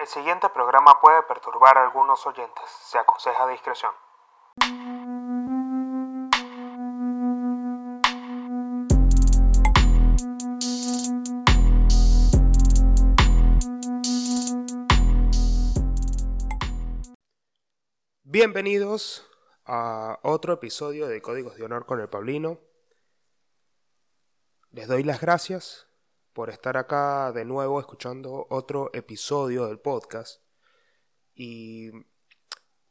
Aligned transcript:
El 0.00 0.06
siguiente 0.06 0.48
programa 0.48 0.98
puede 0.98 1.22
perturbar 1.24 1.76
a 1.76 1.82
algunos 1.84 2.26
oyentes. 2.26 2.64
Se 2.70 2.96
aconseja 2.96 3.46
discreción. 3.48 3.92
Bienvenidos 18.24 19.30
a 19.66 20.18
otro 20.22 20.54
episodio 20.54 21.08
de 21.08 21.20
Códigos 21.20 21.56
de 21.56 21.64
Honor 21.64 21.84
con 21.84 22.00
el 22.00 22.08
Pablino. 22.08 22.58
Les 24.70 24.88
doy 24.88 25.02
las 25.02 25.20
gracias 25.20 25.89
por 26.40 26.48
estar 26.48 26.78
acá 26.78 27.32
de 27.32 27.44
nuevo 27.44 27.80
escuchando 27.80 28.46
otro 28.48 28.88
episodio 28.94 29.66
del 29.66 29.78
podcast 29.78 30.40
y 31.34 31.90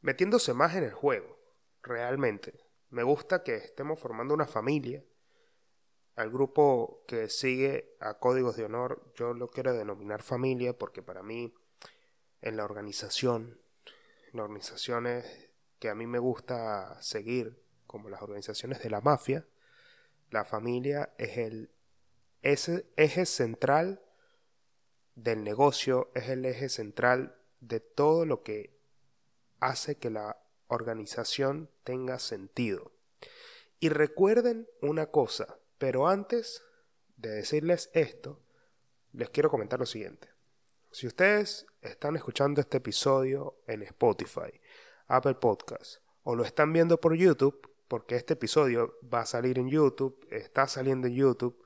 metiéndose 0.02 0.54
más 0.54 0.76
en 0.76 0.84
el 0.84 0.92
juego, 0.92 1.36
realmente. 1.82 2.60
Me 2.90 3.02
gusta 3.02 3.42
que 3.42 3.56
estemos 3.56 3.98
formando 3.98 4.34
una 4.34 4.46
familia. 4.46 5.04
Al 6.14 6.30
grupo 6.30 7.02
que 7.08 7.28
sigue 7.28 7.96
a 7.98 8.20
Códigos 8.20 8.54
de 8.54 8.66
Honor, 8.66 9.12
yo 9.16 9.34
lo 9.34 9.50
quiero 9.50 9.72
denominar 9.72 10.22
familia 10.22 10.78
porque 10.78 11.02
para 11.02 11.24
mí, 11.24 11.52
en 12.42 12.56
la 12.56 12.64
organización, 12.64 13.60
en 14.32 14.38
organizaciones 14.38 15.50
que 15.80 15.88
a 15.88 15.96
mí 15.96 16.06
me 16.06 16.20
gusta 16.20 17.02
seguir, 17.02 17.60
como 17.88 18.10
las 18.10 18.22
organizaciones 18.22 18.80
de 18.80 18.90
la 18.90 19.00
mafia, 19.00 19.44
la 20.30 20.44
familia 20.44 21.12
es 21.18 21.36
el 21.36 21.72
ese 22.42 22.86
eje 22.96 23.26
central 23.26 24.02
del 25.14 25.44
negocio, 25.44 26.10
es 26.14 26.28
el 26.28 26.44
eje 26.44 26.68
central 26.68 27.36
de 27.60 27.80
todo 27.80 28.24
lo 28.24 28.42
que 28.42 28.78
hace 29.58 29.96
que 29.96 30.10
la 30.10 30.42
organización 30.68 31.70
tenga 31.84 32.18
sentido. 32.18 32.92
Y 33.78 33.88
recuerden 33.88 34.68
una 34.80 35.06
cosa, 35.06 35.58
pero 35.78 36.08
antes 36.08 36.62
de 37.16 37.30
decirles 37.30 37.90
esto, 37.92 38.42
les 39.12 39.30
quiero 39.30 39.50
comentar 39.50 39.78
lo 39.78 39.86
siguiente. 39.86 40.28
Si 40.90 41.06
ustedes 41.06 41.66
están 41.82 42.16
escuchando 42.16 42.60
este 42.60 42.78
episodio 42.78 43.62
en 43.66 43.82
Spotify, 43.82 44.60
Apple 45.06 45.34
Podcast 45.34 46.02
o 46.22 46.34
lo 46.34 46.44
están 46.44 46.72
viendo 46.72 47.00
por 47.00 47.14
YouTube, 47.14 47.70
porque 47.88 48.16
este 48.16 48.34
episodio 48.34 48.98
va 49.12 49.20
a 49.20 49.26
salir 49.26 49.58
en 49.58 49.68
YouTube, 49.68 50.26
está 50.30 50.66
saliendo 50.68 51.08
en 51.08 51.14
YouTube, 51.14 51.62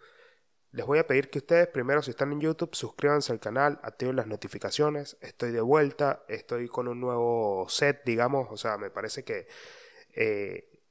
les 0.75 0.84
voy 0.84 0.98
a 0.98 1.06
pedir 1.06 1.30
que 1.30 1.39
ustedes 1.39 1.69
primero 1.69 2.03
si 2.03 2.11
están 2.11 2.33
en 2.33 2.41
YouTube 2.41 2.75
suscríbanse 2.75 3.33
al 3.33 3.39
canal, 3.39 3.78
activen 3.84 4.17
las 4.17 4.27
notificaciones, 4.27 5.16
estoy 5.20 5.53
de 5.53 5.61
vuelta, 5.61 6.25
estoy 6.27 6.66
con 6.66 6.89
un 6.89 7.00
nuevo 7.00 7.69
set, 7.69 8.03
digamos, 8.05 8.48
o 8.50 8.56
sea, 8.56 8.77
me 8.77 8.91
parece 8.91 9.22
que 9.22 9.47
eh, 10.16 10.83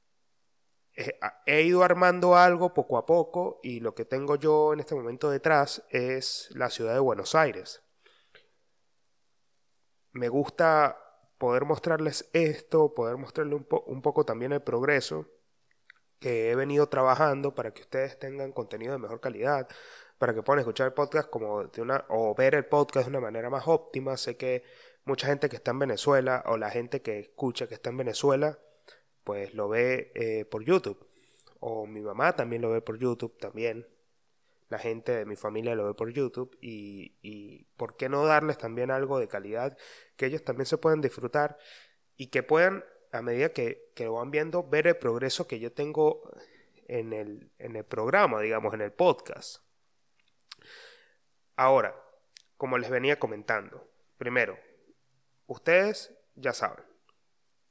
he 1.44 1.62
ido 1.62 1.82
armando 1.82 2.34
algo 2.34 2.72
poco 2.72 2.96
a 2.96 3.04
poco 3.04 3.60
y 3.62 3.80
lo 3.80 3.94
que 3.94 4.06
tengo 4.06 4.36
yo 4.36 4.72
en 4.72 4.80
este 4.80 4.94
momento 4.94 5.28
detrás 5.28 5.84
es 5.90 6.48
la 6.54 6.70
ciudad 6.70 6.94
de 6.94 7.00
Buenos 7.00 7.34
Aires. 7.34 7.82
Me 10.12 10.30
gusta 10.30 10.98
poder 11.36 11.66
mostrarles 11.66 12.30
esto, 12.32 12.94
poder 12.94 13.18
mostrarles 13.18 13.60
un 13.86 14.00
poco 14.00 14.24
también 14.24 14.52
el 14.52 14.62
progreso 14.62 15.28
que 16.24 16.50
he 16.50 16.54
venido 16.56 16.88
trabajando 16.88 17.54
para 17.54 17.74
que 17.74 17.82
ustedes 17.82 18.18
tengan 18.18 18.50
contenido 18.50 18.94
de 18.94 18.98
mejor 18.98 19.20
calidad, 19.20 19.68
para 20.16 20.32
que 20.32 20.42
puedan 20.42 20.60
escuchar 20.60 20.86
el 20.86 20.94
podcast 20.94 21.28
como 21.28 21.64
de 21.64 21.82
una 21.82 22.06
o 22.08 22.34
ver 22.34 22.54
el 22.54 22.64
podcast 22.64 23.04
de 23.04 23.10
una 23.10 23.20
manera 23.20 23.50
más 23.50 23.64
óptima. 23.68 24.16
Sé 24.16 24.34
que 24.34 24.62
mucha 25.04 25.26
gente 25.26 25.50
que 25.50 25.56
está 25.56 25.72
en 25.72 25.80
Venezuela 25.80 26.42
o 26.46 26.56
la 26.56 26.70
gente 26.70 27.02
que 27.02 27.18
escucha 27.18 27.66
que 27.66 27.74
está 27.74 27.90
en 27.90 27.98
Venezuela, 27.98 28.58
pues 29.22 29.52
lo 29.52 29.68
ve 29.68 30.12
eh, 30.14 30.46
por 30.46 30.64
YouTube. 30.64 31.06
O 31.60 31.86
mi 31.86 32.00
mamá 32.00 32.34
también 32.34 32.62
lo 32.62 32.70
ve 32.70 32.80
por 32.80 32.96
YouTube 32.96 33.36
también. 33.38 33.86
La 34.70 34.78
gente 34.78 35.12
de 35.12 35.26
mi 35.26 35.36
familia 35.36 35.74
lo 35.74 35.84
ve 35.84 35.92
por 35.92 36.10
YouTube 36.10 36.56
y, 36.62 37.18
y 37.20 37.64
por 37.76 37.98
qué 37.98 38.08
no 38.08 38.24
darles 38.24 38.56
también 38.56 38.90
algo 38.90 39.18
de 39.18 39.28
calidad 39.28 39.76
que 40.16 40.24
ellos 40.24 40.42
también 40.42 40.64
se 40.64 40.78
puedan 40.78 41.02
disfrutar 41.02 41.58
y 42.16 42.28
que 42.28 42.42
puedan 42.42 42.82
a 43.14 43.22
medida 43.22 43.50
que, 43.50 43.92
lo 43.98 44.14
van 44.14 44.32
viendo, 44.32 44.64
ver 44.64 44.88
el 44.88 44.96
progreso 44.96 45.46
que 45.46 45.60
yo 45.60 45.72
tengo 45.72 46.28
en 46.88 47.12
el, 47.12 47.52
en 47.58 47.76
el 47.76 47.84
programa, 47.84 48.40
digamos, 48.40 48.74
en 48.74 48.80
el 48.80 48.92
podcast. 48.92 49.62
Ahora, 51.54 51.94
como 52.56 52.76
les 52.76 52.90
venía 52.90 53.20
comentando, 53.20 53.88
primero, 54.18 54.58
ustedes 55.46 56.12
ya 56.34 56.52
saben, 56.52 56.84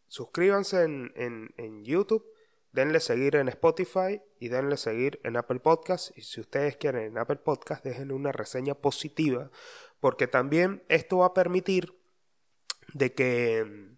suscríbanse 0.07 0.83
en, 0.83 1.11
en, 1.17 1.53
en, 1.57 1.83
YouTube, 1.83 2.25
denle 2.71 3.01
seguir 3.01 3.35
en 3.35 3.49
Spotify 3.49 4.21
y 4.39 4.47
denle 4.47 4.77
seguir 4.77 5.19
en 5.25 5.35
Apple 5.35 5.59
Podcast. 5.59 6.17
Y 6.17 6.21
si 6.21 6.39
ustedes 6.39 6.77
quieren 6.77 7.03
en 7.03 7.17
Apple 7.17 7.35
Podcast, 7.35 7.83
déjenle 7.83 8.13
una 8.13 8.31
reseña 8.31 8.75
positiva, 8.75 9.51
porque 9.99 10.27
también 10.27 10.85
esto 10.87 11.17
va 11.17 11.27
a 11.27 11.33
permitir 11.33 11.99
de 12.93 13.13
que 13.13 13.92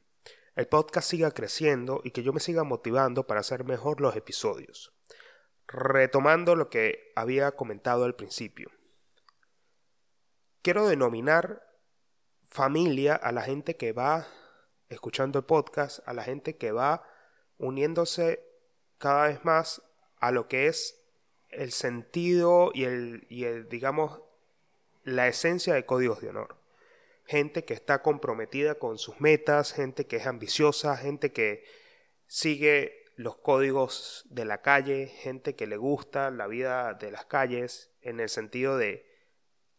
el 0.56 0.68
podcast 0.68 1.10
siga 1.10 1.32
creciendo 1.32 2.02
y 2.04 2.12
que 2.12 2.24
yo 2.24 2.32
me 2.32 2.40
siga 2.40 2.64
motivando 2.64 3.28
para 3.28 3.42
hacer 3.42 3.66
mejor 3.66 4.00
los 4.00 4.16
episodios. 4.16 4.94
Retomando 5.68 6.56
lo 6.56 6.70
que 6.70 7.12
había 7.16 7.52
comentado 7.52 8.06
al 8.06 8.16
principio. 8.16 8.72
Quiero 10.62 10.88
denominar 10.88 11.62
familia 12.44 13.16
a 13.16 13.32
la 13.32 13.42
gente 13.42 13.76
que 13.76 13.92
va 13.92 14.28
escuchando 14.88 15.40
el 15.40 15.46
podcast, 15.46 16.00
a 16.08 16.14
la 16.14 16.24
gente 16.24 16.56
que 16.56 16.72
va 16.72 17.04
uniéndose 17.58 18.42
cada 18.98 19.28
vez 19.28 19.44
más 19.44 19.82
a 20.20 20.32
lo 20.32 20.48
que 20.48 20.68
es 20.68 21.02
el 21.50 21.72
sentido 21.72 22.72
y 22.74 22.86
el, 22.86 23.28
y 23.30 23.44
el 23.44 23.68
digamos, 23.68 24.22
la 25.04 25.28
esencia 25.28 25.74
de 25.74 25.86
códigos 25.86 26.22
de 26.22 26.30
honor 26.30 26.65
gente 27.26 27.66
que 27.66 27.74
está 27.74 28.02
comprometida 28.02 28.76
con 28.76 28.98
sus 28.98 29.20
metas, 29.20 29.74
gente 29.74 30.06
que 30.06 30.18
es 30.18 30.28
ambiciosa, 30.28 30.96
gente 30.98 31.32
que 31.32 31.64
sigue 32.28 33.06
los 33.16 33.38
códigos 33.38 34.26
de 34.30 34.46
la 34.46 34.62
calle, 34.62 35.08
gente 35.08 35.56
que 35.56 35.68
le 35.68 35.78
gusta 35.78 36.32
la 36.32 36.48
vida 36.48 36.94
de 36.94 37.12
las 37.12 37.26
calles 37.26 37.92
en 38.02 38.20
el 38.20 38.30
sentido 38.30 38.78
de 38.78 39.06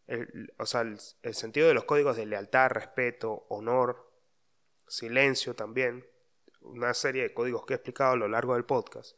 el, 0.07 0.53
o 0.57 0.65
sea, 0.65 0.81
el, 0.81 1.35
sentido 1.35 1.67
de 1.67 1.73
los 1.73 1.83
códigos 1.83 2.15
de 2.15 2.25
lealtad, 2.25 2.69
respeto, 2.69 3.45
honor, 3.49 4.09
silencio 4.87 5.53
también, 5.53 6.05
una 6.61 6.93
serie 6.93 7.23
de 7.23 7.33
códigos 7.33 7.65
que 7.65 7.73
he 7.73 7.75
explicado 7.75 8.13
a 8.13 8.15
lo 8.15 8.27
largo 8.27 8.53
del 8.53 8.63
podcast, 8.63 9.17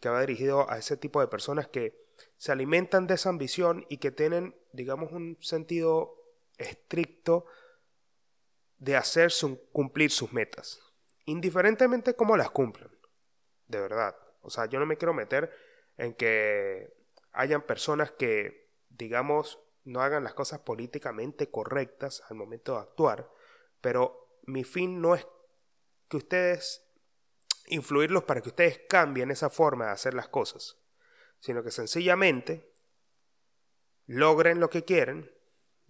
que 0.00 0.08
va 0.08 0.20
dirigido 0.22 0.70
a 0.70 0.78
ese 0.78 0.96
tipo 0.96 1.20
de 1.20 1.28
personas 1.28 1.68
que 1.68 2.08
se 2.38 2.52
alimentan 2.52 3.06
de 3.06 3.14
esa 3.14 3.28
ambición 3.28 3.84
y 3.88 3.98
que 3.98 4.10
tienen, 4.10 4.56
digamos, 4.72 5.12
un 5.12 5.36
sentido 5.40 6.16
estricto 6.56 7.46
de 8.80 8.96
hacer 8.96 9.30
cumplir 9.72 10.10
sus 10.10 10.32
metas, 10.32 10.80
indiferentemente 11.26 12.16
cómo 12.16 12.36
las 12.36 12.50
cumplan, 12.50 12.90
de 13.68 13.78
verdad. 13.78 14.16
O 14.40 14.50
sea, 14.50 14.66
yo 14.66 14.80
no 14.80 14.86
me 14.86 14.96
quiero 14.96 15.12
meter 15.12 15.54
en 15.98 16.14
que 16.14 16.92
hayan 17.32 17.62
personas 17.62 18.10
que, 18.10 18.72
digamos, 18.88 19.60
no 19.84 20.00
hagan 20.00 20.24
las 20.24 20.34
cosas 20.34 20.60
políticamente 20.60 21.50
correctas 21.50 22.22
al 22.28 22.36
momento 22.36 22.74
de 22.74 22.80
actuar, 22.80 23.30
pero 23.82 24.38
mi 24.44 24.64
fin 24.64 25.00
no 25.00 25.14
es 25.14 25.26
que 26.08 26.16
ustedes 26.16 26.86
influirlos 27.66 28.24
para 28.24 28.40
que 28.40 28.48
ustedes 28.48 28.80
cambien 28.88 29.30
esa 29.30 29.50
forma 29.50 29.86
de 29.86 29.92
hacer 29.92 30.14
las 30.14 30.28
cosas, 30.28 30.78
sino 31.38 31.62
que 31.62 31.70
sencillamente 31.70 32.72
logren 34.06 34.58
lo 34.58 34.70
que 34.70 34.84
quieren 34.84 35.30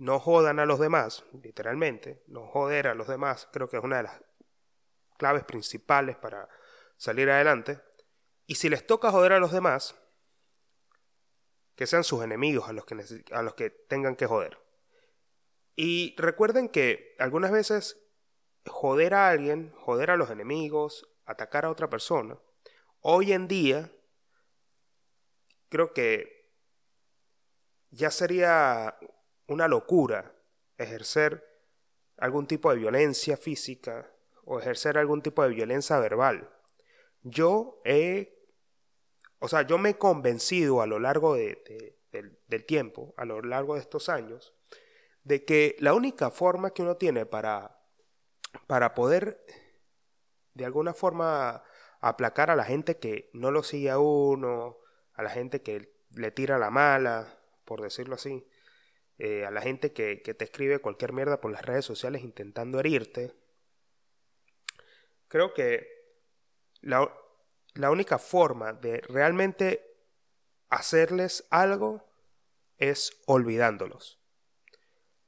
no 0.00 0.18
jodan 0.18 0.58
a 0.58 0.64
los 0.64 0.80
demás, 0.80 1.24
literalmente, 1.42 2.22
no 2.26 2.46
joder 2.46 2.86
a 2.86 2.94
los 2.94 3.06
demás, 3.06 3.46
creo 3.52 3.68
que 3.68 3.76
es 3.76 3.84
una 3.84 3.98
de 3.98 4.04
las 4.04 4.22
claves 5.18 5.44
principales 5.44 6.16
para 6.16 6.48
salir 6.96 7.28
adelante. 7.28 7.82
Y 8.46 8.54
si 8.54 8.70
les 8.70 8.86
toca 8.86 9.10
joder 9.10 9.34
a 9.34 9.38
los 9.38 9.52
demás, 9.52 9.94
que 11.74 11.86
sean 11.86 12.02
sus 12.02 12.24
enemigos 12.24 12.66
a 12.66 12.72
los 12.72 12.86
que, 12.86 12.96
a 13.32 13.42
los 13.42 13.54
que 13.54 13.68
tengan 13.68 14.16
que 14.16 14.24
joder. 14.24 14.58
Y 15.76 16.14
recuerden 16.16 16.70
que 16.70 17.14
algunas 17.18 17.52
veces 17.52 18.00
joder 18.66 19.12
a 19.12 19.28
alguien, 19.28 19.70
joder 19.72 20.12
a 20.12 20.16
los 20.16 20.30
enemigos, 20.30 21.10
atacar 21.26 21.66
a 21.66 21.70
otra 21.70 21.90
persona, 21.90 22.38
hoy 23.00 23.34
en 23.34 23.48
día 23.48 23.92
creo 25.68 25.92
que 25.92 26.54
ya 27.90 28.10
sería 28.10 28.96
una 29.50 29.66
locura 29.66 30.32
ejercer 30.78 31.44
algún 32.16 32.46
tipo 32.46 32.70
de 32.70 32.76
violencia 32.76 33.36
física 33.36 34.08
o 34.44 34.60
ejercer 34.60 34.96
algún 34.96 35.22
tipo 35.22 35.42
de 35.42 35.48
violencia 35.50 35.98
verbal. 35.98 36.48
Yo 37.22 37.82
he, 37.84 38.46
o 39.40 39.48
sea, 39.48 39.62
yo 39.62 39.76
me 39.76 39.90
he 39.90 39.98
convencido 39.98 40.82
a 40.82 40.86
lo 40.86 41.00
largo 41.00 41.34
de, 41.34 41.98
del, 42.12 42.64
tiempo, 42.64 43.12
a 43.16 43.24
lo 43.24 43.42
largo 43.42 43.74
de 43.74 43.80
estos 43.80 44.08
años, 44.08 44.54
de 45.24 45.44
que 45.44 45.74
la 45.80 45.94
única 45.94 46.30
forma 46.30 46.70
que 46.70 46.82
uno 46.82 46.96
tiene 46.96 47.26
para, 47.26 47.76
para 48.68 48.94
poder 48.94 49.40
de 50.54 50.64
alguna 50.64 50.94
forma 50.94 51.64
aplacar 52.00 52.52
a 52.52 52.56
la 52.56 52.64
gente 52.64 52.98
que 52.98 53.30
no 53.32 53.50
lo 53.50 53.64
sigue 53.64 53.90
a 53.90 53.98
uno, 53.98 54.78
a 55.14 55.24
la 55.24 55.30
gente 55.30 55.60
que 55.60 55.92
le 56.14 56.30
tira 56.30 56.56
la 56.56 56.70
mala, 56.70 57.36
por 57.64 57.82
decirlo 57.82 58.14
así, 58.14 58.46
eh, 59.22 59.44
a 59.44 59.50
la 59.50 59.60
gente 59.60 59.92
que, 59.92 60.16
te 60.16 60.44
escribe 60.44 60.78
cualquier 60.78 61.12
mierda 61.12 61.42
por 61.42 61.52
las 61.52 61.60
redes 61.60 61.84
sociales 61.84 62.22
intentando 62.22 62.80
herirte, 62.80 63.34
creo 65.28 65.52
que 65.52 65.86
la, 66.80 67.14
la 67.74 67.90
única 67.90 68.18
forma 68.18 68.72
de 68.72 69.02
realmente 69.02 69.94
hacerles 70.70 71.46
algo 71.50 72.02
es 72.78 73.12
olvidándolos. 73.26 74.18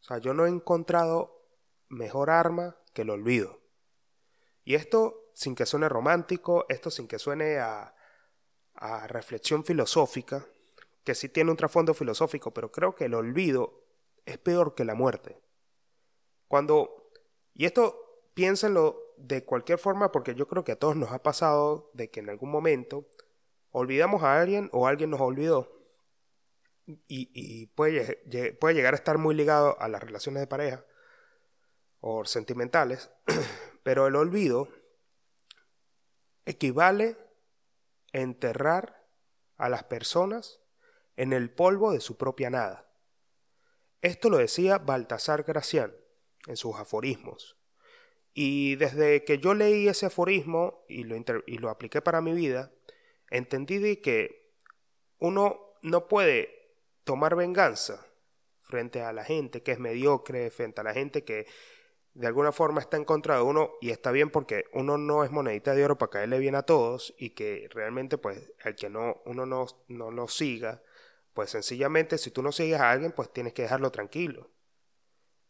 O 0.00 0.04
sea, 0.04 0.16
yo 0.16 0.32
no 0.32 0.46
he 0.46 0.48
encontrado 0.48 1.46
mejor 1.90 2.30
arma 2.30 2.78
que 2.94 3.02
el 3.02 3.10
olvido. 3.10 3.60
Y 4.64 4.74
esto 4.74 5.32
sin 5.34 5.54
que 5.54 5.66
suene 5.66 5.90
romántico, 5.90 6.64
esto 6.70 6.90
sin 6.90 7.06
que 7.06 7.18
suene 7.18 7.58
a, 7.58 7.94
a 8.72 9.06
reflexión 9.06 9.66
filosófica, 9.66 10.46
que 11.04 11.14
sí 11.14 11.28
tiene 11.28 11.50
un 11.50 11.58
trasfondo 11.58 11.92
filosófico, 11.92 12.54
pero 12.54 12.72
creo 12.72 12.94
que 12.94 13.04
el 13.04 13.12
olvido 13.12 13.81
es 14.26 14.38
peor 14.38 14.74
que 14.74 14.84
la 14.84 14.94
muerte. 14.94 15.40
Cuando, 16.48 17.10
y 17.54 17.66
esto 17.66 18.28
piénsenlo 18.34 19.14
de 19.16 19.44
cualquier 19.44 19.78
forma, 19.78 20.12
porque 20.12 20.34
yo 20.34 20.46
creo 20.48 20.64
que 20.64 20.72
a 20.72 20.78
todos 20.78 20.96
nos 20.96 21.12
ha 21.12 21.22
pasado 21.22 21.90
de 21.94 22.10
que 22.10 22.20
en 22.20 22.30
algún 22.30 22.50
momento 22.50 23.08
olvidamos 23.70 24.22
a 24.22 24.40
alguien 24.40 24.68
o 24.72 24.86
alguien 24.86 25.10
nos 25.10 25.20
olvidó. 25.20 25.70
Y, 27.06 27.66
puede, 27.68 28.16
puede 28.60 28.74
llegar 28.74 28.92
a 28.92 28.96
estar 28.96 29.16
muy 29.16 29.34
ligado 29.34 29.80
a 29.80 29.88
las 29.88 30.02
relaciones 30.02 30.40
de 30.40 30.46
pareja 30.46 30.84
o 32.00 32.24
sentimentales, 32.24 33.10
pero 33.82 34.08
el 34.08 34.16
olvido 34.16 34.68
equivale 36.44 37.16
a 38.12 38.18
enterrar 38.18 39.06
a 39.56 39.68
las 39.68 39.84
personas 39.84 40.60
en 41.16 41.32
el 41.32 41.50
polvo 41.50 41.92
de 41.92 42.00
su 42.00 42.16
propia 42.16 42.50
nada. 42.50 42.91
Esto 44.02 44.30
lo 44.30 44.38
decía 44.38 44.78
Baltasar 44.78 45.44
Gracián 45.44 45.94
en 46.48 46.56
sus 46.56 46.74
aforismos. 46.76 47.56
Y 48.34 48.74
desde 48.74 49.24
que 49.24 49.38
yo 49.38 49.54
leí 49.54 49.86
ese 49.86 50.06
aforismo 50.06 50.84
y 50.88 51.04
lo, 51.04 51.16
y 51.46 51.58
lo 51.58 51.70
apliqué 51.70 52.02
para 52.02 52.20
mi 52.20 52.32
vida, 52.32 52.72
entendí 53.30 53.78
de 53.78 54.00
que 54.00 54.54
uno 55.18 55.76
no 55.82 56.08
puede 56.08 56.74
tomar 57.04 57.36
venganza 57.36 58.04
frente 58.60 59.02
a 59.02 59.12
la 59.12 59.24
gente 59.24 59.62
que 59.62 59.72
es 59.72 59.78
mediocre, 59.78 60.50
frente 60.50 60.80
a 60.80 60.84
la 60.84 60.94
gente 60.94 61.22
que 61.22 61.46
de 62.14 62.26
alguna 62.26 62.50
forma 62.50 62.80
está 62.80 62.96
en 62.96 63.04
contra 63.04 63.36
de 63.36 63.42
uno 63.42 63.72
y 63.80 63.90
está 63.90 64.10
bien 64.10 64.30
porque 64.30 64.64
uno 64.72 64.98
no 64.98 65.22
es 65.22 65.30
monedita 65.30 65.74
de 65.74 65.84
oro 65.84 65.96
para 65.96 66.10
caerle 66.10 66.38
bien 66.40 66.56
a 66.56 66.62
todos 66.62 67.14
y 67.18 67.30
que 67.30 67.68
realmente 67.70 68.18
pues 68.18 68.52
el 68.64 68.74
que 68.74 68.90
no 68.90 69.22
uno 69.24 69.46
no, 69.46 69.66
no 69.88 70.10
lo 70.10 70.26
siga 70.26 70.82
pues 71.34 71.50
sencillamente 71.50 72.18
si 72.18 72.30
tú 72.30 72.42
no 72.42 72.52
sigues 72.52 72.80
a 72.80 72.90
alguien 72.90 73.12
pues 73.12 73.32
tienes 73.32 73.52
que 73.52 73.62
dejarlo 73.62 73.90
tranquilo. 73.90 74.50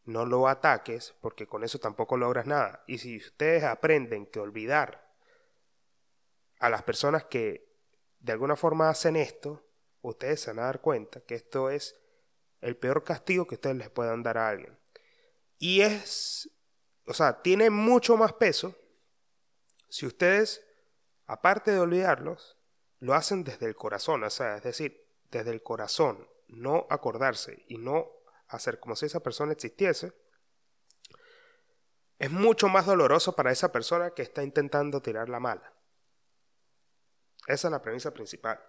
No 0.05 0.27
lo 0.27 0.49
ataques 0.49 1.15
porque 1.21 1.47
con 1.47 1.65
eso 1.65 1.79
tampoco 1.79 2.17
logras 2.17 2.47
nada. 2.47 2.83
Y 2.87 2.99
si 2.99 3.17
ustedes 3.19 3.65
aprenden 3.65 4.27
que 4.27 4.41
olvidar 4.41 5.13
a 6.59 6.71
las 6.71 6.83
personas 6.83 7.25
que 7.25 7.73
de 8.19 8.33
alguna 8.33 8.57
forma 8.57 8.89
hacen 8.89 9.17
esto 9.17 9.65
ustedes 10.03 10.41
se 10.41 10.51
van 10.51 10.61
a 10.61 10.67
dar 10.67 10.81
cuenta 10.81 11.21
que 11.21 11.35
esto 11.35 11.71
es 11.71 11.97
el 12.61 12.77
peor 12.77 13.05
castigo 13.05 13.47
que 13.47 13.55
ustedes 13.55 13.77
les 13.77 13.91
puedan 13.91 14.23
dar 14.23 14.39
a 14.39 14.49
alguien. 14.49 14.79
Y 15.59 15.83
es, 15.83 16.51
o 17.07 17.15
sea, 17.15 17.43
tiene 17.43 17.71
mucho 17.71 18.17
más 18.17 18.33
peso 18.33 18.77
si 19.89 20.07
ustedes, 20.07 20.65
aparte 21.27 21.71
de 21.71 21.81
olvidarlos, 21.81 22.59
lo 22.99 23.15
hacen 23.15 23.45
desde 23.45 23.67
el 23.67 23.77
corazón, 23.77 24.25
o 24.25 24.31
sea, 24.31 24.57
es 24.57 24.63
decir, 24.63 25.02
desde 25.33 25.51
el 25.51 25.63
corazón, 25.63 26.29
no 26.47 26.87
acordarse 26.89 27.65
y 27.67 27.79
no 27.79 28.09
hacer 28.47 28.79
como 28.79 28.95
si 28.95 29.07
esa 29.07 29.21
persona 29.21 29.53
existiese, 29.53 30.13
es 32.19 32.31
mucho 32.31 32.69
más 32.69 32.87
doloroso 32.87 33.35
para 33.35 33.51
esa 33.51 33.73
persona 33.73 34.11
que 34.11 34.23
está 34.23 34.45
intentando 34.45 35.03
tirar 35.03 35.29
la 35.29 35.41
mala. 35.41 35.73
Esa 37.49 37.67
es 37.67 37.73
la 37.73 37.83
premisa 37.83 38.13
principal. 38.13 38.61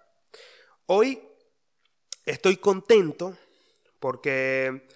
Hoy 0.86 1.22
estoy 2.26 2.56
contento 2.56 3.38
porque 4.00 4.88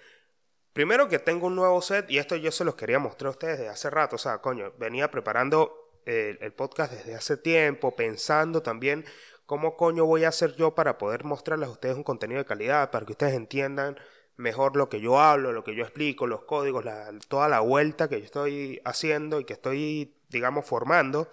Primero 0.79 1.09
que 1.09 1.19
tengo 1.19 1.49
un 1.49 1.57
nuevo 1.57 1.83
set 1.83 2.09
y 2.09 2.19
esto 2.19 2.37
yo 2.37 2.53
se 2.53 2.65
los 2.65 2.77
quería 2.77 3.01
mostrar 3.01 3.27
a 3.27 3.31
ustedes 3.31 3.59
desde 3.59 3.69
hace 3.69 3.91
rato. 3.91 4.15
O 4.15 4.19
sea, 4.19 4.39
coño, 4.39 4.73
venía 4.79 5.11
preparando 5.11 5.91
el, 6.07 6.53
podcast 6.53 6.93
desde 6.93 7.17
hace 7.17 7.37
tiempo, 7.37 7.97
pensando 7.97 8.63
también 8.63 9.05
cómo 9.49 9.79
coño 9.79 10.05
voy 10.05 10.25
a 10.25 10.29
hacer 10.29 10.55
yo 10.57 10.75
para 10.75 10.99
poder 10.99 11.25
mostrarles 11.25 11.71
a 11.71 11.73
ustedes 11.73 11.97
un 11.97 12.05
contenido 12.05 12.39
de 12.39 12.45
calidad, 12.45 12.91
para 12.91 13.07
que 13.07 13.13
ustedes 13.13 13.33
entiendan 13.33 13.97
mejor 14.37 14.77
lo 14.77 14.91
que 14.91 15.01
yo 15.01 15.19
hablo, 15.19 15.53
lo 15.53 15.65
que 15.65 15.75
yo 15.75 15.83
explico, 15.85 16.27
los 16.27 16.45
códigos, 16.45 16.85
toda 17.29 17.49
la 17.49 17.61
vuelta 17.61 18.09
que 18.09 18.19
yo 18.19 18.27
estoy 18.27 18.81
haciendo 18.85 19.41
y 19.41 19.45
que 19.45 19.55
estoy, 19.55 20.15
digamos, 20.29 20.67
formando. 20.67 21.31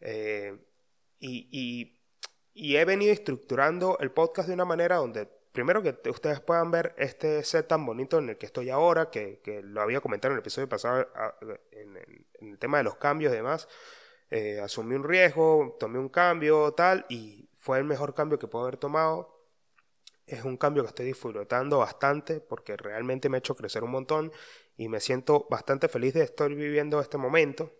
Eh, 0.00 0.58
y, 1.20 1.96
y 2.52 2.76
he 2.76 2.84
venido 2.84 3.12
estructurando 3.12 3.96
el 4.00 4.10
podcast 4.10 4.48
de 4.48 4.54
una 4.54 4.64
manera 4.64 4.96
donde 4.96 5.28
primero 5.52 5.82
que 5.82 6.10
ustedes 6.10 6.40
puedan 6.40 6.72
ver 6.72 6.94
este 6.98 7.44
set 7.44 7.68
tan 7.68 7.86
bonito 7.86 8.18
en 8.18 8.30
el 8.30 8.38
que 8.38 8.46
estoy 8.46 8.70
ahora, 8.70 9.08
que, 9.08 9.40
lo 9.62 9.80
había 9.82 10.00
comentado 10.00 10.32
en 10.32 10.38
el 10.38 10.40
episodio 10.40 10.68
pasado 10.68 11.08
en, 11.70 12.26
el 12.40 12.58
tema 12.58 12.78
de 12.78 12.84
los 12.84 12.96
cambios 12.96 13.32
y 13.32 13.36
demás. 13.36 13.68
Eh, 14.30 14.60
asumí 14.60 14.94
un 14.94 15.04
riesgo, 15.04 15.76
tomé 15.78 15.98
un 15.98 16.08
cambio, 16.08 16.72
tal, 16.72 17.06
y 17.08 17.48
fue 17.54 17.78
el 17.78 17.84
mejor 17.84 18.14
cambio 18.14 18.38
que 18.38 18.48
puedo 18.48 18.64
haber 18.64 18.76
tomado. 18.76 19.34
Es 20.26 20.44
un 20.44 20.56
cambio 20.56 20.82
que 20.82 20.88
estoy 20.88 21.06
disfrutando 21.06 21.78
bastante 21.78 22.40
porque 22.40 22.76
realmente 22.76 23.28
me 23.28 23.36
ha 23.36 23.38
hecho 23.38 23.54
crecer 23.54 23.84
un 23.84 23.90
montón 23.90 24.32
y 24.76 24.88
me 24.88 25.00
siento 25.00 25.46
bastante 25.48 25.88
feliz 25.88 26.14
de 26.14 26.22
estar 26.22 26.48
viviendo 26.48 27.00
este 27.00 27.18
momento. 27.18 27.72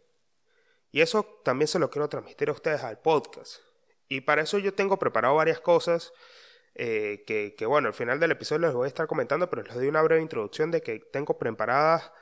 Y 0.93 1.00
eso 1.00 1.25
también 1.44 1.69
se 1.69 1.78
lo 1.78 1.90
quiero 1.90 2.08
transmitir 2.08 2.49
a 2.49 2.52
ustedes 2.52 2.82
al 2.82 3.00
podcast. 3.00 3.60
Y 4.08 4.22
para 4.22 4.42
eso 4.42 4.58
yo 4.58 4.72
tengo 4.75 4.99
preparado 4.99 5.34
varias 5.34 5.60
cosas. 5.60 6.12
Eh, 6.75 7.25
que, 7.26 7.66
bueno, 7.66 7.88
al 7.88 7.94
final 7.94 8.20
del 8.20 8.32
episodio 8.32 8.66
les 8.66 8.75
voy 8.75 8.84
a 8.84 8.88
estar 8.88 9.06
comentando, 9.06 9.49
pero 9.49 9.62
les 9.62 9.75
doy 9.75 9.88
una 9.88 10.02
breve 10.02 10.22
introducción 10.22 10.70
de 10.70 10.82
que 10.82 11.00
tengo 11.00 11.38
preparadas, 11.38 12.12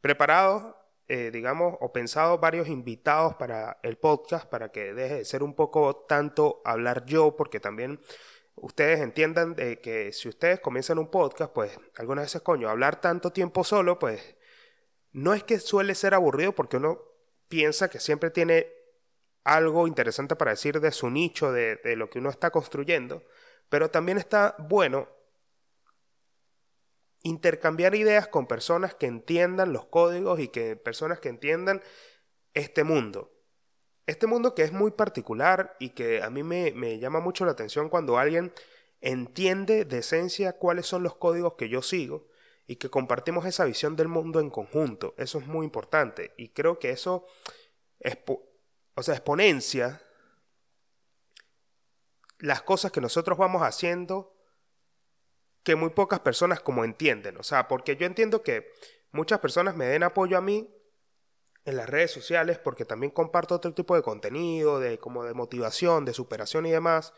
preparados, 0.00 0.74
eh, 1.08 1.30
digamos, 1.30 1.76
o 1.80 1.92
pensado 1.92 2.38
varios 2.38 2.68
invitados 2.68 3.34
para 3.34 3.78
el 3.82 3.98
podcast, 3.98 4.48
para 4.48 4.70
que 4.70 4.94
deje 4.94 5.16
de 5.16 5.24
ser 5.24 5.42
un 5.42 5.54
poco 5.54 6.04
tanto 6.08 6.62
hablar 6.64 7.04
yo, 7.04 7.36
porque 7.36 7.60
también 7.60 8.00
ustedes 8.54 9.00
entiendan 9.00 9.54
de 9.54 9.80
que 9.80 10.12
si 10.12 10.28
ustedes 10.28 10.60
comienzan 10.60 10.98
un 10.98 11.10
podcast, 11.10 11.52
pues 11.52 11.78
algunas 11.96 12.24
veces, 12.26 12.42
coño, 12.42 12.70
hablar 12.70 13.00
tanto 13.00 13.32
tiempo 13.32 13.64
solo, 13.64 13.98
pues 13.98 14.36
no 15.12 15.34
es 15.34 15.44
que 15.44 15.58
suele 15.60 15.94
ser 15.94 16.14
aburrido 16.14 16.54
porque 16.54 16.78
uno 16.78 17.00
piensa 17.48 17.88
que 17.88 18.00
siempre 18.00 18.30
tiene 18.30 18.66
algo 19.44 19.86
interesante 19.86 20.36
para 20.36 20.52
decir 20.52 20.80
de 20.80 20.90
su 20.90 21.10
nicho, 21.10 21.52
de, 21.52 21.76
de 21.76 21.96
lo 21.96 22.08
que 22.08 22.18
uno 22.18 22.30
está 22.30 22.50
construyendo. 22.50 23.22
Pero 23.68 23.90
también 23.90 24.18
está 24.18 24.56
bueno 24.58 25.08
intercambiar 27.24 27.96
ideas 27.96 28.28
con 28.28 28.46
personas 28.46 28.94
que 28.94 29.06
entiendan 29.06 29.72
los 29.72 29.86
códigos 29.86 30.38
y 30.38 30.48
que 30.48 30.76
personas 30.76 31.18
que 31.18 31.30
entiendan 31.30 31.82
este 32.52 32.84
mundo. 32.84 33.32
Este 34.06 34.26
mundo 34.26 34.54
que 34.54 34.62
es 34.62 34.72
muy 34.72 34.92
particular 34.92 35.74
y 35.80 35.90
que 35.90 36.22
a 36.22 36.30
mí 36.30 36.42
me, 36.42 36.72
me 36.72 37.00
llama 37.00 37.20
mucho 37.20 37.44
la 37.44 37.52
atención 37.52 37.88
cuando 37.88 38.18
alguien 38.18 38.52
entiende 39.00 39.84
de 39.84 39.98
esencia 39.98 40.52
cuáles 40.52 40.86
son 40.86 41.02
los 41.02 41.16
códigos 41.16 41.54
que 41.54 41.68
yo 41.68 41.82
sigo 41.82 42.28
y 42.66 42.76
que 42.76 42.90
compartimos 42.90 43.46
esa 43.46 43.64
visión 43.64 43.96
del 43.96 44.08
mundo 44.08 44.38
en 44.40 44.50
conjunto. 44.50 45.14
Eso 45.16 45.38
es 45.38 45.46
muy 45.46 45.64
importante 45.64 46.34
y 46.36 46.50
creo 46.50 46.78
que 46.78 46.90
eso 46.90 47.26
o 48.94 49.02
sea, 49.02 49.14
exponencia 49.14 50.00
las 52.38 52.62
cosas 52.62 52.92
que 52.92 53.00
nosotros 53.00 53.38
vamos 53.38 53.62
haciendo 53.62 54.33
que 55.64 55.74
muy 55.74 55.90
pocas 55.90 56.20
personas 56.20 56.60
como 56.60 56.84
entienden. 56.84 57.36
O 57.38 57.42
sea, 57.42 57.66
porque 57.66 57.96
yo 57.96 58.06
entiendo 58.06 58.42
que 58.42 58.70
muchas 59.10 59.40
personas 59.40 59.74
me 59.74 59.86
den 59.86 60.02
apoyo 60.02 60.38
a 60.38 60.40
mí 60.40 60.70
en 61.64 61.76
las 61.76 61.88
redes 61.88 62.10
sociales 62.10 62.58
porque 62.58 62.84
también 62.84 63.10
comparto 63.10 63.54
otro 63.54 63.72
tipo 63.72 63.96
de 63.96 64.02
contenido, 64.02 64.78
de 64.78 64.98
como 64.98 65.24
de 65.24 65.34
motivación, 65.34 66.04
de 66.04 66.12
superación 66.12 66.66
y 66.66 66.70
demás, 66.70 67.14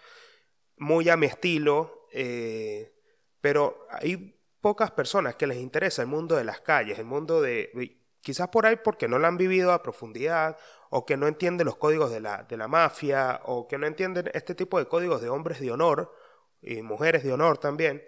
muy 0.77 1.09
a 1.09 1.17
mi 1.17 1.27
estilo, 1.27 2.07
eh, 2.13 2.95
pero 3.41 3.87
hay 3.91 4.41
pocas 4.61 4.93
personas 4.93 5.37
que 5.37 5.47
les 5.47 5.59
interesa 5.59 6.03
el 6.03 6.09
mundo 6.09 6.37
de 6.37 6.45
las 6.45 6.61
calles, 6.61 6.99
el 6.99 7.05
mundo 7.05 7.43
de... 7.43 8.01
Quizás 8.21 8.49
por 8.49 8.67
ahí 8.67 8.75
porque 8.83 9.07
no 9.07 9.21
lo 9.21 9.29
han 9.29 9.37
vivido 9.37 9.73
a 9.73 9.85
profundidad 9.85 10.57
o 10.91 11.07
que 11.07 11.17
no 11.17 11.29
entienden 11.29 11.65
los 11.65 11.77
códigos 11.77 12.11
de 12.11 12.21
la, 12.21 12.43
de 12.43 12.57
la 12.57 12.67
mafia, 12.67 13.41
o 13.45 13.69
que 13.69 13.79
no 13.79 13.87
entienden 13.87 14.31
este 14.35 14.57
tipo 14.57 14.79
de 14.81 14.87
códigos 14.87 15.21
de 15.21 15.29
hombres 15.29 15.61
de 15.61 15.71
honor 15.71 16.13
y 16.61 16.83
mujeres 16.83 17.23
de 17.23 17.33
honor 17.33 17.59
también, 17.59 18.03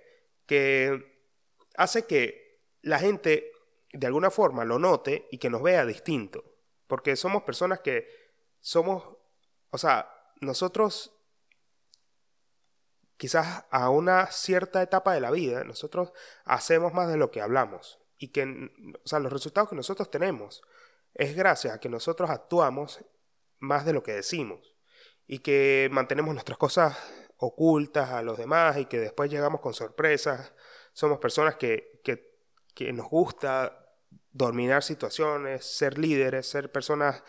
que 0.49 1.28
hace 1.76 2.07
que 2.07 2.64
la 2.81 2.99
gente 2.99 3.52
de 3.93 4.07
alguna 4.07 4.31
forma 4.31 4.64
lo 4.64 4.78
note 4.78 5.28
y 5.31 5.38
que 5.38 5.50
nos 5.50 5.62
vea 5.62 5.85
distinto. 5.85 6.43
Porque 6.87 7.14
somos 7.17 7.43
personas 7.43 7.81
que 7.81 8.09
somos, 8.59 9.05
o 9.71 9.78
sea, 9.78 10.11
nosotros 10.40 11.12
quizás 13.19 13.67
a 13.71 13.90
una 13.90 14.31
cierta 14.31 14.83
etapa 14.83 15.12
de 15.12 15.21
la 15.21 15.31
vida, 15.31 15.64
nosotros 15.64 16.12
hacemos 16.45 16.95
más 16.95 17.09
de 17.09 17.19
lo 17.19 17.31
que 17.31 17.43
hablamos. 17.43 18.00
Y 18.17 18.28
que, 18.28 18.71
o 19.05 19.07
sea, 19.07 19.19
los 19.19 19.33
resultados 19.33 19.69
que 19.69 19.76
nosotros 19.76 20.11
tenemos 20.11 20.62
es 21.12 21.37
gracias 21.37 21.75
a 21.75 21.81
que 21.81 21.90
nosotros 21.90 22.31
actuamos 22.31 23.05
más 23.59 23.85
de 23.85 23.93
lo 23.93 24.02
que 24.02 24.14
decimos. 24.14 24.75
Y 25.26 25.40
que 25.40 25.90
mantenemos 25.93 26.33
nuestras 26.33 26.57
cosas 26.57 26.97
ocultas 27.38 28.11
a 28.11 28.23
los 28.23 28.37
demás 28.37 28.76
y 28.76 28.87
que 28.87 28.99
después 28.99 29.30
llegamos 29.30 29.61
con 29.61 29.75
sorpresas. 29.75 30.52
Somos 30.92 31.18
personas 31.18 31.57
que, 31.57 32.00
que, 32.04 32.92
nos 32.92 33.09
gusta 33.09 33.87
dominar 34.30 34.85
situaciones, 34.85 35.64
ser 35.64 35.99
líderes, 35.99 36.49
ser 36.49 36.71
personas 36.71 37.25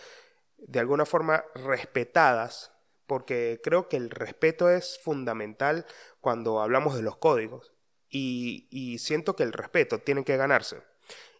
de 0.57 0.79
alguna 0.79 1.05
forma 1.05 1.43
respetadas 1.55 2.71
porque 3.09 3.59
creo 3.63 3.89
que 3.89 3.97
el 3.97 4.11
respeto 4.11 4.69
es 4.69 4.99
fundamental 5.03 5.87
cuando 6.21 6.61
hablamos 6.61 6.95
de 6.95 7.01
los 7.01 7.17
códigos 7.17 7.73
y, 8.07 8.97
siento 8.99 9.35
que 9.35 9.43
el 9.43 9.51
respeto 9.51 9.99
tiene 9.99 10.23
que 10.23 10.37
ganarse. 10.37 10.83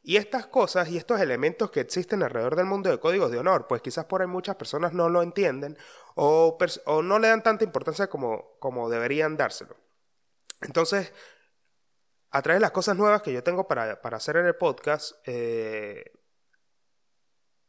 Y 0.01 0.17
estas 0.17 0.47
cosas 0.47 0.89
y 0.89 0.97
estos 0.97 1.21
elementos 1.21 1.69
que 1.69 1.81
existen 1.81 2.23
alrededor 2.23 2.55
del 2.55 2.65
mundo 2.65 2.89
de 2.89 2.99
códigos 2.99 3.29
de 3.29 3.37
honor, 3.37 3.67
pues 3.67 3.83
quizás 3.83 4.05
por 4.05 4.21
ahí 4.21 4.27
muchas 4.27 4.55
personas 4.55 4.93
no 4.93 5.09
lo 5.09 5.21
entienden 5.21 5.77
o, 6.21 7.01
no 7.01 7.17
le 7.17 7.29
dan 7.29 7.43
tanta 7.43 7.63
importancia 7.63 8.07
como, 8.07 8.57
como 8.59 8.89
deberían 8.89 9.37
dárselo. 9.37 9.77
Entonces, 10.61 11.13
a 12.29 12.41
través 12.41 12.57
de 12.57 12.61
las 12.61 12.71
cosas 12.71 12.97
nuevas 12.97 13.21
que 13.21 13.31
yo 13.31 13.41
tengo 13.41 13.67
para, 13.67 13.93
hacer 13.93 14.35
en 14.35 14.45
el 14.45 14.55
podcast, 14.55 15.13
eh, 15.25 16.11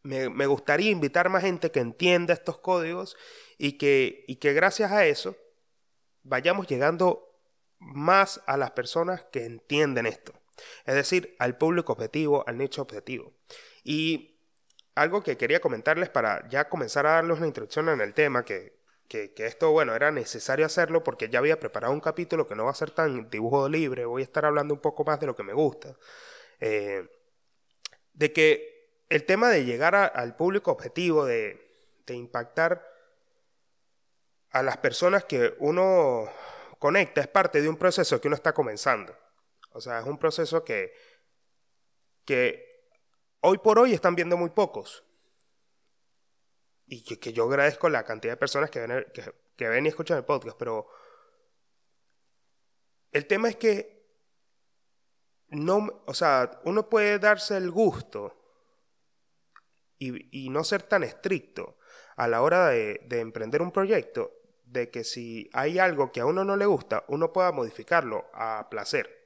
me, 0.02 0.28
me, 0.30 0.46
gustaría 0.46 0.90
invitar 0.90 1.28
más 1.28 1.42
gente 1.42 1.70
que 1.70 1.78
entienda 1.78 2.34
estos 2.34 2.58
códigos 2.58 3.16
y 3.56 3.78
que, 3.78 4.24
y 4.26 4.36
que 4.36 4.52
gracias 4.52 4.90
a 4.90 5.06
eso 5.06 5.36
vayamos 6.24 6.66
llegando 6.66 7.28
más 7.78 8.42
a 8.46 8.56
las 8.56 8.72
personas 8.72 9.24
que 9.30 9.44
entienden 9.44 10.06
esto. 10.06 10.32
Es 10.86 10.96
decir, 10.96 11.36
al 11.38 11.56
público 11.56 11.92
objetivo, 11.92 12.42
al 12.48 12.58
nicho 12.58 12.82
objetivo. 12.82 13.32
Y 13.84 14.29
algo 15.00 15.22
que 15.22 15.38
quería 15.38 15.60
comentarles 15.60 16.10
para 16.10 16.46
ya 16.50 16.68
comenzar 16.68 17.06
a 17.06 17.12
darles 17.12 17.38
una 17.38 17.46
introducción 17.46 17.88
en 17.88 18.02
el 18.02 18.12
tema, 18.12 18.44
que, 18.44 18.80
que, 19.08 19.32
esto, 19.38 19.70
bueno, 19.72 19.94
era 19.94 20.10
necesario 20.10 20.66
hacerlo 20.66 21.02
porque 21.02 21.30
ya 21.30 21.38
había 21.38 21.58
preparado 21.58 21.94
un 21.94 22.00
capítulo 22.00 22.46
que 22.46 22.54
no 22.54 22.66
va 22.66 22.72
a 22.72 22.74
ser 22.74 22.90
tan 22.90 23.30
dibujo 23.30 23.66
libre, 23.66 24.04
voy 24.04 24.20
a 24.20 24.24
estar 24.24 24.44
hablando 24.44 24.74
un 24.74 24.80
poco 24.80 25.02
más 25.04 25.18
de 25.18 25.26
lo 25.26 25.34
que 25.34 25.42
me 25.42 25.54
gusta. 25.54 25.96
Eh, 26.60 27.08
de 28.12 28.32
que 28.34 28.90
el 29.08 29.24
tema 29.24 29.48
de 29.48 29.64
llegar 29.64 29.94
al 29.94 30.36
público 30.36 30.70
objetivo, 30.70 31.24
de, 31.24 31.66
de 32.04 32.14
impactar 32.14 32.86
a 34.50 34.62
las 34.62 34.76
personas 34.76 35.24
que 35.24 35.54
uno 35.60 36.28
conecta 36.78 37.22
es 37.22 37.28
parte 37.28 37.62
de 37.62 37.70
un 37.70 37.78
proceso 37.78 38.20
que 38.20 38.28
uno 38.28 38.36
está 38.36 38.52
comenzando. 38.52 39.16
O 39.72 39.80
sea, 39.80 40.00
es 40.00 40.04
un 40.04 40.18
proceso 40.18 40.62
que, 40.62 40.92
que 42.26 42.69
hoy 43.40 43.58
por 43.58 43.78
hoy 43.78 43.92
están 43.92 44.14
viendo 44.14 44.36
muy 44.36 44.50
pocos. 44.50 45.04
Y 46.86 47.02
que, 47.02 47.32
yo 47.32 47.44
agradezco 47.44 47.88
la 47.88 48.04
cantidad 48.04 48.32
de 48.32 48.36
personas 48.36 48.70
que 48.70 48.80
ven, 48.80 49.06
que, 49.56 49.68
ven 49.68 49.86
y 49.86 49.88
escuchan 49.88 50.18
el 50.18 50.24
podcast, 50.24 50.56
pero 50.58 50.88
el 53.12 53.26
tema 53.26 53.48
es 53.48 53.56
que 53.56 54.00
no, 55.48 56.02
o 56.06 56.14
sea, 56.14 56.60
uno 56.64 56.88
puede 56.88 57.18
darse 57.18 57.56
el 57.56 57.70
gusto 57.70 58.36
y, 59.98 60.48
no 60.48 60.64
ser 60.64 60.82
tan 60.82 61.04
estricto 61.04 61.78
a 62.16 62.26
la 62.26 62.42
hora 62.42 62.68
de, 62.68 63.02
de 63.06 63.20
emprender 63.20 63.62
un 63.62 63.70
proyecto 63.70 64.32
de 64.64 64.90
que 64.90 65.04
si 65.04 65.50
hay 65.52 65.78
algo 65.78 66.10
que 66.10 66.20
a 66.20 66.26
uno 66.26 66.44
no 66.44 66.56
le 66.56 66.66
gusta, 66.66 67.04
uno 67.08 67.32
pueda 67.32 67.52
modificarlo 67.52 68.30
a 68.32 68.68
placer. 68.70 69.19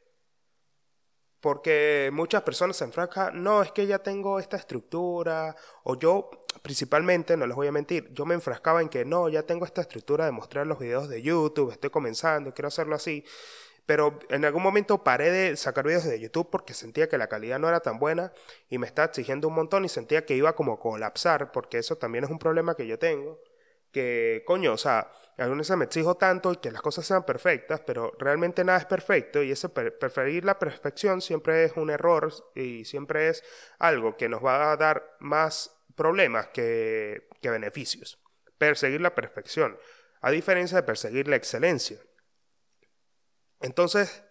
Porque 1.45 2.09
muchas 2.11 2.41
personas 2.41 2.75
se 2.75 2.85
enfrascan, 2.85 3.43
no, 3.43 3.61
es 3.61 3.71
que 3.71 3.87
ya 3.87 3.99
tengo 3.99 4.39
esta 4.39 4.57
estructura, 4.57 5.55
o 5.83 5.95
yo 5.95 6.31
principalmente, 6.63 7.37
no 7.37 7.47
les 7.47 7.55
voy 7.55 7.67
a 7.67 7.71
mentir, 7.71 8.09
yo 8.15 8.25
me 8.25 8.33
enfrascaba 8.33 8.81
en 8.81 8.89
que 8.89 9.05
no, 9.05 9.29
ya 9.29 9.43
tengo 9.43 9.67
esta 9.67 9.83
estructura 9.83 10.25
de 10.25 10.31
mostrar 10.31 10.67
los 10.67 10.79
videos 10.79 11.07
de 11.07 11.21
YouTube, 11.21 11.71
estoy 11.71 11.91
comenzando, 11.91 12.55
quiero 12.55 12.69
hacerlo 12.69 12.95
así. 12.95 13.27
Pero 13.85 14.21
en 14.31 14.47
algún 14.47 14.63
momento 14.63 15.05
paré 15.05 15.31
de 15.31 15.55
sacar 15.59 15.85
videos 15.85 16.05
de 16.05 16.19
YouTube 16.19 16.49
porque 16.49 16.73
sentía 16.73 17.11
que 17.11 17.19
la 17.19 17.27
calidad 17.27 17.59
no 17.59 17.69
era 17.69 17.81
tan 17.81 17.99
buena 17.99 18.33
y 18.71 18.79
me 18.79 18.87
estaba 18.87 19.05
exigiendo 19.05 19.47
un 19.49 19.55
montón 19.55 19.85
y 19.85 19.91
sentía 19.91 20.25
que 20.25 20.37
iba 20.37 20.55
como 20.55 20.73
a 20.73 20.81
colapsar, 20.81 21.53
porque 21.53 21.77
eso 21.77 21.97
también 21.97 22.25
es 22.25 22.31
un 22.31 22.39
problema 22.39 22.75
que 22.75 22.87
yo 22.87 22.99
tengo 22.99 23.39
que, 23.95 24.43
coño, 24.45 24.73
o 24.73 24.77
sea, 24.77 25.11
algunas 25.39 25.69
veces 25.69 25.77
me 25.77 25.85
exijo 25.85 26.17
tanto 26.17 26.53
y 26.53 26.57
que 26.57 26.73
las 26.73 26.83
cosas 26.83 27.07
sean 27.07 27.25
perfectas, 27.25 27.81
pero 27.87 28.13
realmente 28.19 28.65
nada 28.65 28.81
es 28.81 28.85
perfecto 28.85 29.41
y 29.41 29.53
ese 29.53 29.69
preferir 29.69 30.45
la 30.45 30.59
perfección 30.59 31.23
siempre 31.23 31.65
es 31.65 31.73
un 31.77 31.91
error 31.91 32.33
y 32.57 32.85
siempre 32.85 33.29
es 33.29 33.45
algo 33.79 34.17
que 34.17 34.29
nos 34.29 34.45
va 34.45 34.73
a 34.73 34.77
dar 34.77 35.17
más 35.21 35.71
problemas 35.95 36.49
que, 36.49 37.29
que 37.41 37.51
beneficios. 37.51 38.21
Perseguir 38.59 39.01
la 39.01 39.15
perfección, 39.15 39.79
a 40.21 40.33
diferencia 40.33 40.77
de 40.77 40.83
perseguir 40.83 41.29
la 41.29 41.37
excelencia. 41.37 41.99
Entonces, 43.61 44.25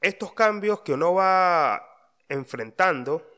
estos 0.00 0.32
cambios 0.32 0.80
que 0.80 0.94
uno 0.94 1.12
va 1.12 1.84
enfrentando 2.28 3.28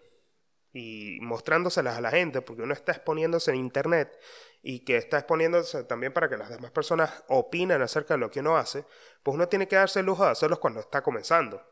y 0.73 1.19
mostrándoselas 1.21 1.99
a 1.99 2.01
la 2.01 2.11
gente, 2.11 2.43
porque 2.43 2.63
uno 2.63 2.75
está 2.75 2.93
exponiéndose 2.93 3.51
en 3.51 3.57
Internet, 3.57 4.17
y 4.63 4.81
que 4.81 4.97
está 4.97 5.19
exponiéndose 5.19 5.85
también 5.85 6.13
para 6.13 6.29
que 6.29 6.37
las 6.37 6.51
demás 6.51 6.71
personas 6.71 7.25
opinen 7.29 7.81
acerca 7.81 8.15
de 8.15 8.19
lo 8.19 8.31
que 8.31 8.41
uno 8.41 8.57
hace, 8.57 8.85
pues 9.23 9.35
uno 9.35 9.49
tiene 9.49 9.67
que 9.67 9.77
darse 9.77 10.01
el 10.01 10.07
lujo 10.07 10.25
de 10.25 10.31
hacerlos 10.31 10.59
cuando 10.59 10.81
está 10.81 11.03
comenzando. 11.03 11.67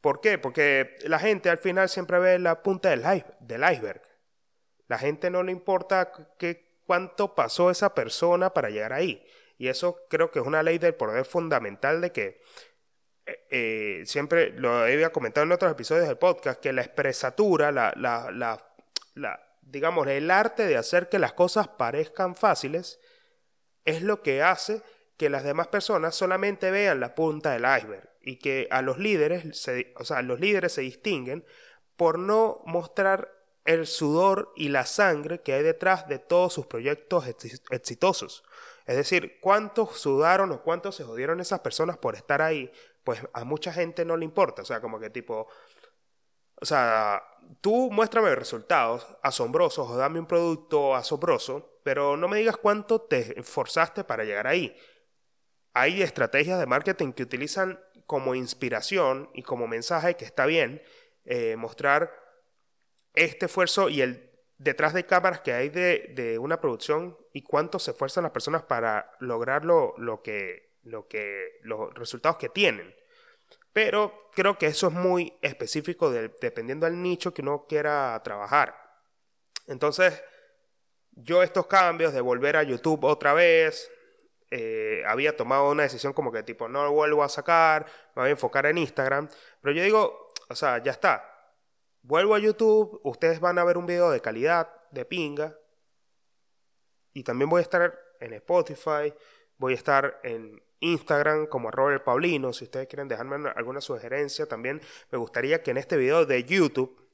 ¿Por 0.00 0.20
qué? 0.20 0.38
Porque 0.38 0.96
la 1.02 1.18
gente 1.18 1.50
al 1.50 1.58
final 1.58 1.88
siempre 1.88 2.18
ve 2.18 2.38
la 2.38 2.62
punta 2.62 2.90
del, 2.90 3.00
iceberg. 3.00 4.02
La 4.88 4.98
gente 4.98 5.30
no 5.30 5.42
le 5.42 5.52
importa 5.52 6.12
cuánto 6.84 7.34
pasó 7.34 7.70
esa 7.70 7.94
persona 7.94 8.54
para 8.54 8.70
llegar 8.70 8.92
ahí. 8.92 9.26
Y 9.58 9.68
eso 9.68 10.06
creo 10.08 10.30
que 10.30 10.38
es 10.38 10.46
una 10.46 10.62
ley 10.62 10.78
del 10.78 10.94
poder 10.94 11.24
fundamental 11.24 12.00
de 12.00 12.12
que 12.12 12.40
eh, 13.26 13.46
eh, 13.50 14.02
siempre 14.06 14.50
lo 14.50 14.76
había 14.76 15.10
comentado 15.10 15.44
en 15.44 15.52
otros 15.52 15.72
episodios 15.72 16.06
del 16.06 16.18
podcast, 16.18 16.60
que 16.60 16.72
la 16.72 16.82
expresatura, 16.82 17.72
la, 17.72 17.92
la, 17.96 18.30
la 19.14 19.45
digamos, 19.66 20.06
el 20.06 20.30
arte 20.30 20.66
de 20.66 20.76
hacer 20.76 21.08
que 21.08 21.18
las 21.18 21.32
cosas 21.32 21.68
parezcan 21.68 22.34
fáciles 22.34 23.00
es 23.84 24.02
lo 24.02 24.22
que 24.22 24.42
hace 24.42 24.82
que 25.16 25.30
las 25.30 25.44
demás 25.44 25.68
personas 25.68 26.14
solamente 26.14 26.70
vean 26.70 27.00
la 27.00 27.14
punta 27.14 27.52
del 27.52 27.62
iceberg 27.62 28.08
y 28.20 28.36
que 28.36 28.68
a 28.70 28.82
los 28.82 28.98
líderes, 28.98 29.58
se, 29.58 29.94
o 29.96 30.04
sea, 30.04 30.22
los 30.22 30.40
líderes 30.40 30.72
se 30.72 30.82
distinguen 30.82 31.44
por 31.96 32.18
no 32.18 32.62
mostrar 32.66 33.32
el 33.64 33.86
sudor 33.86 34.52
y 34.56 34.68
la 34.68 34.86
sangre 34.86 35.40
que 35.40 35.54
hay 35.54 35.62
detrás 35.62 36.06
de 36.08 36.18
todos 36.18 36.52
sus 36.52 36.66
proyectos 36.66 37.26
exitosos. 37.70 38.44
Es 38.86 38.96
decir, 38.96 39.38
cuántos 39.40 39.98
sudaron 39.98 40.52
o 40.52 40.62
cuántos 40.62 40.94
se 40.94 41.04
jodieron 41.04 41.40
esas 41.40 41.60
personas 41.60 41.96
por 41.96 42.14
estar 42.14 42.42
ahí, 42.42 42.70
pues 43.02 43.20
a 43.32 43.44
mucha 43.44 43.72
gente 43.72 44.04
no 44.04 44.16
le 44.16 44.24
importa. 44.24 44.62
O 44.62 44.64
sea, 44.64 44.80
como 44.80 45.00
que 45.00 45.10
tipo, 45.10 45.48
o 46.60 46.64
sea, 46.64 47.22
tú 47.60 47.90
muéstrame 47.90 48.34
resultados 48.34 49.06
asombrosos 49.22 49.88
o 49.88 49.96
dame 49.96 50.18
un 50.18 50.26
producto 50.26 50.94
asombroso, 50.94 51.80
pero 51.82 52.16
no 52.16 52.28
me 52.28 52.38
digas 52.38 52.56
cuánto 52.56 53.00
te 53.00 53.38
esforzaste 53.38 54.04
para 54.04 54.24
llegar 54.24 54.46
ahí. 54.46 54.76
Hay 55.74 56.02
estrategias 56.02 56.58
de 56.58 56.66
marketing 56.66 57.12
que 57.12 57.22
utilizan 57.22 57.80
como 58.06 58.34
inspiración 58.34 59.30
y 59.34 59.42
como 59.42 59.66
mensaje 59.66 60.16
que 60.16 60.24
está 60.24 60.46
bien 60.46 60.82
eh, 61.24 61.56
mostrar 61.56 62.12
este 63.14 63.46
esfuerzo 63.46 63.88
y 63.88 64.00
el 64.00 64.26
detrás 64.58 64.94
de 64.94 65.04
cámaras 65.04 65.40
que 65.40 65.52
hay 65.52 65.68
de, 65.68 66.38
una 66.40 66.60
producción 66.60 67.16
y 67.32 67.42
cuánto 67.42 67.78
se 67.78 67.90
esfuerzan 67.90 68.22
las 68.22 68.32
personas 68.32 68.62
para 68.62 69.12
lograr 69.20 69.64
lo, 69.64 69.94
que, 70.22 70.76
lo 70.82 71.08
que, 71.08 71.58
los 71.62 71.92
resultados 71.94 72.38
que 72.38 72.48
tienen. 72.48 72.94
Pero 73.76 74.30
creo 74.32 74.56
que 74.56 74.68
eso 74.68 74.86
es 74.86 74.94
muy 74.94 75.36
específico 75.42 76.10
dependiendo 76.10 76.86
del 76.86 77.02
nicho 77.02 77.34
que 77.34 77.42
uno 77.42 77.66
quiera 77.68 78.18
trabajar. 78.24 78.74
Entonces, 79.66 80.24
yo 81.10 81.42
estos 81.42 81.66
cambios 81.66 82.14
de 82.14 82.22
volver 82.22 82.56
a 82.56 82.62
YouTube 82.62 83.04
otra 83.04 83.34
vez, 83.34 83.90
eh, 84.50 85.02
había 85.06 85.36
tomado 85.36 85.70
una 85.70 85.82
decisión 85.82 86.14
como 86.14 86.32
que 86.32 86.42
tipo, 86.42 86.68
no 86.68 86.84
lo 86.84 86.92
vuelvo 86.92 87.22
a 87.22 87.28
sacar, 87.28 87.84
me 88.14 88.22
voy 88.22 88.28
a 88.28 88.30
enfocar 88.30 88.64
en 88.64 88.78
Instagram. 88.78 89.28
Pero 89.60 89.74
yo 89.74 89.82
digo, 89.82 90.32
o 90.48 90.54
sea, 90.54 90.82
ya 90.82 90.92
está. 90.92 91.52
Vuelvo 92.00 92.34
a 92.34 92.38
YouTube, 92.38 92.98
ustedes 93.04 93.40
van 93.40 93.58
a 93.58 93.64
ver 93.64 93.76
un 93.76 93.84
video 93.84 94.10
de 94.10 94.22
calidad, 94.22 94.72
de 94.90 95.04
pinga. 95.04 95.54
Y 97.12 97.24
también 97.24 97.50
voy 97.50 97.58
a 97.58 97.62
estar 97.62 97.94
en 98.20 98.32
Spotify, 98.32 99.12
Voy 99.58 99.72
a 99.72 99.76
estar 99.76 100.20
en 100.22 100.62
Instagram 100.80 101.46
como 101.46 101.70
Robert 101.70 102.04
Paulino. 102.04 102.52
Si 102.52 102.64
ustedes 102.64 102.88
quieren 102.88 103.08
dejarme 103.08 103.48
alguna 103.56 103.80
sugerencia, 103.80 104.46
también 104.46 104.80
me 105.10 105.18
gustaría 105.18 105.62
que 105.62 105.70
en 105.70 105.78
este 105.78 105.96
video 105.96 106.26
de 106.26 106.44
YouTube, 106.44 107.08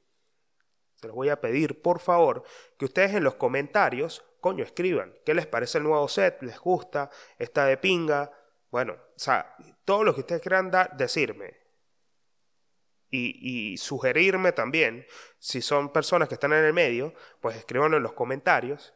se 0.95 1.07
los 1.07 1.15
voy 1.15 1.29
a 1.29 1.39
pedir 1.39 1.81
por 1.81 1.99
favor, 1.99 2.43
que 2.77 2.85
ustedes 2.85 3.13
en 3.13 3.23
los 3.23 3.35
comentarios, 3.35 4.23
coño, 4.41 4.63
escriban 4.63 5.13
qué 5.25 5.33
les 5.33 5.47
parece 5.47 5.77
el 5.77 5.85
nuevo 5.85 6.07
set, 6.07 6.41
les 6.41 6.59
gusta, 6.59 7.09
está 7.39 7.65
de 7.65 7.77
pinga. 7.77 8.31
Bueno, 8.71 8.93
o 8.93 9.19
sea, 9.19 9.55
todo 9.85 10.03
lo 10.03 10.13
que 10.13 10.21
ustedes 10.21 10.41
quieran 10.41 10.71
dar, 10.71 10.95
decirme. 10.97 11.61
Y, 13.09 13.73
y, 13.73 13.77
sugerirme 13.77 14.53
también, 14.53 15.05
si 15.37 15.61
son 15.61 15.93
personas 15.93 16.27
que 16.27 16.33
están 16.33 16.51
en 16.51 16.65
el 16.65 16.73
medio, 16.73 17.13
pues 17.41 17.55
escríbanlo 17.55 17.97
en 17.97 18.03
los 18.03 18.13
comentarios, 18.13 18.95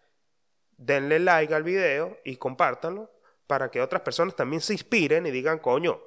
denle 0.75 1.20
like 1.20 1.54
al 1.54 1.62
video 1.62 2.18
y 2.25 2.38
compártanlo 2.38 3.12
para 3.48 3.72
que 3.72 3.82
otras 3.82 4.01
personas 4.01 4.36
también 4.36 4.62
se 4.62 4.74
inspiren 4.74 5.25
y 5.25 5.32
digan, 5.32 5.60
coño, 5.60 6.01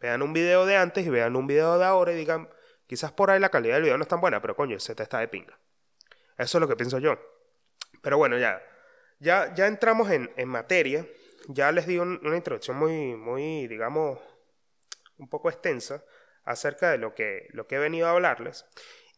vean 0.00 0.22
un 0.22 0.32
video 0.32 0.64
de 0.64 0.76
antes 0.76 1.04
y 1.04 1.10
vean 1.10 1.36
un 1.36 1.46
video 1.46 1.78
de 1.78 1.84
ahora 1.84 2.12
y 2.12 2.16
digan, 2.16 2.48
quizás 2.86 3.12
por 3.12 3.30
ahí 3.30 3.40
la 3.40 3.50
calidad 3.50 3.74
del 3.74 3.82
video 3.82 3.98
no 3.98 4.02
es 4.02 4.08
tan 4.08 4.20
buena, 4.20 4.40
pero 4.40 4.56
coño, 4.56 4.76
ese 4.76 4.94
te 4.94 5.02
está 5.02 5.18
de 5.18 5.28
pinga. 5.28 5.58
Eso 6.38 6.58
es 6.58 6.60
lo 6.60 6.68
que 6.68 6.76
pienso 6.76 6.98
yo. 6.98 7.18
Pero 8.00 8.16
bueno, 8.16 8.38
ya, 8.38 8.62
ya, 9.18 9.52
ya 9.54 9.66
entramos 9.66 10.08
en, 10.10 10.48
materia. 10.48 11.06
Ya 11.48 11.72
les 11.72 11.86
di 11.86 11.98
una 11.98 12.36
introducción 12.36 12.76
muy, 12.76 13.14
muy, 13.16 13.66
digamos, 13.66 14.18
un 15.18 15.28
poco 15.28 15.50
extensa 15.50 16.02
acerca 16.44 16.90
de 16.90 16.98
lo 16.98 17.14
que, 17.14 17.48
lo 17.50 17.66
que 17.66 17.76
he 17.76 17.78
venido 17.78 18.06
a 18.06 18.12
hablarles. 18.12 18.64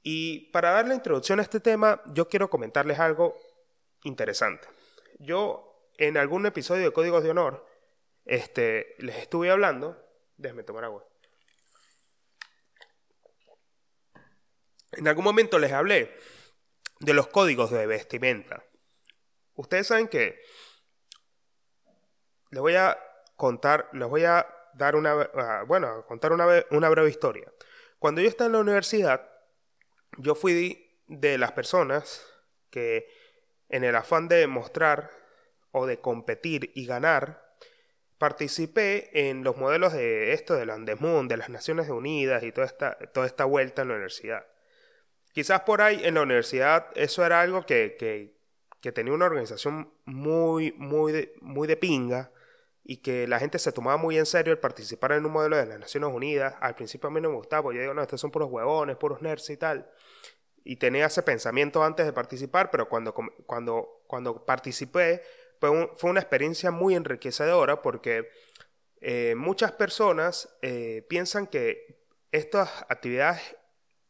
Y 0.02 0.50
para 0.50 0.72
dar 0.72 0.88
la 0.88 0.94
introducción 0.94 1.38
a 1.38 1.42
este 1.42 1.60
tema, 1.60 2.02
yo 2.06 2.28
quiero 2.28 2.50
comentarles 2.50 2.98
algo 2.98 3.36
interesante. 4.02 4.66
Yo 5.18 5.71
en 5.98 6.16
algún 6.16 6.46
episodio 6.46 6.84
de 6.84 6.92
Códigos 6.92 7.22
de 7.22 7.30
Honor, 7.30 7.66
este, 8.24 8.94
les 8.98 9.16
estuve 9.16 9.50
hablando. 9.50 10.02
Déjenme 10.36 10.62
tomar 10.62 10.84
agua. 10.84 11.04
En 14.92 15.08
algún 15.08 15.24
momento 15.24 15.58
les 15.58 15.72
hablé 15.72 16.14
de 17.00 17.14
los 17.14 17.28
códigos 17.28 17.70
de 17.70 17.86
vestimenta. 17.86 18.64
Ustedes 19.54 19.86
saben 19.86 20.08
que 20.08 20.40
les 22.50 22.60
voy 22.60 22.76
a 22.76 22.98
contar, 23.36 23.88
les 23.92 24.08
voy 24.08 24.24
a 24.24 24.46
dar 24.74 24.96
una, 24.96 25.14
bueno, 25.66 26.04
contar 26.06 26.32
una, 26.32 26.46
una 26.70 26.88
breve 26.88 27.10
historia. 27.10 27.50
Cuando 27.98 28.20
yo 28.20 28.28
estaba 28.28 28.46
en 28.46 28.52
la 28.52 28.60
universidad, 28.60 29.28
yo 30.18 30.34
fui 30.34 31.00
de 31.06 31.38
las 31.38 31.52
personas 31.52 32.24
que 32.70 33.08
en 33.68 33.84
el 33.84 33.96
afán 33.96 34.28
de 34.28 34.46
mostrar 34.46 35.21
o 35.72 35.86
de 35.86 35.98
competir 35.98 36.70
y 36.74 36.86
ganar, 36.86 37.52
participé 38.18 39.28
en 39.28 39.42
los 39.42 39.56
modelos 39.56 39.92
de 39.92 40.32
esto 40.32 40.54
del 40.54 40.70
Andesmund, 40.70 41.28
de 41.28 41.38
las 41.38 41.48
Naciones 41.48 41.88
Unidas 41.88 42.44
y 42.44 42.52
toda 42.52 42.66
esta, 42.68 42.96
toda 43.12 43.26
esta 43.26 43.44
vuelta 43.44 43.82
en 43.82 43.88
la 43.88 43.94
universidad. 43.94 44.46
Quizás 45.32 45.62
por 45.62 45.80
ahí 45.82 46.00
en 46.04 46.14
la 46.14 46.22
universidad 46.22 46.86
eso 46.94 47.26
era 47.26 47.40
algo 47.40 47.66
que, 47.66 47.96
que, 47.98 48.36
que 48.80 48.92
tenía 48.92 49.12
una 49.12 49.24
organización 49.24 49.92
muy, 50.04 50.72
muy 50.72 51.10
de, 51.10 51.34
muy 51.40 51.66
de 51.66 51.76
pinga 51.76 52.30
y 52.84 52.98
que 52.98 53.26
la 53.26 53.38
gente 53.38 53.58
se 53.58 53.72
tomaba 53.72 53.96
muy 53.96 54.18
en 54.18 54.26
serio 54.26 54.52
el 54.52 54.58
participar 54.58 55.12
en 55.12 55.24
un 55.24 55.32
modelo 55.32 55.56
de 55.56 55.66
las 55.66 55.78
Naciones 55.78 56.10
Unidas. 56.12 56.54
Al 56.60 56.74
principio 56.74 57.08
a 57.08 57.12
mí 57.12 57.20
no 57.20 57.30
me 57.30 57.36
gustaba, 57.36 57.62
porque 57.62 57.76
yo 57.76 57.82
digo, 57.82 57.94
no, 57.94 58.02
estos 58.02 58.20
son 58.20 58.30
puros 58.30 58.50
huevones, 58.50 58.96
puros 58.96 59.22
nerds 59.22 59.50
y 59.50 59.56
tal. 59.56 59.90
Y 60.64 60.76
tenía 60.76 61.06
ese 61.06 61.22
pensamiento 61.22 61.82
antes 61.82 62.06
de 62.06 62.12
participar, 62.12 62.70
pero 62.70 62.88
cuando, 62.88 63.14
cuando, 63.46 64.02
cuando 64.06 64.44
participé 64.44 65.22
fue, 65.62 66.10
una 66.10 66.20
experiencia 66.20 66.72
muy 66.72 66.96
enriquecedora 66.96 67.82
porque 67.82 68.28
eh, 69.00 69.34
muchas 69.36 69.70
personas 69.70 70.48
eh, 70.60 71.06
piensan 71.08 71.46
que 71.46 72.04
estas 72.32 72.84
actividades, 72.88 73.40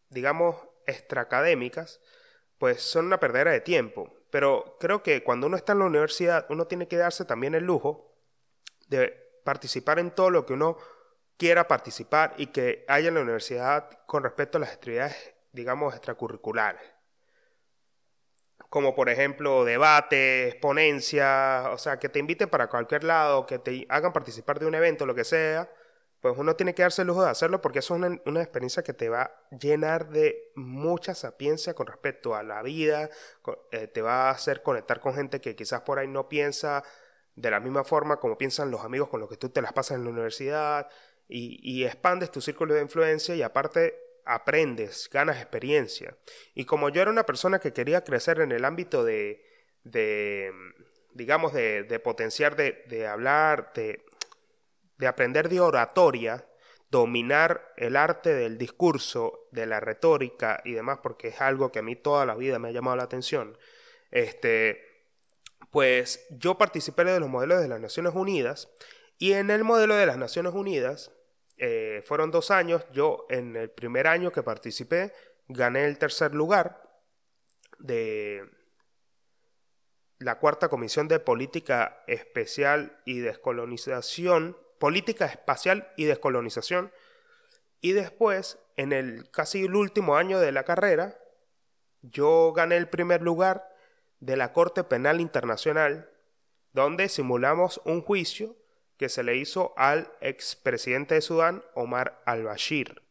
digamos, 0.09 0.57
extraacadémicas, 0.87 2.01
pues 2.57 2.81
son 2.81 3.07
una 3.07 3.21
perdera 3.21 3.51
de 3.51 3.61
tiempo. 3.61 4.11
Pero 4.31 4.79
creo 4.81 5.03
que 5.03 5.23
cuando 5.23 5.47
uno 5.47 5.59
está 5.59 5.73
en 5.73 5.81
la 5.81 5.85
universidad, 5.85 6.47
uno 6.49 6.67
tiene 6.67 6.89
que 6.89 6.97
darse 6.97 7.27
también 7.27 7.55
el 7.55 7.65
lujo 7.65 8.17
de 8.89 9.11
participar 9.45 9.99
en 9.99 10.11
todo 10.13 10.31
lo 10.31 10.47
que 10.47 10.55
uno 10.55 10.79
quiera 11.37 11.69
participar 11.69 12.33
y 12.39 12.47
que 12.47 12.87
haya 12.89 13.09
en 13.09 13.15
la 13.15 13.21
universidad 13.21 13.91
con 14.07 14.23
respecto 14.23 14.57
a 14.57 14.63
las 14.63 14.73
actividades, 14.73 15.35
digamos, 15.53 15.95
extracurriculares 15.95 16.92
como 18.73 18.95
por 18.95 19.11
ejemplo 19.11 19.67
debates, 19.67 20.55
ponencias, 20.55 21.67
o 21.73 21.77
sea, 21.77 21.99
que 21.99 22.09
te 22.09 22.19
inviten 22.19 22.49
para 22.49 22.71
cualquier 22.71 23.05
lado, 23.05 23.45
que 23.45 23.59
te 23.59 23.85
hagan 23.91 24.15
participar 24.15 24.59
de 24.59 24.65
un 24.65 24.75
evento, 24.75 25.05
lo 25.05 25.15
que 25.15 25.25
sea, 25.25 25.71
pues 26.23 26.39
uno 26.39 26.57
tiene 26.57 26.75
que 26.75 26.81
darse 26.81 27.03
el 27.03 27.09
lujo 27.09 27.23
de 27.23 27.29
hacerlo 27.29 27.61
porque 27.61 27.81
eso 27.81 27.95
es 27.97 28.21
una, 28.25 28.41
experiencia 28.41 28.83
que 28.83 28.95
te 28.95 29.11
va 29.11 29.25
a 29.25 29.49
llenar 29.51 30.09
de 30.09 30.53
mucha 30.57 31.15
sapiencia 31.15 31.75
con 31.75 31.87
respecto 31.87 32.35
a 32.35 32.43
la 32.43 32.63
vida, 32.63 33.11
eh, 33.73 33.89
te 33.89 34.01
va 34.01 34.29
a 34.29 34.31
hacer 34.31 34.63
conectar 34.63 35.01
con 35.01 35.15
gente 35.15 35.43
que 35.43 35.55
quizás 35.55 35.83
por 35.83 35.99
ahí 35.99 36.09
no 36.09 36.31
piensa 36.31 36.83
de 37.37 37.51
la 37.51 37.61
misma 37.61 37.85
forma 37.85 38.21
como 38.21 38.39
piensan 38.39 38.71
los 38.71 38.81
amigos 38.87 39.11
con 39.11 39.21
los 39.21 39.29
que 39.29 39.37
tú 39.37 39.51
te 39.51 39.61
las 39.61 39.75
pasas 39.75 39.99
en 39.99 40.05
la 40.05 40.11
universidad 40.11 40.89
y, 41.29 41.61
y 41.63 41.85
expandes 41.85 42.31
tu 42.31 42.41
círculo 42.41 42.73
de 42.73 42.81
influencia 42.81 43.35
y 43.35 43.43
aparte 43.43 44.02
aprendes, 44.25 45.09
ganas 45.13 45.37
experiencia. 45.37 46.17
Y 46.55 46.65
como 46.65 46.89
yo 46.89 47.03
era 47.03 47.11
una 47.11 47.27
persona 47.27 47.59
que 47.59 47.73
quería 47.73 48.05
crecer 48.05 48.41
en 48.41 48.53
el 48.53 48.65
ámbito 48.65 49.05
de, 49.05 49.45
de 49.85 50.53
digamos, 51.15 51.53
de, 51.53 52.01
potenciar, 52.03 52.57
de, 52.57 52.85
de 52.89 53.07
hablar, 53.07 53.73
de, 53.75 54.05
de 54.99 55.07
aprender 55.07 55.49
de 55.49 55.61
oratoria, 55.61 56.47
dominar 56.91 57.73
el 57.77 57.97
arte 57.97 58.35
del 58.35 58.59
discurso, 58.59 59.49
de 59.51 59.67
la 59.67 59.81
retórica 59.81 60.61
y 60.65 60.73
demás, 60.73 60.99
porque 61.03 61.29
es 61.29 61.41
algo 61.41 61.73
que 61.73 61.79
a 61.79 61.83
mí 61.83 61.97
toda 61.97 62.27
la 62.27 62.35
vida 62.35 62.59
me 62.59 62.69
ha 62.69 62.73
llamado 62.73 62.97
la 62.97 63.05
atención, 63.05 63.57
este, 64.11 64.93
pues 65.71 66.27
yo 66.31 66.59
participé 66.59 67.05
de 67.05 67.19
los 67.19 67.31
modelos 67.31 67.61
de 67.61 67.69
las 67.69 67.81
Naciones 67.81 68.15
Unidas 68.15 68.69
y 69.19 69.33
en 69.33 69.51
el 69.51 69.65
modelo 69.65 69.95
de 69.95 70.05
las 70.05 70.19
Naciones 70.19 70.53
Unidas 70.53 71.13
eh, 71.65 72.03
fueron 72.05 72.33
dos 72.33 72.51
años. 72.51 72.85
Yo 72.93 73.25
en 73.31 73.55
el 73.55 73.71
primer 73.71 74.09
año 74.09 74.33
que 74.33 74.43
participé 74.43 75.13
gané 75.47 75.85
el 75.85 75.97
tercer 75.97 76.35
lugar 76.35 76.83
de 77.79 78.51
la 80.19 80.41
cuarta 80.41 80.69
comisión 80.69 81.07
de 81.07 81.21
política 81.21 82.03
especial 82.09 83.01
y 83.05 83.21
descolonización, 83.21 84.57
política 84.81 85.27
espacial 85.27 85.93
y 85.97 86.05
descolonización. 86.07 86.91
Y 87.81 87.93
después, 87.93 88.59
en 88.77 88.93
el 88.93 89.31
casi 89.31 89.65
el 89.65 89.77
último 89.77 90.17
año 90.17 90.41
de 90.41 90.51
la 90.51 90.65
carrera, 90.65 91.17
yo 92.01 92.53
gané 92.53 92.77
el 92.77 92.89
primer 92.89 93.23
lugar 93.23 93.73
de 94.19 94.37
la 94.37 94.53
Corte 94.53 94.83
Penal 94.83 95.21
Internacional, 95.21 96.11
donde 96.73 97.09
simulamos 97.09 97.81
un 97.85 98.03
juicio 98.03 98.57
que 99.03 99.09
se 99.09 99.25
le 99.25 99.35
hizo 99.35 99.75
al 99.77 100.13
expresidente 100.21 101.17
de 101.17 101.23
Sudán, 101.23 101.65
Omar 101.75 102.23
al-Bashir, 102.25 103.03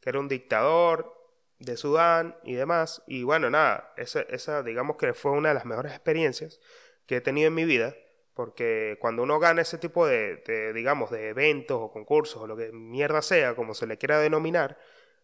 que 0.00 0.08
era 0.08 0.20
un 0.20 0.28
dictador 0.28 1.20
de 1.58 1.76
Sudán 1.76 2.36
y 2.44 2.54
demás. 2.54 3.02
Y 3.08 3.24
bueno, 3.24 3.50
nada, 3.50 3.92
esa, 3.96 4.20
esa 4.20 4.62
digamos 4.62 4.96
que 4.96 5.12
fue 5.12 5.32
una 5.32 5.48
de 5.48 5.56
las 5.56 5.64
mejores 5.64 5.90
experiencias 5.90 6.60
que 7.06 7.16
he 7.16 7.20
tenido 7.20 7.48
en 7.48 7.54
mi 7.54 7.64
vida, 7.64 7.96
porque 8.34 8.98
cuando 9.00 9.24
uno 9.24 9.40
gana 9.40 9.62
ese 9.62 9.78
tipo 9.78 10.06
de, 10.06 10.36
de, 10.46 10.72
digamos, 10.72 11.10
de 11.10 11.30
eventos 11.30 11.78
o 11.80 11.90
concursos 11.90 12.40
o 12.40 12.46
lo 12.46 12.56
que 12.56 12.70
mierda 12.70 13.20
sea, 13.20 13.56
como 13.56 13.74
se 13.74 13.88
le 13.88 13.98
quiera 13.98 14.20
denominar, 14.20 14.78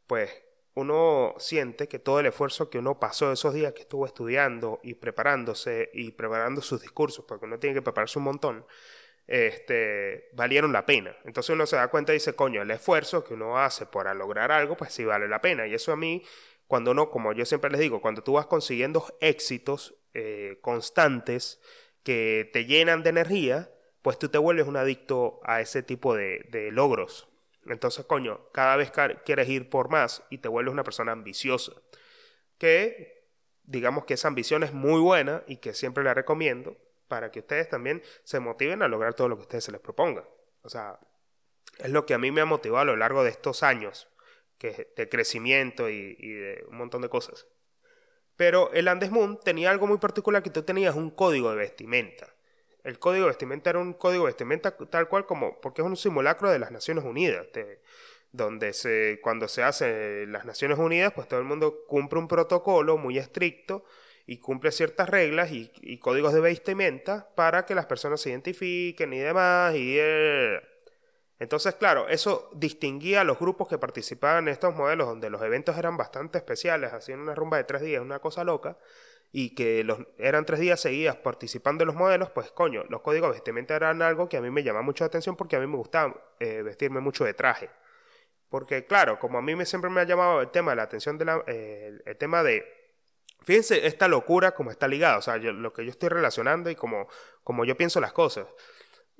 pues 0.08 0.32
uno 0.74 1.36
siente 1.38 1.86
que 1.86 2.00
todo 2.00 2.18
el 2.18 2.26
esfuerzo 2.26 2.70
que 2.70 2.78
uno 2.78 2.98
pasó 2.98 3.30
esos 3.30 3.54
días 3.54 3.72
que 3.72 3.82
estuvo 3.82 4.04
estudiando 4.04 4.80
y 4.82 4.94
preparándose 4.94 5.90
y 5.94 6.10
preparando 6.10 6.60
sus 6.60 6.82
discursos, 6.82 7.24
porque 7.24 7.44
uno 7.44 7.60
tiene 7.60 7.74
que 7.74 7.82
prepararse 7.82 8.18
un 8.18 8.24
montón, 8.24 8.66
este, 9.30 10.28
valieron 10.32 10.72
la 10.72 10.84
pena. 10.84 11.16
Entonces 11.24 11.54
uno 11.54 11.64
se 11.64 11.76
da 11.76 11.88
cuenta 11.88 12.12
y 12.12 12.16
dice, 12.16 12.34
coño, 12.34 12.62
el 12.62 12.70
esfuerzo 12.72 13.22
que 13.22 13.34
uno 13.34 13.58
hace 13.58 13.86
para 13.86 14.12
lograr 14.12 14.50
algo, 14.50 14.76
pues 14.76 14.92
sí 14.92 15.04
vale 15.04 15.28
la 15.28 15.40
pena. 15.40 15.68
Y 15.68 15.74
eso 15.74 15.92
a 15.92 15.96
mí, 15.96 16.24
cuando 16.66 16.90
uno, 16.90 17.10
como 17.10 17.32
yo 17.32 17.46
siempre 17.46 17.70
les 17.70 17.78
digo, 17.78 18.02
cuando 18.02 18.24
tú 18.24 18.32
vas 18.32 18.46
consiguiendo 18.46 19.06
éxitos 19.20 19.94
eh, 20.14 20.58
constantes 20.62 21.60
que 22.02 22.50
te 22.52 22.64
llenan 22.64 23.04
de 23.04 23.10
energía, 23.10 23.70
pues 24.02 24.18
tú 24.18 24.28
te 24.30 24.38
vuelves 24.38 24.66
un 24.66 24.76
adicto 24.76 25.38
a 25.44 25.60
ese 25.60 25.84
tipo 25.84 26.16
de, 26.16 26.46
de 26.50 26.72
logros. 26.72 27.28
Entonces, 27.66 28.06
coño, 28.06 28.48
cada 28.52 28.74
vez 28.74 28.90
quieres 29.24 29.48
ir 29.48 29.70
por 29.70 29.90
más 29.90 30.24
y 30.28 30.38
te 30.38 30.48
vuelves 30.48 30.72
una 30.72 30.82
persona 30.82 31.12
ambiciosa. 31.12 31.72
Que 32.58 33.28
digamos 33.62 34.06
que 34.06 34.14
esa 34.14 34.26
ambición 34.26 34.64
es 34.64 34.72
muy 34.72 35.00
buena 35.00 35.44
y 35.46 35.58
que 35.58 35.72
siempre 35.72 36.02
la 36.02 36.14
recomiendo, 36.14 36.76
para 37.10 37.32
que 37.32 37.40
ustedes 37.40 37.68
también 37.68 38.02
se 38.22 38.38
motiven 38.38 38.82
a 38.82 38.88
lograr 38.88 39.14
todo 39.14 39.28
lo 39.28 39.34
que 39.34 39.42
ustedes 39.42 39.64
se 39.64 39.72
les 39.72 39.80
proponga. 39.80 40.24
O 40.62 40.68
sea, 40.68 41.00
es 41.78 41.90
lo 41.90 42.06
que 42.06 42.14
a 42.14 42.18
mí 42.18 42.30
me 42.30 42.40
ha 42.40 42.44
motivado 42.44 42.82
a 42.82 42.84
lo 42.84 42.96
largo 42.96 43.24
de 43.24 43.30
estos 43.30 43.64
años 43.64 44.08
que, 44.58 44.92
de 44.96 45.08
crecimiento 45.08 45.90
y, 45.90 46.14
de 46.14 46.64
un 46.70 46.76
montón 46.76 47.02
de 47.02 47.08
cosas. 47.08 47.48
Pero 48.36 48.70
el 48.72 48.86
Andes 48.86 49.10
Moon 49.10 49.40
tenía 49.40 49.72
algo 49.72 49.88
muy 49.88 49.98
particular 49.98 50.40
que 50.44 50.50
tú 50.50 50.62
tenías 50.62 50.94
un 50.94 51.10
código 51.10 51.50
de 51.50 51.56
vestimenta. 51.56 52.32
El 52.84 53.00
código 53.00 53.24
de 53.24 53.30
vestimenta 53.30 53.70
era 53.70 53.80
un 53.80 53.92
código 53.92 54.24
de 54.24 54.30
vestimenta 54.30 54.70
tal 54.70 55.08
cual 55.08 55.26
como, 55.26 55.60
porque 55.60 55.82
es 55.82 55.86
un 55.86 55.96
simulacro 55.96 56.48
de 56.48 56.60
las 56.60 56.70
Naciones 56.70 57.04
Unidas, 57.04 57.44
donde 58.30 59.18
cuando 59.20 59.48
se 59.48 59.64
hace 59.64 60.26
las 60.28 60.44
Naciones 60.44 60.78
Unidas, 60.78 61.12
pues 61.12 61.26
todo 61.26 61.40
el 61.40 61.46
mundo 61.46 61.84
cumple 61.88 62.20
un 62.20 62.28
protocolo 62.28 62.96
muy 62.98 63.18
estricto 63.18 63.84
y 64.30 64.38
cumple 64.38 64.70
ciertas 64.70 65.08
reglas 65.08 65.50
y, 65.50 65.98
códigos 65.98 66.32
de 66.32 66.40
vestimenta 66.40 67.28
para 67.34 67.66
que 67.66 67.74
las 67.74 67.86
personas 67.86 68.20
se 68.20 68.30
identifiquen 68.30 69.12
y 69.12 69.18
demás. 69.18 69.74
Y, 69.74 69.96
eh, 69.98 70.60
Entonces, 71.40 71.74
claro, 71.74 72.08
eso 72.08 72.48
distinguía 72.54 73.22
a 73.22 73.24
los 73.24 73.40
grupos 73.40 73.66
que 73.66 73.76
participaban 73.76 74.46
en 74.46 74.52
estos 74.52 74.72
modelos, 74.76 75.08
donde 75.08 75.30
los 75.30 75.42
eventos 75.42 75.76
eran 75.76 75.96
bastante 75.96 76.38
especiales, 76.38 76.92
hacían 76.92 77.18
una 77.18 77.34
rumba 77.34 77.56
de 77.56 77.64
tres 77.64 77.82
días, 77.82 78.00
una 78.02 78.20
cosa 78.20 78.44
loca, 78.44 78.78
y 79.32 79.52
que 79.56 79.82
los, 79.82 79.98
eran 80.16 80.46
tres 80.46 80.60
días 80.60 80.78
seguidas 80.78 81.16
participando 81.16 81.82
en 81.82 81.88
los 81.88 81.96
modelos, 81.96 82.30
pues 82.30 82.52
coño, 82.52 82.84
los 82.88 83.00
códigos 83.00 83.30
de 83.30 83.38
vestimenta 83.38 83.74
eran 83.74 84.00
algo 84.00 84.28
que 84.28 84.36
a 84.36 84.40
mí 84.40 84.50
me 84.50 84.62
llamaba 84.62 84.84
mucho 84.84 85.02
la 85.02 85.08
atención 85.08 85.34
porque 85.34 85.56
a 85.56 85.58
mí 85.58 85.66
me 85.66 85.76
gustaba 85.76 86.14
eh, 86.38 86.62
vestirme 86.62 87.00
mucho 87.00 87.24
de 87.24 87.34
traje. 87.34 87.68
Porque 88.48 88.86
claro, 88.86 89.18
como 89.18 89.38
a 89.38 89.42
mí 89.42 89.56
me, 89.56 89.66
siempre 89.66 89.90
me 89.90 90.00
ha 90.00 90.04
llamado 90.04 90.40
el 90.40 90.52
tema 90.52 90.70
de 90.70 90.76
la 90.76 90.84
atención 90.84 91.18
de 91.18 91.24
la, 91.24 91.42
eh, 91.48 91.98
el 92.04 92.16
tema 92.16 92.44
de 92.44 92.79
Fíjense 93.42 93.86
esta 93.86 94.06
locura 94.08 94.52
como 94.52 94.70
está 94.70 94.86
ligada, 94.86 95.18
o 95.18 95.22
sea, 95.22 95.36
lo 95.36 95.72
que 95.72 95.84
yo 95.84 95.90
estoy 95.90 96.10
relacionando 96.10 96.70
y 96.70 96.74
como, 96.74 97.08
como 97.42 97.64
yo 97.64 97.76
pienso 97.76 98.00
las 98.00 98.12
cosas. 98.12 98.46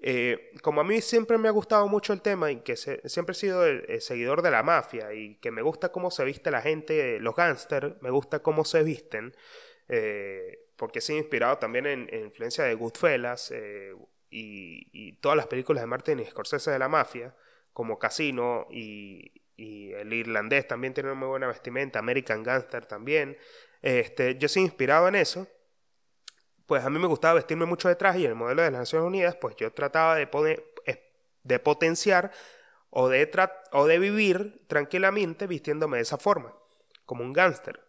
Eh, 0.03 0.53
como 0.63 0.81
a 0.81 0.85
mí 0.85 1.03
siempre 1.03 1.37
me 1.37 1.49
ha 1.49 1.51
gustado 1.51 1.87
mucho 1.87 2.15
el 2.15 2.23
tema 2.23 2.51
y 2.51 2.61
que 2.61 2.75
siempre 2.77 3.33
he 3.33 3.35
sido 3.35 3.67
el, 3.67 4.01
seguidor 4.01 4.41
de 4.41 4.51
la 4.51 4.63
mafia 4.63 5.13
y 5.13 5.37
que 5.37 5.51
me 5.51 5.61
gusta 5.61 5.93
cómo 5.93 6.11
se 6.11 6.25
viste 6.25 6.51
la 6.51 6.63
gente, 6.63 7.21
los 7.21 7.37
gángsters, 7.37 8.01
me 8.01 8.11
gusta 8.11 8.41
cómo 8.43 8.65
se 8.65 8.83
visten, 8.83 9.35
eh, 9.89 10.71
porque 10.77 11.01
he 11.07 11.13
inspirado 11.13 11.59
también 11.59 11.87
en, 11.87 12.09
influencia 12.15 12.65
de 12.65 12.75
Goodfellas 12.75 13.51
eh, 13.55 13.95
y, 14.31 15.13
todas 15.21 15.37
las 15.37 15.47
películas 15.49 15.83
de 15.83 15.87
Martin 15.87 16.25
Scorsese 16.25 16.71
de 16.71 16.79
la 16.79 16.89
mafia, 16.89 17.35
como 17.75 17.99
Casino 17.99 18.67
y, 18.71 19.33
y 19.57 19.93
el 19.93 20.13
irlandés 20.15 20.67
también 20.67 20.95
tiene 20.95 21.11
una 21.11 21.21
muy 21.21 21.29
buena 21.29 21.47
vestimenta, 21.47 21.99
American 21.99 22.43
Gangster 22.43 22.87
también. 22.87 23.37
Este, 23.83 24.37
yo 24.38 24.49
soy 24.49 24.62
inspirado 24.62 25.09
en 25.09 25.14
eso. 25.14 25.47
Pues 26.66 26.85
a 26.85 26.90
mí 26.90 26.99
me 26.99 27.09
gustaba 27.09 27.35
vestirme 27.35 27.66
mucho 27.66 27.88
de 27.88 27.97
traje 27.97 28.21
y 28.21 28.27
el 28.27 28.35
modelo 28.35 28.62
de 28.62 28.71
las 28.71 28.81
Naciones 28.81 29.07
Unidas, 29.07 29.37
pues 29.37 29.57
yo 29.57 29.73
trataba 29.73 30.14
de, 30.14 30.27
poner, 30.27 30.64
de 31.43 31.59
potenciar 31.59 32.31
o 32.90 33.09
de, 33.09 33.29
o 33.73 33.87
de 33.87 33.99
vivir 33.99 34.66
tranquilamente 34.69 35.47
vistiéndome 35.47 35.97
de 35.97 36.05
esa 36.05 36.19
forma, 36.19 36.55
como 37.05 37.25
un 37.25 37.33
gángster, 37.33 37.81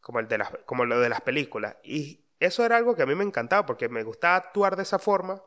como, 0.00 0.20
como 0.64 0.84
lo 0.86 1.00
de 1.00 1.08
las 1.10 1.20
películas. 1.20 1.76
Y 1.82 2.26
eso 2.40 2.64
era 2.64 2.76
algo 2.76 2.94
que 2.94 3.02
a 3.02 3.06
mí 3.06 3.14
me 3.14 3.24
encantaba 3.24 3.66
porque 3.66 3.88
me 3.88 4.02
gustaba 4.02 4.36
actuar 4.36 4.76
de 4.76 4.84
esa 4.84 4.98
forma. 4.98 5.42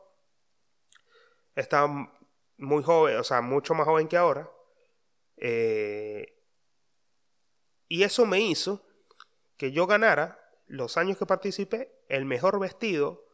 Estaba 1.56 1.88
muy 2.58 2.82
joven, 2.82 3.16
o 3.16 3.24
sea, 3.24 3.40
mucho 3.40 3.74
más 3.74 3.86
joven 3.86 4.06
que 4.06 4.16
ahora. 4.16 4.48
Eh, 5.36 6.38
y 7.88 8.04
eso 8.04 8.26
me 8.26 8.40
hizo 8.40 8.86
que 9.62 9.70
yo 9.70 9.86
ganara, 9.86 10.40
los 10.66 10.96
años 10.96 11.16
que 11.16 11.24
participé, 11.24 11.92
el 12.08 12.24
mejor 12.24 12.58
vestido 12.58 13.24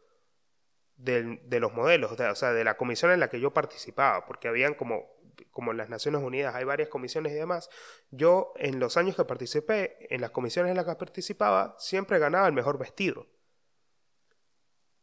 de 0.95 1.59
los 1.59 1.73
modelos, 1.73 2.11
o 2.11 2.35
sea, 2.35 2.53
de 2.53 2.63
la 2.63 2.77
comisión 2.77 3.09
en 3.09 3.19
la 3.19 3.29
que 3.29 3.39
yo 3.39 3.51
participaba, 3.51 4.27
porque 4.27 4.47
habían 4.47 4.75
como, 4.75 5.07
como 5.49 5.71
en 5.71 5.77
las 5.77 5.89
Naciones 5.89 6.21
Unidas 6.21 6.53
hay 6.53 6.65
varias 6.65 6.87
comisiones 6.87 7.31
y 7.31 7.35
demás, 7.35 7.71
yo 8.11 8.53
en 8.57 8.79
los 8.79 8.95
años 8.95 9.15
que 9.15 9.25
participé, 9.25 9.97
en 10.13 10.21
las 10.21 10.29
comisiones 10.29 10.69
en 10.69 10.77
las 10.77 10.85
que 10.85 10.93
participaba, 10.93 11.75
siempre 11.79 12.19
ganaba 12.19 12.45
el 12.45 12.53
mejor 12.53 12.77
vestido. 12.77 13.25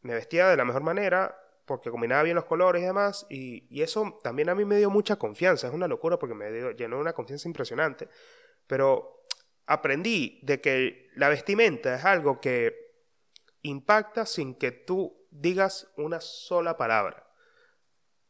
Me 0.02 0.14
vestía 0.14 0.46
de 0.46 0.56
la 0.56 0.64
mejor 0.64 0.84
manera, 0.84 1.36
porque 1.64 1.90
combinaba 1.90 2.22
bien 2.22 2.36
los 2.36 2.44
colores 2.44 2.82
y 2.82 2.86
demás, 2.86 3.26
y, 3.28 3.66
y, 3.68 3.82
eso 3.82 4.16
también 4.22 4.48
a 4.48 4.54
mí 4.54 4.64
me 4.64 4.76
dio 4.76 4.90
mucha 4.90 5.16
confianza, 5.16 5.66
es 5.66 5.74
una 5.74 5.88
locura 5.88 6.20
porque 6.20 6.36
me 6.36 6.52
dio, 6.52 6.70
llenó 6.70 7.00
una 7.00 7.14
confianza 7.14 7.48
impresionante, 7.48 8.08
pero 8.68 9.15
aprendí 9.66 10.40
de 10.42 10.60
que 10.60 11.10
la 11.14 11.28
vestimenta 11.28 11.94
es 11.96 12.04
algo 12.04 12.40
que 12.40 12.74
impacta 13.62 14.26
sin 14.26 14.54
que 14.54 14.70
tú 14.70 15.26
digas 15.30 15.92
una 15.96 16.20
sola 16.20 16.76
palabra. 16.76 17.28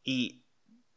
Y 0.02 0.46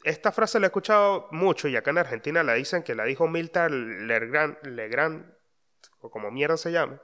esta 0.03 0.31
frase 0.31 0.59
la 0.59 0.67
he 0.67 0.69
escuchado 0.69 1.27
mucho 1.31 1.67
y 1.67 1.75
acá 1.75 1.91
en 1.91 1.97
Argentina 1.97 2.43
la 2.43 2.53
dicen 2.53 2.83
que 2.83 2.95
la 2.95 3.03
dijo 3.03 3.27
Milton 3.27 4.07
Legrand, 4.07 4.65
Legrand 4.65 5.33
o 5.99 6.09
como 6.09 6.31
mierda 6.31 6.57
se 6.57 6.71
llama, 6.71 7.01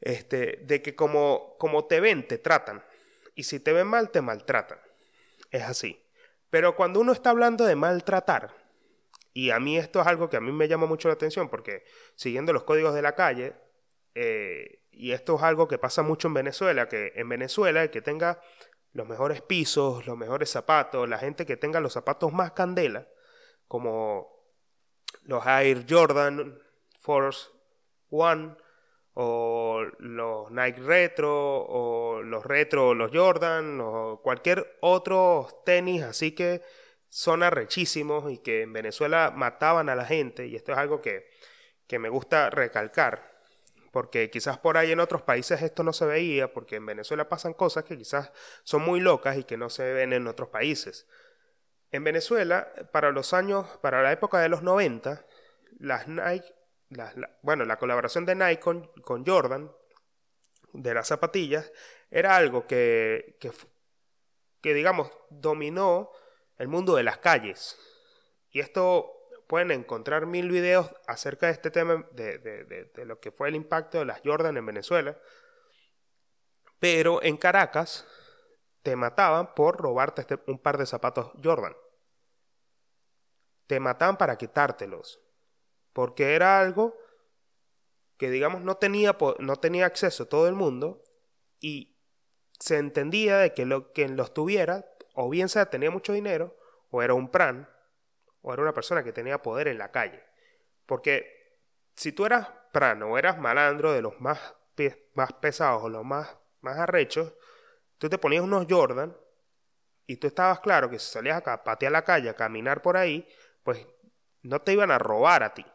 este, 0.00 0.60
de 0.64 0.82
que 0.82 0.96
como, 0.96 1.56
como 1.58 1.86
te 1.86 2.00
ven, 2.00 2.26
te 2.26 2.38
tratan. 2.38 2.84
Y 3.34 3.44
si 3.44 3.60
te 3.60 3.72
ven 3.72 3.86
mal, 3.86 4.10
te 4.10 4.20
maltratan. 4.20 4.80
Es 5.50 5.62
así. 5.62 6.04
Pero 6.50 6.74
cuando 6.74 7.00
uno 7.00 7.12
está 7.12 7.30
hablando 7.30 7.64
de 7.64 7.76
maltratar, 7.76 8.59
y 9.32 9.50
a 9.50 9.60
mí 9.60 9.76
esto 9.76 10.00
es 10.00 10.06
algo 10.06 10.28
que 10.28 10.36
a 10.36 10.40
mí 10.40 10.52
me 10.52 10.68
llama 10.68 10.86
mucho 10.86 11.08
la 11.08 11.14
atención 11.14 11.48
porque 11.48 11.84
siguiendo 12.14 12.52
los 12.52 12.64
códigos 12.64 12.94
de 12.94 13.02
la 13.02 13.14
calle, 13.14 13.54
eh, 14.14 14.82
y 14.90 15.12
esto 15.12 15.36
es 15.36 15.42
algo 15.42 15.68
que 15.68 15.78
pasa 15.78 16.02
mucho 16.02 16.28
en 16.28 16.34
Venezuela, 16.34 16.88
que 16.88 17.12
en 17.14 17.28
Venezuela 17.28 17.82
el 17.82 17.90
que 17.90 18.02
tenga 18.02 18.40
los 18.92 19.06
mejores 19.08 19.40
pisos, 19.40 20.06
los 20.06 20.16
mejores 20.16 20.50
zapatos, 20.50 21.08
la 21.08 21.18
gente 21.18 21.46
que 21.46 21.56
tenga 21.56 21.80
los 21.80 21.92
zapatos 21.92 22.32
más 22.32 22.52
candela, 22.52 23.06
como 23.68 24.28
los 25.22 25.46
Air 25.46 25.86
Jordan 25.88 26.58
Force 26.98 27.48
One, 28.10 28.56
o 29.14 29.82
los 29.98 30.50
Nike 30.50 30.80
Retro, 30.80 31.32
o 31.32 32.22
los 32.22 32.44
Retro, 32.44 32.94
los 32.94 33.10
Jordan, 33.12 33.80
o 33.80 34.20
cualquier 34.22 34.76
otro 34.80 35.46
tenis, 35.64 36.02
así 36.02 36.32
que 36.32 36.62
son 37.10 37.42
arrechísimos 37.42 38.30
y 38.32 38.38
que 38.38 38.62
en 38.62 38.72
Venezuela 38.72 39.32
mataban 39.34 39.88
a 39.88 39.96
la 39.96 40.06
gente, 40.06 40.46
y 40.46 40.56
esto 40.56 40.72
es 40.72 40.78
algo 40.78 41.02
que, 41.02 41.28
que 41.86 41.98
me 41.98 42.08
gusta 42.08 42.48
recalcar, 42.50 43.42
porque 43.90 44.30
quizás 44.30 44.58
por 44.58 44.78
ahí 44.78 44.92
en 44.92 45.00
otros 45.00 45.22
países 45.22 45.60
esto 45.60 45.82
no 45.82 45.92
se 45.92 46.06
veía, 46.06 46.52
porque 46.52 46.76
en 46.76 46.86
Venezuela 46.86 47.28
pasan 47.28 47.52
cosas 47.52 47.84
que 47.84 47.98
quizás 47.98 48.30
son 48.62 48.82
muy 48.82 49.00
locas 49.00 49.36
y 49.36 49.44
que 49.44 49.56
no 49.56 49.68
se 49.68 49.92
ven 49.92 50.12
en 50.12 50.28
otros 50.28 50.48
países. 50.48 51.08
En 51.90 52.04
Venezuela, 52.04 52.72
para 52.92 53.10
los 53.10 53.34
años, 53.34 53.66
para 53.82 54.02
la 54.02 54.12
época 54.12 54.38
de 54.38 54.48
los 54.48 54.62
90, 54.62 55.26
las 55.80 56.06
Nike, 56.06 56.54
bueno, 57.42 57.64
la 57.64 57.76
colaboración 57.78 58.24
de 58.24 58.36
Nike 58.36 58.60
con, 58.60 58.86
con, 59.02 59.26
Jordan, 59.26 59.72
de 60.72 60.94
las 60.94 61.08
zapatillas, 61.08 61.72
era 62.12 62.36
algo 62.36 62.68
que, 62.68 63.36
que, 63.40 63.50
que 64.60 64.74
digamos, 64.74 65.10
dominó 65.30 66.12
el 66.60 66.68
mundo 66.68 66.94
de 66.94 67.02
las 67.02 67.18
calles. 67.18 67.78
Y 68.50 68.60
esto 68.60 69.10
pueden 69.48 69.70
encontrar 69.70 70.26
mil 70.26 70.50
videos 70.50 70.92
acerca 71.06 71.46
de 71.46 71.52
este 71.52 71.70
tema, 71.70 72.06
de, 72.12 72.90
lo 73.06 73.18
que 73.18 73.32
fue 73.32 73.48
el 73.48 73.54
impacto 73.54 73.98
de 73.98 74.04
las 74.04 74.20
Jordan 74.22 74.58
en 74.58 74.66
Venezuela. 74.66 75.16
Pero 76.78 77.22
en 77.22 77.38
Caracas 77.38 78.06
te 78.82 78.94
mataban 78.94 79.54
por 79.54 79.78
robarte 79.78 80.20
este, 80.20 80.38
un 80.48 80.58
par 80.58 80.76
de 80.76 80.84
zapatos 80.84 81.32
Jordan. 81.42 81.74
Te 83.66 83.80
mataban 83.80 84.18
para 84.18 84.36
quitártelos. 84.36 85.18
Porque 85.94 86.34
era 86.34 86.60
algo 86.60 86.94
que, 88.18 88.30
digamos, 88.30 88.60
no 88.60 88.76
tenía, 88.76 89.16
no 89.38 89.56
tenía 89.56 89.86
acceso 89.86 90.28
todo 90.28 90.46
el 90.46 90.54
mundo. 90.54 91.02
Y 91.58 91.96
se 92.58 92.76
entendía 92.76 93.38
de 93.38 93.54
que 93.54 93.64
lo, 93.64 93.92
quien 93.92 94.16
los 94.16 94.34
tuviera 94.34 94.84
o 95.22 95.28
bien 95.28 95.48
sea 95.48 95.66
tenía 95.66 95.90
mucho 95.90 96.12
dinero, 96.12 96.56
o 96.90 97.02
era 97.02 97.12
un 97.14 97.30
pran, 97.30 97.68
o 98.40 98.52
era 98.52 98.62
una 98.62 98.72
persona 98.72 99.04
que 99.04 99.12
tenía 99.12 99.42
poder 99.42 99.68
en 99.68 99.76
la 99.76 99.90
calle. 99.90 100.24
Porque 100.86 101.58
si 101.94 102.12
tú 102.12 102.24
eras 102.24 102.48
pran 102.72 103.02
o 103.02 103.18
eras 103.18 103.38
malandro 103.38 103.92
de 103.92 104.00
los 104.00 104.18
más, 104.20 104.38
más 105.14 105.32
pesados 105.34 105.84
o 105.84 105.88
los 105.90 106.04
más, 106.04 106.38
más 106.62 106.78
arrechos, 106.78 107.34
tú 107.98 108.08
te 108.08 108.16
ponías 108.16 108.42
unos 108.42 108.66
Jordan 108.68 109.14
y 110.06 110.16
tú 110.16 110.26
estabas 110.26 110.60
claro 110.60 110.88
que 110.88 110.98
si 110.98 111.12
salías 111.12 111.46
a 111.46 111.62
patear 111.64 111.92
la 111.92 112.02
calle, 112.02 112.30
a 112.30 112.34
caminar 112.34 112.80
por 112.80 112.96
ahí, 112.96 113.28
pues 113.62 113.86
no 114.42 114.60
te 114.60 114.72
iban 114.72 114.90
a 114.90 114.98
robar 114.98 115.42
a 115.42 115.52
ti. 115.52 115.66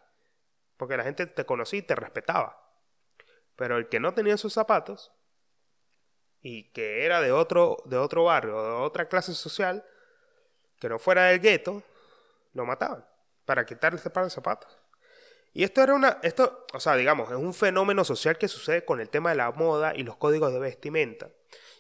Porque 0.76 0.98
la 0.98 1.04
gente 1.04 1.28
te 1.28 1.46
conocía 1.46 1.80
y 1.80 1.84
te 1.84 1.96
respetaba. 1.96 2.62
Pero 3.56 3.78
el 3.78 3.88
que 3.90 4.00
no 4.00 4.14
tenía 4.16 4.38
sus 4.38 4.54
zapatos 4.54 5.14
y 6.48 6.66
que 6.66 7.04
era 7.04 7.22
de 7.22 7.32
otro, 7.32 7.78
de 7.86 7.98
otro 7.98 8.26
barrio 8.26 8.62
de 8.62 8.70
otra 8.70 9.10
clase 9.10 9.34
social, 9.34 9.84
que 10.80 10.88
no 10.88 11.00
fuera 11.00 11.24
del 11.24 11.40
gueto, 11.40 11.82
lo 12.54 12.68
mataban 12.68 13.04
para 13.46 13.66
quitarle 13.66 13.98
ese 13.98 14.12
par 14.12 14.26
de 14.26 14.30
zapatos. 14.30 14.78
Y 15.54 15.64
esto 15.64 15.82
era 15.82 15.96
una, 15.96 16.20
esto, 16.22 16.68
o 16.72 16.80
sea, 16.80 16.96
digamos, 16.98 17.32
es 17.32 17.38
un 17.38 17.56
fenómeno 17.56 18.06
social 18.06 18.38
que 18.38 18.48
sucede 18.48 18.86
con 18.86 19.00
el 19.00 19.10
tema 19.10 19.32
de 19.32 19.38
la 19.38 19.52
moda 19.54 19.96
y 19.96 20.04
los 20.04 20.18
códigos 20.18 20.54
de 20.54 20.60
vestimenta. 20.60 21.32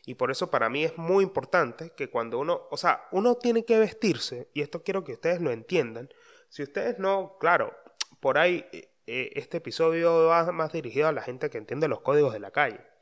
Y 0.08 0.15
por 0.15 0.32
eso 0.32 0.49
para 0.49 0.67
mí 0.67 0.84
es 0.84 0.97
muy 0.97 1.23
importante 1.23 1.91
que 1.91 2.10
cuando 2.10 2.39
uno, 2.39 2.63
o 2.71 2.78
sea, 2.78 3.08
uno 3.12 3.36
tiene 3.36 3.65
que 3.65 3.78
vestirse, 3.78 4.49
y 4.56 4.62
esto 4.62 4.82
quiero 4.82 5.04
que 5.04 5.13
ustedes 5.13 5.41
lo 5.41 5.51
entiendan, 5.51 6.10
si 6.49 6.63
ustedes 6.63 6.97
no, 6.97 7.38
claro, 7.39 7.71
por 8.19 8.39
ahí 8.39 8.67
eh, 8.71 9.32
este 9.36 9.58
episodio 9.58 10.25
va 10.25 10.51
más 10.51 10.73
dirigido 10.73 11.08
a 11.08 11.12
la 11.12 11.21
gente 11.21 11.51
que 11.51 11.60
entiende 11.60 11.88
los 11.88 12.01
códigos 12.01 12.34
de 12.34 12.39
la 12.39 12.49
calle. 12.49 12.94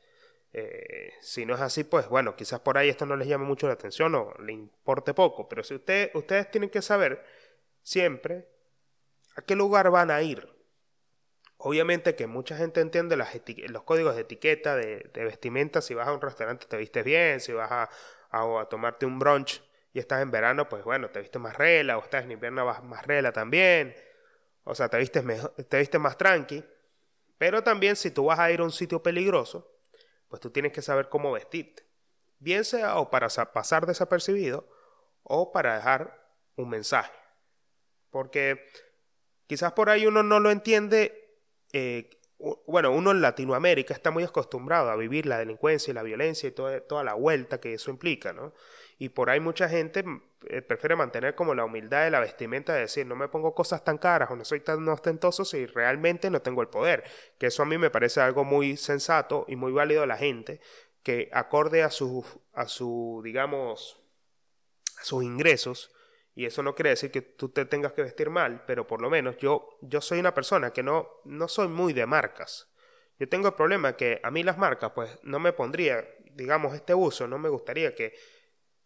Eh, 0.56 1.12
si 1.20 1.44
no 1.44 1.56
es 1.56 1.60
así, 1.60 1.82
pues 1.82 2.08
bueno, 2.08 2.36
quizás 2.36 2.60
por 2.60 2.78
ahí 2.78 2.88
esto 2.88 3.06
no 3.06 3.16
les 3.16 3.26
llame 3.26 3.44
mucho 3.44 3.66
la 3.66 3.72
atención 3.72 4.14
o 4.14 4.32
le 4.38 4.52
importe 4.52 5.12
poco, 5.12 5.48
pero 5.48 5.64
si 5.64 5.74
usted, 5.74 6.12
ustedes 6.14 6.48
tienen 6.48 6.70
que 6.70 6.80
saber 6.80 7.24
siempre 7.82 8.48
a 9.34 9.42
qué 9.42 9.56
lugar 9.56 9.90
van 9.90 10.12
a 10.12 10.22
ir. 10.22 10.48
Obviamente 11.56 12.14
que 12.14 12.28
mucha 12.28 12.56
gente 12.56 12.80
entiende 12.80 13.16
los 13.16 13.82
códigos 13.82 14.14
de 14.14 14.20
etiqueta, 14.20 14.76
de, 14.76 15.10
vestimenta, 15.12 15.82
si 15.82 15.92
vas 15.94 16.06
a 16.06 16.12
un 16.12 16.20
restaurante 16.20 16.66
te 16.66 16.76
vistes 16.76 17.04
bien, 17.04 17.40
si 17.40 17.52
vas 17.52 17.72
a, 17.72 17.90
a, 18.30 18.66
tomarte 18.66 19.06
un 19.06 19.18
brunch 19.18 19.60
y 19.92 19.98
estás 19.98 20.22
en 20.22 20.30
verano, 20.30 20.68
pues 20.68 20.84
bueno, 20.84 21.10
te 21.10 21.18
vistes 21.18 21.42
más 21.42 21.56
rela, 21.58 21.98
o 21.98 22.04
estás 22.04 22.24
en 22.24 22.30
invierno 22.30 22.64
vas 22.64 22.84
más 22.84 23.04
rela 23.04 23.32
también, 23.32 23.96
o 24.62 24.74
sea, 24.76 24.88
te 24.88 24.98
vistes, 24.98 25.24
mejor, 25.24 25.50
te 25.50 25.78
vistes 25.78 26.00
más 26.00 26.16
tranqui, 26.16 26.64
pero 27.38 27.64
también 27.64 27.96
si 27.96 28.12
tú 28.12 28.26
vas 28.26 28.38
a 28.38 28.52
ir 28.52 28.60
a 28.60 28.64
un 28.64 28.72
sitio 28.72 29.02
peligroso, 29.02 29.73
pues 30.34 30.40
tú 30.40 30.50
tienes 30.50 30.72
que 30.72 30.82
saber 30.82 31.08
cómo 31.08 31.30
vestirte. 31.30 31.86
Bien 32.40 32.64
sea 32.64 32.98
o 32.98 33.08
para 33.08 33.28
pasar 33.52 33.86
desapercibido 33.86 34.68
o 35.22 35.52
para 35.52 35.76
dejar 35.76 36.28
un 36.56 36.70
mensaje. 36.70 37.12
Porque 38.10 38.66
quizás 39.46 39.74
por 39.74 39.90
ahí 39.90 40.08
uno 40.08 40.24
no 40.24 40.40
lo 40.40 40.50
entiende. 40.50 41.38
Eh, 41.72 42.10
bueno, 42.66 42.90
uno 42.90 43.12
en 43.12 43.20
Latinoamérica 43.20 43.94
está 43.94 44.10
muy 44.10 44.24
acostumbrado 44.24 44.90
a 44.90 44.96
vivir 44.96 45.24
la 45.24 45.38
delincuencia 45.38 45.92
y 45.92 45.94
la 45.94 46.02
violencia 46.02 46.48
y 46.48 46.50
toda, 46.50 46.80
toda 46.80 47.04
la 47.04 47.14
vuelta 47.14 47.60
que 47.60 47.74
eso 47.74 47.92
implica, 47.92 48.32
¿no? 48.32 48.54
Y 48.98 49.10
por 49.10 49.30
ahí 49.30 49.38
mucha 49.38 49.68
gente 49.68 50.02
prefiere 50.66 50.96
mantener 50.96 51.34
como 51.34 51.54
la 51.54 51.64
humildad 51.64 52.04
de 52.04 52.10
la 52.10 52.20
vestimenta 52.20 52.74
de 52.74 52.80
decir, 52.80 53.06
no 53.06 53.16
me 53.16 53.28
pongo 53.28 53.54
cosas 53.54 53.84
tan 53.84 53.98
caras 53.98 54.30
o 54.30 54.36
no 54.36 54.44
soy 54.44 54.60
tan 54.60 54.86
ostentoso 54.88 55.44
si 55.44 55.66
realmente 55.66 56.30
no 56.30 56.42
tengo 56.42 56.62
el 56.62 56.68
poder. 56.68 57.04
Que 57.38 57.46
eso 57.46 57.62
a 57.62 57.66
mí 57.66 57.78
me 57.78 57.90
parece 57.90 58.20
algo 58.20 58.44
muy 58.44 58.76
sensato 58.76 59.44
y 59.48 59.56
muy 59.56 59.72
válido 59.72 60.02
a 60.02 60.06
la 60.06 60.16
gente, 60.16 60.60
que 61.02 61.28
acorde 61.32 61.82
a 61.82 61.90
su, 61.90 62.24
a 62.52 62.66
su 62.68 63.20
digamos, 63.24 64.02
a 65.00 65.04
sus 65.04 65.22
ingresos, 65.22 65.94
y 66.34 66.46
eso 66.46 66.62
no 66.62 66.74
quiere 66.74 66.90
decir 66.90 67.10
que 67.10 67.22
tú 67.22 67.50
te 67.50 67.64
tengas 67.64 67.92
que 67.92 68.02
vestir 68.02 68.28
mal, 68.28 68.64
pero 68.66 68.86
por 68.86 69.00
lo 69.00 69.08
menos 69.08 69.36
yo, 69.36 69.78
yo 69.82 70.00
soy 70.00 70.18
una 70.18 70.34
persona 70.34 70.72
que 70.72 70.82
no, 70.82 71.08
no 71.24 71.46
soy 71.46 71.68
muy 71.68 71.92
de 71.92 72.06
marcas. 72.06 72.68
Yo 73.18 73.28
tengo 73.28 73.48
el 73.48 73.54
problema 73.54 73.96
que 73.96 74.20
a 74.22 74.30
mí 74.32 74.42
las 74.42 74.58
marcas, 74.58 74.90
pues 74.94 75.20
no 75.22 75.38
me 75.38 75.52
pondría, 75.52 76.04
digamos, 76.32 76.74
este 76.74 76.94
uso, 76.94 77.28
no 77.28 77.38
me 77.38 77.48
gustaría 77.48 77.94
que 77.94 78.14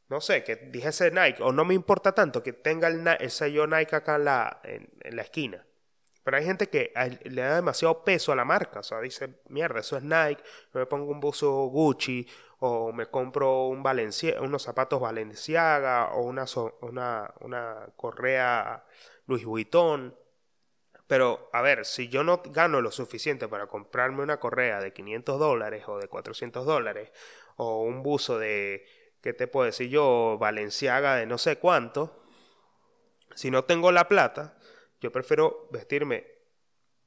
no 0.09 0.21
sé, 0.21 0.43
que 0.43 0.57
dijese 0.57 1.11
Nike, 1.11 1.43
o 1.43 1.53
no 1.53 1.65
me 1.65 1.75
importa 1.75 2.13
tanto 2.13 2.43
que 2.43 2.53
tenga 2.53 2.89
el, 2.89 3.31
sello 3.31 3.67
Nike 3.67 3.97
acá 3.97 4.17
en 4.17 4.25
la, 4.25 4.61
en, 4.65 5.17
la 5.17 5.23
esquina. 5.23 5.67
Pero 6.25 6.37
hay 6.37 6.45
gente 6.45 6.69
que 6.69 6.93
le 7.25 7.43
da 7.43 7.57
demasiado 7.57 8.05
peso 8.05 8.33
a 8.33 8.37
la 8.37 8.45
marca, 8.45 8.81
o 8.81 8.83
sea, 8.83 9.01
dice, 9.01 9.41
mierda, 9.49 9.81
eso 9.81 9.97
es 9.97 10.03
Nike, 10.03 10.43
me 10.73 10.87
pongo 10.87 11.11
un 11.11 11.21
buzo 11.21 11.67
Gucci, 11.67 12.27
o 12.61 12.93
me 12.93 13.07
compro 13.07 13.69
un 13.69 13.85
unos 14.41 14.63
zapatos 14.63 15.01
Valenciaga, 15.01 16.13
o 16.15 16.23
una, 16.23 16.45
una, 16.83 17.33
una 17.41 17.87
correa 17.97 18.85
Louis 19.27 19.45
Vuitton. 19.45 20.17
Pero, 21.07 21.49
a 21.55 21.63
ver, 21.63 21.87
si 21.87 22.09
yo 22.09 22.23
no 22.23 22.43
gano 22.45 22.81
lo 22.83 22.91
suficiente 22.91 23.49
para 23.49 23.67
comprarme 23.67 24.23
una 24.23 24.39
correa 24.39 24.81
de 24.81 24.93
500 24.93 25.39
dólares 25.39 25.85
o 25.87 25.99
de 25.99 26.09
400 26.09 26.67
dólares, 26.67 27.11
o 27.57 27.83
un 27.83 28.03
buzo 28.03 28.39
de 28.39 28.85
¿qué 29.21 29.33
te 29.33 29.47
puedo 29.47 29.67
decir 29.67 29.89
yo? 29.89 30.39
Valenciaga 30.39 31.17
de 31.17 31.27
no 31.27 31.39
sé 31.39 31.59
cuánto. 31.59 32.23
Si 33.35 33.51
no 33.51 33.65
tengo 33.65 33.93
la 33.93 34.09
plata, 34.09 34.59
yo 35.01 35.13
prefiero 35.13 35.69
vestirme 35.71 36.27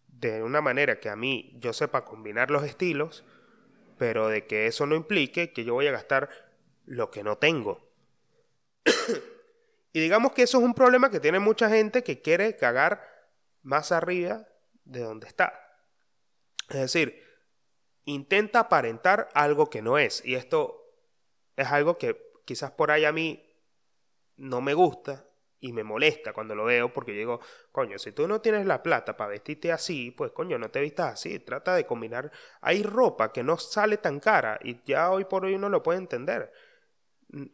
de 0.08 0.44
una 0.44 0.62
manera 0.62 1.00
que 1.00 1.10
a 1.10 1.16
mí 1.16 1.52
yo 1.60 1.74
sepa 1.74 2.06
combinar 2.06 2.52
los 2.52 2.64
estilos, 2.64 3.24
pero 3.98 4.28
de 4.28 4.46
que 4.46 4.68
eso 4.68 4.86
no 4.86 4.96
implique 4.96 5.52
que 5.52 5.64
yo 5.64 5.74
voy 5.74 5.88
a 5.88 5.92
gastar 5.92 6.30
lo 6.86 7.12
que 7.12 7.24
no 7.24 7.38
tengo. 7.38 7.92
y 9.94 10.00
digamos 10.00 10.34
que 10.34 10.44
eso 10.44 10.60
es 10.60 10.64
un 10.64 10.74
problema 10.74 11.10
que 11.10 11.20
tiene 11.20 11.40
mucha 11.40 11.70
gente 11.70 12.04
que 12.04 12.22
quiere 12.22 12.56
cagar 12.56 13.02
más 13.62 13.92
arriba 13.92 14.48
de 14.86 15.02
donde 15.02 15.28
está. 15.28 15.54
Es 16.70 16.80
decir, 16.80 17.22
intenta 18.06 18.62
aparentar 18.62 19.30
algo 19.34 19.70
que 19.70 19.82
no 19.82 19.98
es. 19.98 20.24
Y 20.26 20.36
esto 20.36 20.81
es 21.62 21.68
algo 21.72 21.98
que 21.98 22.32
quizás 22.46 22.72
por 22.72 22.92
ahí 22.92 23.06
a 23.06 23.12
mí 23.12 23.44
no 24.38 24.62
me 24.62 24.74
gusta 24.74 25.26
y 25.60 25.74
me 25.74 25.84
molesta 25.84 26.34
cuando 26.34 26.56
lo 26.56 26.66
veo 26.66 26.92
porque 26.92 27.12
digo, 27.12 27.40
coño, 27.72 28.00
si 28.00 28.12
tú 28.12 28.28
no 28.28 28.42
tienes 28.42 28.66
la 28.66 28.82
plata 28.82 29.16
para 29.16 29.30
vestirte 29.30 29.72
así, 29.72 30.12
pues 30.12 30.32
coño, 30.32 30.58
no 30.58 30.72
te 30.72 30.82
vistas 30.82 31.14
así, 31.14 31.40
trata 31.40 31.76
de 31.76 31.86
combinar. 31.86 32.32
Hay 32.62 32.82
ropa 32.82 33.32
que 33.32 33.44
no 33.44 33.58
sale 33.58 33.98
tan 33.98 34.20
cara 34.20 34.60
y 34.64 34.82
ya 34.84 35.12
hoy 35.12 35.26
por 35.26 35.46
hoy 35.46 35.54
uno 35.54 35.70
lo 35.70 35.84
puede 35.84 36.00
entender. 36.00 36.52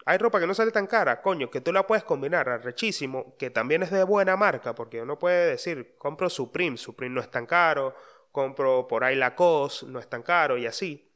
Hay 0.05 0.17
ropa 0.17 0.39
que 0.39 0.47
no 0.47 0.53
sale 0.55 0.71
tan 0.71 0.87
cara, 0.87 1.21
coño, 1.21 1.51
que 1.51 1.61
tú 1.61 1.71
la 1.71 1.85
puedes 1.85 2.03
combinar 2.03 2.49
arrechísimo, 2.49 3.35
que 3.37 3.51
también 3.51 3.83
es 3.83 3.91
de 3.91 4.03
buena 4.03 4.35
marca, 4.35 4.73
porque 4.73 5.01
uno 5.01 5.19
puede 5.19 5.51
decir, 5.51 5.95
compro 5.97 6.29
Supreme, 6.29 6.77
Supreme 6.77 7.13
no 7.13 7.21
es 7.21 7.29
tan 7.29 7.45
caro, 7.45 7.93
compro 8.31 8.87
por 8.87 9.03
ahí 9.03 9.15
Lacoste, 9.15 9.85
no 9.85 9.99
es 9.99 10.09
tan 10.09 10.23
caro 10.23 10.57
y 10.57 10.65
así. 10.65 11.13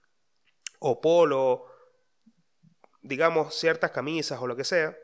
O 0.79 0.99
Polo, 0.99 1.70
digamos, 3.01 3.55
ciertas 3.55 3.91
camisas 3.91 4.39
o 4.41 4.47
lo 4.47 4.55
que 4.55 4.63
sea, 4.63 4.97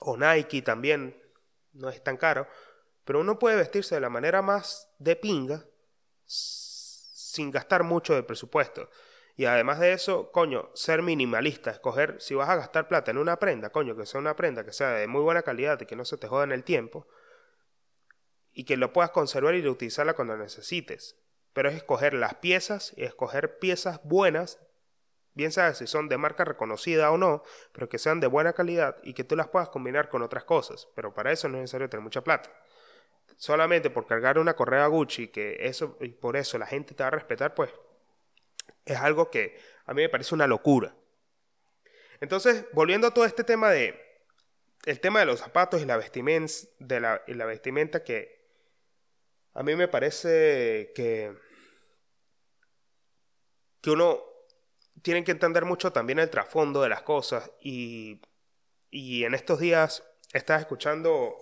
o 0.00 0.16
Nike 0.16 0.62
también, 0.62 1.20
no 1.72 1.88
es 1.88 2.02
tan 2.02 2.16
caro, 2.16 2.46
pero 3.04 3.20
uno 3.20 3.38
puede 3.38 3.56
vestirse 3.56 3.94
de 3.94 4.00
la 4.00 4.10
manera 4.10 4.42
más 4.42 4.88
de 4.98 5.16
pinga 5.16 5.64
sin 6.26 7.50
gastar 7.50 7.82
mucho 7.82 8.14
de 8.14 8.22
presupuesto. 8.22 8.88
Y 9.36 9.46
además 9.46 9.80
de 9.80 9.92
eso, 9.92 10.30
coño, 10.30 10.70
ser 10.74 11.02
minimalista, 11.02 11.72
escoger 11.72 12.20
si 12.20 12.34
vas 12.34 12.48
a 12.48 12.56
gastar 12.56 12.86
plata 12.86 13.10
en 13.10 13.18
una 13.18 13.38
prenda, 13.38 13.70
coño, 13.70 13.96
que 13.96 14.06
sea 14.06 14.20
una 14.20 14.36
prenda 14.36 14.64
que 14.64 14.72
sea 14.72 14.90
de 14.90 15.08
muy 15.08 15.22
buena 15.22 15.42
calidad 15.42 15.80
y 15.80 15.86
que 15.86 15.96
no 15.96 16.04
se 16.04 16.16
te 16.16 16.28
joda 16.28 16.44
en 16.44 16.52
el 16.52 16.62
tiempo, 16.62 17.08
y 18.52 18.64
que 18.64 18.76
lo 18.76 18.92
puedas 18.92 19.10
conservar 19.10 19.56
y 19.56 19.66
utilizarla 19.66 20.14
cuando 20.14 20.36
necesites. 20.36 21.16
Pero 21.52 21.68
es 21.68 21.74
escoger 21.74 22.14
las 22.14 22.36
piezas 22.36 22.92
y 22.96 23.02
escoger 23.02 23.58
piezas 23.58 24.00
buenas 24.04 24.60
bien 25.34 25.52
sea 25.52 25.74
si 25.74 25.86
son 25.86 26.08
de 26.08 26.16
marca 26.16 26.44
reconocida 26.44 27.10
o 27.10 27.18
no, 27.18 27.42
pero 27.72 27.88
que 27.88 27.98
sean 27.98 28.20
de 28.20 28.26
buena 28.26 28.52
calidad 28.52 28.96
y 29.02 29.14
que 29.14 29.24
tú 29.24 29.36
las 29.36 29.48
puedas 29.48 29.68
combinar 29.68 30.08
con 30.08 30.22
otras 30.22 30.44
cosas. 30.44 30.88
Pero 30.94 31.12
para 31.12 31.32
eso 31.32 31.48
no 31.48 31.56
es 31.56 31.62
necesario 31.62 31.88
tener 31.88 32.02
mucha 32.02 32.22
plata. 32.24 32.50
Solamente 33.36 33.90
por 33.90 34.06
cargar 34.06 34.38
una 34.38 34.54
correa 34.54 34.86
Gucci, 34.86 35.28
que 35.28 35.56
eso 35.60 35.96
y 36.00 36.08
por 36.08 36.36
eso 36.36 36.58
la 36.58 36.66
gente 36.66 36.94
te 36.94 37.02
va 37.02 37.08
a 37.08 37.10
respetar, 37.10 37.54
pues 37.54 37.72
es 38.84 38.96
algo 38.98 39.30
que 39.30 39.58
a 39.86 39.94
mí 39.94 40.02
me 40.02 40.08
parece 40.08 40.34
una 40.34 40.46
locura. 40.46 40.94
Entonces, 42.20 42.66
volviendo 42.72 43.08
a 43.08 43.14
todo 43.14 43.24
este 43.24 43.44
tema 43.44 43.70
de 43.70 44.00
el 44.86 45.00
tema 45.00 45.20
de 45.20 45.26
los 45.26 45.40
zapatos 45.40 45.80
y 45.80 45.86
la 45.86 45.96
vestimenta, 45.96 47.22
y 47.26 47.34
la 47.34 47.46
vestimenta 47.46 48.04
que 48.04 48.44
a 49.54 49.62
mí 49.62 49.74
me 49.74 49.88
parece 49.88 50.92
que 50.94 51.34
que 53.84 53.90
uno 53.90 54.33
tienen 55.02 55.24
que 55.24 55.32
entender 55.32 55.64
mucho 55.64 55.92
también 55.92 56.18
el 56.18 56.30
trasfondo 56.30 56.82
de 56.82 56.88
las 56.88 57.02
cosas 57.02 57.50
y, 57.60 58.20
y 58.90 59.24
en 59.24 59.34
estos 59.34 59.60
días 59.60 60.04
estaba 60.32 60.60
escuchando 60.60 61.36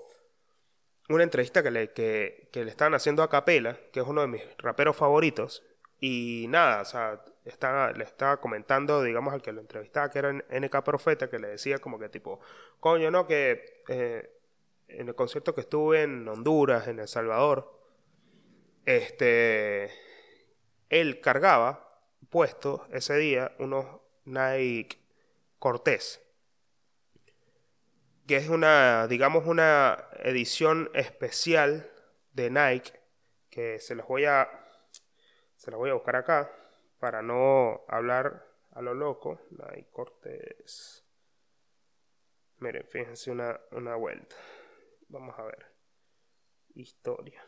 una 1.09 1.25
entrevista 1.25 1.63
que 1.63 1.71
le, 1.71 1.93
que, 1.93 2.49
le 2.53 2.71
estaban 2.71 2.95
haciendo 2.95 3.23
a 3.23 3.31
Capela, 3.31 3.79
que 3.93 4.01
es 4.01 4.07
uno 4.07 4.23
de 4.23 4.29
mis 4.29 4.43
raperos 4.59 4.97
favoritos, 4.97 5.63
y 6.01 6.47
nada, 6.49 6.83
o 6.83 6.85
sea, 6.85 7.23
estaba, 7.45 7.93
le 7.93 8.05
estaba 8.05 8.41
comentando, 8.41 9.03
digamos, 9.03 9.35
al 9.35 9.43
que 9.43 9.53
lo 9.53 9.61
entrevistaba, 9.61 10.11
que 10.11 10.19
era 10.19 10.33
NK 10.33 10.83
Profeta, 10.83 11.29
que 11.31 11.39
le 11.39 11.49
decía 11.49 11.79
como 11.79 11.99
que 11.99 12.09
tipo, 12.09 12.41
coño, 12.81 13.11
¿no? 13.11 13.27
Que 13.27 13.83
eh, 13.89 14.31
en 14.89 15.09
el 15.09 15.15
concierto 15.15 15.55
que 15.55 15.61
estuve 15.61 16.03
en 16.03 16.27
Honduras, 16.27 16.89
en 16.89 16.99
El 16.99 17.09
Salvador, 17.09 17.79
este, 18.85 19.91
él 20.89 21.21
cargaba 21.21 21.89
puesto 22.33 22.89
ese 22.91 23.15
día 23.19 23.55
unos 23.59 24.01
Nike 24.25 24.99
Cortés, 25.59 26.21
que 28.27 28.37
es 28.37 28.49
una, 28.49 29.07
digamos, 29.07 29.47
una 29.47 30.09
edición 30.15 30.91
especial 30.95 31.93
de 32.33 32.51
Nike 32.51 32.99
que 33.51 33.79
se 33.79 33.95
los 33.95 34.09
voy 34.09 34.25
a, 34.25 34.49
se 35.57 35.71
los 35.71 35.79
voy 35.79 35.91
a 35.91 35.95
buscar 35.95 36.17
acá 36.17 36.51
para 36.99 37.21
no 37.21 37.85
hablar 37.87 38.49
a 38.71 38.81
lo 38.81 38.95
loco. 38.95 39.43
Nike 39.51 39.91
Cortés. 39.93 41.05
Miren, 42.61 42.87
fíjense 42.89 43.31
una, 43.31 43.61
una 43.73 43.95
vuelta. 43.97 44.37
Vamos 45.09 45.39
a 45.39 45.43
ver. 45.43 45.67
Historia. 46.75 47.45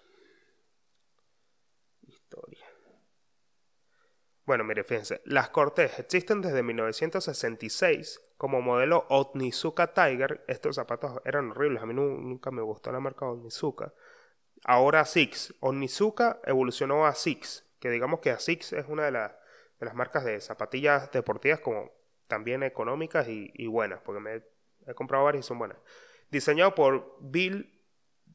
Bueno, 4.47 4.65
mire, 4.65 4.85
fíjense, 4.85 5.23
las 5.25 5.49
Cortés 5.49 5.99
existen 5.99 6.43
desde 6.43 6.63
1966 6.63 8.21
como 8.37 8.61
modelo 8.61 9.07
Otnizuka 9.09 9.95
Tiger. 9.95 10.45
Estos 10.49 10.77
zapatos 10.77 11.21
eran 11.25 11.53
horribles, 11.53 11.83
a 11.83 11.87
mí 11.87 11.95
nunca 11.95 12.51
me 12.51 12.61
gustó 12.61 12.93
la 12.93 13.01
marca 13.01 13.27
Otnizuka. 13.27 13.95
Ahora 14.65 15.05
Six. 15.07 15.55
Otnizuka 15.61 16.41
evolucionó 16.45 17.07
a 17.07 17.15
Six, 17.15 17.65
que 17.81 17.91
digamos 17.91 18.21
que 18.21 18.31
a 18.31 18.39
Six 18.39 18.75
es 18.75 18.87
una 18.89 19.05
de 19.05 19.13
las 19.13 19.95
marcas 19.95 20.25
de 20.25 20.41
zapatillas 20.41 21.11
deportivas 21.13 21.61
como 21.61 21.93
también 22.29 22.63
económicas 22.63 23.29
y, 23.29 23.67
buenas, 23.67 24.01
porque 24.03 24.21
me 24.21 24.43
he, 24.87 24.95
comprado 24.95 25.25
varias 25.25 25.45
y 25.45 25.49
son 25.49 25.59
buenas. 25.59 25.79
Diseñado 26.31 26.75
por 26.75 27.17
Bill 27.21 27.81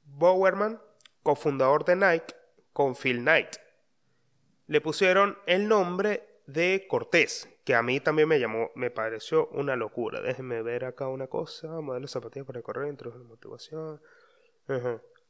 Bowerman, 0.05 0.81
cofundador 1.23 1.85
de 1.85 1.95
Nike, 1.95 2.35
con 2.73 2.95
Phil 2.95 3.19
Knight. 3.19 3.57
Le 4.69 4.81
pusieron 4.81 5.35
el 5.47 5.67
nombre 5.67 6.41
de 6.45 6.85
Cortés, 6.87 7.49
que 7.65 7.73
a 7.73 7.81
mí 7.81 7.99
también 8.01 8.27
me 8.27 8.39
llamó, 8.39 8.69
me 8.75 8.91
pareció 8.91 9.47
una 9.47 9.75
locura. 9.75 10.21
Déjenme 10.21 10.61
ver 10.61 10.85
acá 10.85 11.07
una 11.07 11.25
cosa, 11.25 11.81
modelo 11.81 12.05
de 12.05 12.07
zapatillas 12.07 12.45
para 12.45 12.61
correr, 12.61 12.95
de 12.95 13.23
motivación. 13.23 13.99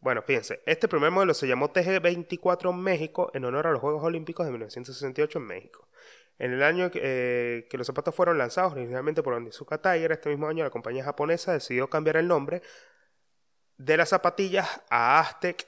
Bueno, 0.01 0.21
fíjense, 0.23 0.61
este 0.65 0.89
primer 0.89 1.11
modelo 1.11 1.33
se 1.33 1.47
llamó 1.47 1.71
TG24 1.71 2.73
México 2.75 3.31
en 3.33 3.45
honor 3.45 3.67
a 3.67 3.71
los 3.71 3.79
Juegos 3.79 4.03
Olímpicos 4.03 4.45
de 4.45 4.51
1968 4.51 5.39
en 5.39 5.45
México. 5.45 5.87
En 6.37 6.51
el 6.51 6.61
año 6.61 6.91
eh, 6.93 7.65
que 7.69 7.77
los 7.77 7.87
zapatos 7.87 8.13
fueron 8.13 8.37
lanzados 8.37 8.73
originalmente 8.73 9.23
por 9.23 9.35
Onitsuka 9.35 9.81
Tiger, 9.81 10.11
este 10.11 10.27
mismo 10.27 10.49
año 10.49 10.65
la 10.65 10.69
compañía 10.69 11.05
japonesa 11.05 11.53
decidió 11.53 11.89
cambiar 11.89 12.17
el 12.17 12.27
nombre 12.27 12.61
de 13.77 13.95
las 13.95 14.09
zapatillas 14.09 14.81
a 14.89 15.21
Aztec 15.21 15.65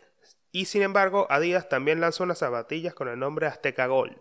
y 0.52 0.66
sin 0.66 0.82
embargo 0.82 1.28
Adidas 1.30 1.70
también 1.70 2.02
lanzó 2.02 2.24
unas 2.24 2.40
zapatillas 2.40 2.94
con 2.94 3.08
el 3.08 3.20
nombre 3.20 3.48
Azteca 3.48 3.88
Gold 3.88 4.18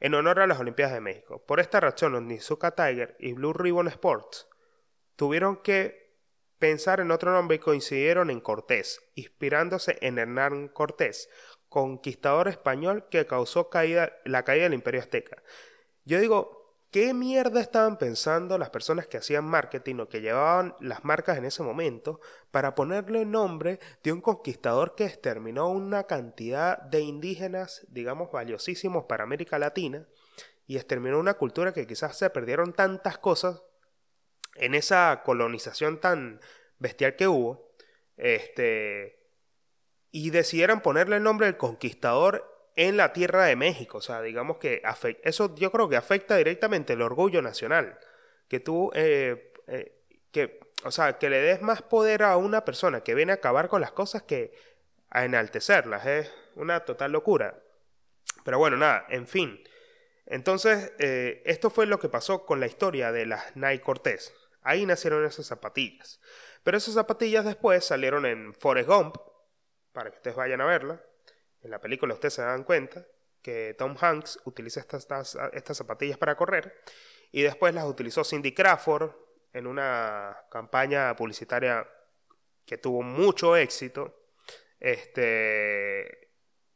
en 0.00 0.14
honor 0.14 0.40
a 0.40 0.46
las 0.46 0.60
Olimpiadas 0.60 0.92
de 0.92 1.00
México. 1.00 1.42
Por 1.46 1.60
esta 1.60 1.80
razón, 1.80 2.14
Onitsuka 2.14 2.72
Tiger 2.72 3.16
y 3.18 3.32
Blue 3.32 3.54
Ribbon 3.54 3.88
Sports 3.88 4.46
tuvieron 5.16 5.62
que 5.62 6.04
pensar 6.58 7.00
en 7.00 7.10
otro 7.10 7.32
nombre 7.32 7.56
y 7.56 7.60
coincidieron 7.60 8.30
en 8.30 8.40
Cortés, 8.40 9.00
inspirándose 9.14 9.96
en 10.00 10.18
Hernán 10.18 10.68
Cortés, 10.68 11.30
conquistador 11.68 12.48
español 12.48 13.06
que 13.10 13.26
causó 13.26 13.70
caída, 13.70 14.12
la 14.24 14.44
caída 14.44 14.64
del 14.64 14.74
imperio 14.74 15.00
azteca. 15.00 15.42
Yo 16.04 16.20
digo, 16.20 16.63
¿qué 16.94 17.12
mierda 17.12 17.60
estaban 17.60 17.98
pensando 17.98 18.56
las 18.56 18.70
personas 18.70 19.08
que 19.08 19.16
hacían 19.16 19.44
marketing 19.44 19.96
o 19.96 20.08
que 20.08 20.20
llevaban 20.20 20.76
las 20.78 21.04
marcas 21.04 21.36
en 21.38 21.44
ese 21.44 21.64
momento 21.64 22.20
para 22.52 22.76
ponerle 22.76 23.22
el 23.22 23.32
nombre 23.32 23.80
de 24.04 24.12
un 24.12 24.20
conquistador 24.20 24.94
que 24.94 25.04
exterminó 25.04 25.68
una 25.68 26.04
cantidad 26.04 26.80
de 26.82 27.00
indígenas, 27.00 27.84
digamos, 27.90 28.30
valiosísimos 28.30 29.06
para 29.06 29.24
América 29.24 29.58
Latina 29.58 30.06
y 30.68 30.76
exterminó 30.76 31.18
una 31.18 31.34
cultura 31.34 31.72
que 31.72 31.84
quizás 31.84 32.16
se 32.16 32.30
perdieron 32.30 32.72
tantas 32.72 33.18
cosas 33.18 33.64
en 34.54 34.76
esa 34.76 35.22
colonización 35.24 35.98
tan 35.98 36.38
bestial 36.78 37.16
que 37.16 37.26
hubo? 37.26 37.70
Este 38.16 39.18
y 40.12 40.30
decidieran 40.30 40.80
ponerle 40.80 41.16
el 41.16 41.24
nombre 41.24 41.46
del 41.46 41.56
conquistador 41.56 42.53
en 42.76 42.96
la 42.96 43.12
tierra 43.12 43.44
de 43.44 43.56
México. 43.56 43.98
O 43.98 44.00
sea, 44.00 44.20
digamos 44.22 44.58
que 44.58 44.82
eso 45.22 45.54
yo 45.54 45.70
creo 45.70 45.88
que 45.88 45.96
afecta 45.96 46.36
directamente 46.36 46.94
el 46.94 47.02
orgullo 47.02 47.42
nacional. 47.42 47.98
Que 48.48 48.60
tú, 48.60 48.90
eh, 48.94 49.52
eh, 49.66 50.02
que, 50.30 50.60
o 50.84 50.90
sea, 50.90 51.18
que 51.18 51.30
le 51.30 51.40
des 51.40 51.62
más 51.62 51.82
poder 51.82 52.22
a 52.22 52.36
una 52.36 52.64
persona 52.64 53.02
que 53.02 53.14
viene 53.14 53.32
a 53.32 53.36
acabar 53.36 53.68
con 53.68 53.80
las 53.80 53.92
cosas 53.92 54.22
que 54.22 54.52
a 55.10 55.24
enaltecerlas. 55.24 56.06
Es 56.06 56.32
una 56.56 56.80
total 56.84 57.12
locura. 57.12 57.62
Pero 58.44 58.58
bueno, 58.58 58.76
nada, 58.76 59.06
en 59.08 59.26
fin. 59.26 59.62
Entonces, 60.26 60.92
eh, 60.98 61.42
esto 61.44 61.70
fue 61.70 61.86
lo 61.86 61.98
que 61.98 62.08
pasó 62.08 62.44
con 62.44 62.60
la 62.60 62.66
historia 62.66 63.12
de 63.12 63.26
las 63.26 63.56
Nike 63.56 63.80
Cortés. 63.80 64.34
Ahí 64.62 64.86
nacieron 64.86 65.24
esas 65.24 65.46
zapatillas. 65.46 66.20
Pero 66.62 66.78
esas 66.78 66.94
zapatillas 66.94 67.44
después 67.44 67.84
salieron 67.84 68.24
en 68.24 68.54
Forrest 68.54 68.88
Gump, 68.88 69.16
para 69.92 70.10
que 70.10 70.16
ustedes 70.16 70.36
vayan 70.36 70.62
a 70.62 70.66
verla. 70.66 71.02
En 71.64 71.70
la 71.70 71.80
película 71.80 72.12
ustedes 72.12 72.34
se 72.34 72.42
dan 72.42 72.62
cuenta 72.62 73.06
que 73.40 73.74
Tom 73.76 73.96
Hanks 73.98 74.38
utiliza 74.44 74.80
estas, 74.80 75.36
estas, 75.52 75.76
zapatillas 75.76 76.18
para 76.18 76.36
correr 76.36 76.82
y 77.32 77.42
después 77.42 77.74
las 77.74 77.86
utilizó 77.86 78.22
Cindy 78.22 78.52
Crawford 78.52 79.10
en 79.52 79.66
una 79.66 80.36
campaña 80.50 81.16
publicitaria 81.16 81.88
que 82.66 82.76
tuvo 82.76 83.02
mucho 83.02 83.56
éxito. 83.56 84.14
Este, 84.78 86.28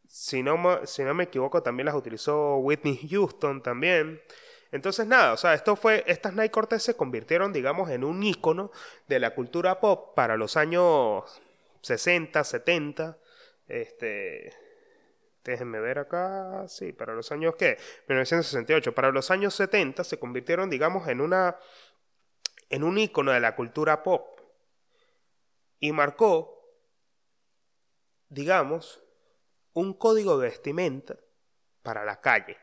si 0.07 0.43
no, 0.43 0.87
si 0.87 1.05
no 1.05 1.13
me 1.13 1.25
equivoco, 1.25 1.63
también 1.63 1.87
las 1.87 1.95
utilizó 1.95 2.57
Whitney 2.57 3.09
Houston 3.11 3.63
también. 3.63 4.23
Entonces, 4.73 5.07
nada, 5.07 5.35
o 5.35 5.37
sea, 5.37 5.55
esto 5.55 5.77
fue, 5.77 6.03
estas 6.07 6.35
Nike 6.35 6.51
Cortez 6.51 6.83
se 6.83 6.97
convirtieron, 6.97 7.53
digamos, 7.53 7.91
en 7.91 8.05
un 8.05 8.23
icono 8.23 8.71
de 9.07 9.19
la 9.19 9.35
cultura 9.35 9.81
pop 9.81 10.15
para 10.15 10.37
los 10.37 10.57
años 10.57 11.25
60, 11.83 12.43
70. 12.45 13.19
Este, 13.67 14.68
déjenme 15.45 15.81
ver 15.81 15.99
acá, 15.99 16.67
sí, 16.69 16.93
para 16.93 17.15
los 17.15 17.33
años 17.33 17.57
¿qué? 17.57 17.79
1968. 18.09 18.95
Para 18.95 19.11
los 19.11 19.31
años 19.31 19.55
70 19.55 20.05
se 20.05 20.19
convirtieron, 20.19 20.71
digamos, 20.71 21.09
en 21.09 21.21
una 21.21 21.57
en 22.71 22.85
un 22.85 22.99
icono 22.99 23.33
de 23.33 23.41
la 23.41 23.57
cultura 23.57 24.03
pop 24.03 24.41
y 25.81 25.93
marcó, 25.93 26.77
digamos, 28.29 29.03
un 29.73 29.95
código 29.95 30.39
de 30.39 30.49
vestimenta 30.49 31.17
para 31.83 32.05
la 32.05 32.21
calle. 32.21 32.59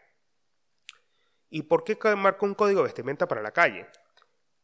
¿Y 1.49 1.63
por 1.63 1.83
qué 1.83 1.97
marcó 2.15 2.45
un 2.45 2.55
código 2.55 2.81
de 2.81 2.87
vestimenta 2.87 3.27
para 3.27 3.41
la 3.41 3.51
calle? 3.51 3.87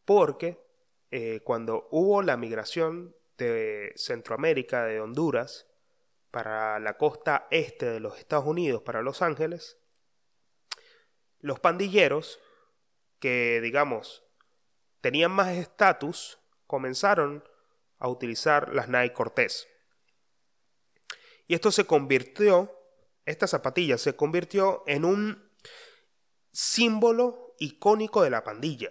Porque 0.06 0.62
eh, 1.10 1.42
cuando 1.44 1.88
hubo 1.92 2.22
la 2.22 2.38
migración 2.38 3.16
de 3.38 3.94
Centroamérica, 3.96 4.86
de 4.86 5.00
Honduras, 5.00 5.68
para 6.32 6.80
la 6.80 6.98
costa 6.98 7.48
este 7.52 7.86
de 7.86 8.00
los 8.00 8.18
Estados 8.18 8.46
Unidos, 8.46 8.82
para 8.82 9.02
Los 9.02 9.22
Ángeles, 9.22 9.78
los 11.40 11.60
pandilleros, 11.60 12.40
que 13.20 13.60
digamos 13.62 14.24
tenían 15.02 15.32
más 15.32 15.50
estatus, 15.50 16.40
comenzaron 16.68 17.44
a 17.98 18.08
utilizar 18.08 18.74
las 18.74 18.88
Nike 18.88 19.14
Cortés. 19.14 19.68
Y 21.48 21.56
esto 21.56 21.72
se 21.72 21.86
convirtió, 21.86 22.72
esta 23.26 23.48
zapatilla 23.48 23.98
se 23.98 24.16
convirtió 24.16 24.84
en 24.88 25.06
un 25.06 25.52
símbolo 26.52 27.56
icónico 27.60 28.24
de 28.24 28.30
la 28.30 28.44
pandilla, 28.44 28.90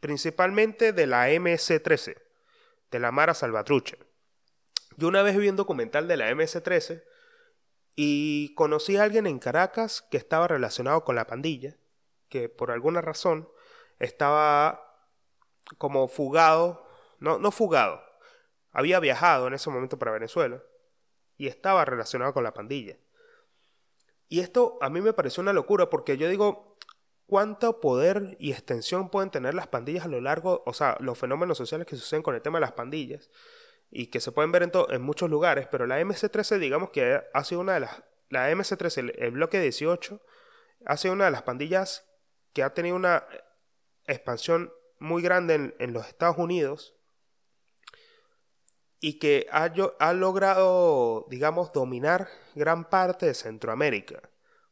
principalmente 0.00 0.92
de 0.92 1.06
la 1.06 1.28
MS-13 1.28 2.20
de 2.90 2.98
la 3.00 3.10
Mara 3.10 3.34
Salvatrucha. 3.34 3.96
Yo 4.96 5.08
una 5.08 5.22
vez 5.22 5.36
vi 5.36 5.48
un 5.48 5.56
documental 5.56 6.06
de 6.06 6.16
la 6.16 6.30
MS-13 6.30 7.02
y 7.96 8.54
conocí 8.54 8.96
a 8.96 9.02
alguien 9.02 9.26
en 9.26 9.38
Caracas 9.38 10.02
que 10.02 10.16
estaba 10.16 10.48
relacionado 10.48 11.04
con 11.04 11.16
la 11.16 11.26
pandilla, 11.26 11.76
que 12.28 12.48
por 12.48 12.70
alguna 12.70 13.00
razón 13.00 13.48
estaba 13.98 14.80
como 15.78 16.08
fugado, 16.08 16.86
no, 17.18 17.38
no 17.38 17.50
fugado, 17.50 18.02
había 18.72 19.00
viajado 19.00 19.46
en 19.46 19.54
ese 19.54 19.70
momento 19.70 19.98
para 19.98 20.12
Venezuela 20.12 20.62
y 21.36 21.48
estaba 21.48 21.84
relacionado 21.84 22.32
con 22.32 22.44
la 22.44 22.54
pandilla. 22.54 22.96
Y 24.28 24.40
esto 24.40 24.78
a 24.80 24.90
mí 24.90 25.00
me 25.00 25.12
pareció 25.12 25.42
una 25.42 25.52
locura 25.52 25.90
porque 25.90 26.16
yo 26.16 26.28
digo, 26.28 26.76
cuánto 27.26 27.80
poder 27.80 28.36
y 28.38 28.52
extensión 28.52 29.10
pueden 29.10 29.30
tener 29.30 29.54
las 29.54 29.68
pandillas 29.68 30.04
a 30.04 30.08
lo 30.08 30.20
largo, 30.20 30.62
o 30.66 30.72
sea, 30.72 30.96
los 31.00 31.18
fenómenos 31.18 31.58
sociales 31.58 31.86
que 31.86 31.96
suceden 31.96 32.22
con 32.22 32.34
el 32.34 32.42
tema 32.42 32.58
de 32.58 32.62
las 32.62 32.72
pandillas 32.72 33.30
y 33.96 34.08
que 34.08 34.20
se 34.20 34.32
pueden 34.32 34.50
ver 34.50 34.64
en, 34.64 34.72
en 34.90 35.02
muchos 35.02 35.30
lugares, 35.30 35.68
pero 35.70 35.86
la 35.86 36.00
MC13 36.00 36.58
digamos 36.58 36.90
que 36.90 37.22
ha 37.32 37.44
sido 37.44 37.60
una 37.60 37.74
de 37.74 37.80
las, 37.80 38.02
la 38.28 38.50
MC13, 38.50 39.14
el, 39.16 39.30
bloque 39.30 39.60
18, 39.60 40.20
ha 40.84 40.96
sido 40.96 41.14
una 41.14 41.26
de 41.26 41.30
las 41.30 41.42
pandillas 41.42 42.04
que 42.52 42.64
ha 42.64 42.74
tenido 42.74 42.96
una 42.96 43.24
expansión 44.06 44.72
muy 44.98 45.22
grande 45.22 45.74
en, 45.78 45.92
los 45.92 46.08
Estados 46.08 46.38
Unidos 46.38 46.96
y 48.98 49.20
que 49.20 49.46
ha, 49.52 49.72
ha 50.00 50.12
logrado, 50.12 51.26
digamos, 51.30 51.72
dominar 51.72 52.28
gran 52.56 52.90
parte 52.90 53.26
de 53.26 53.34
Centroamérica, 53.34 54.28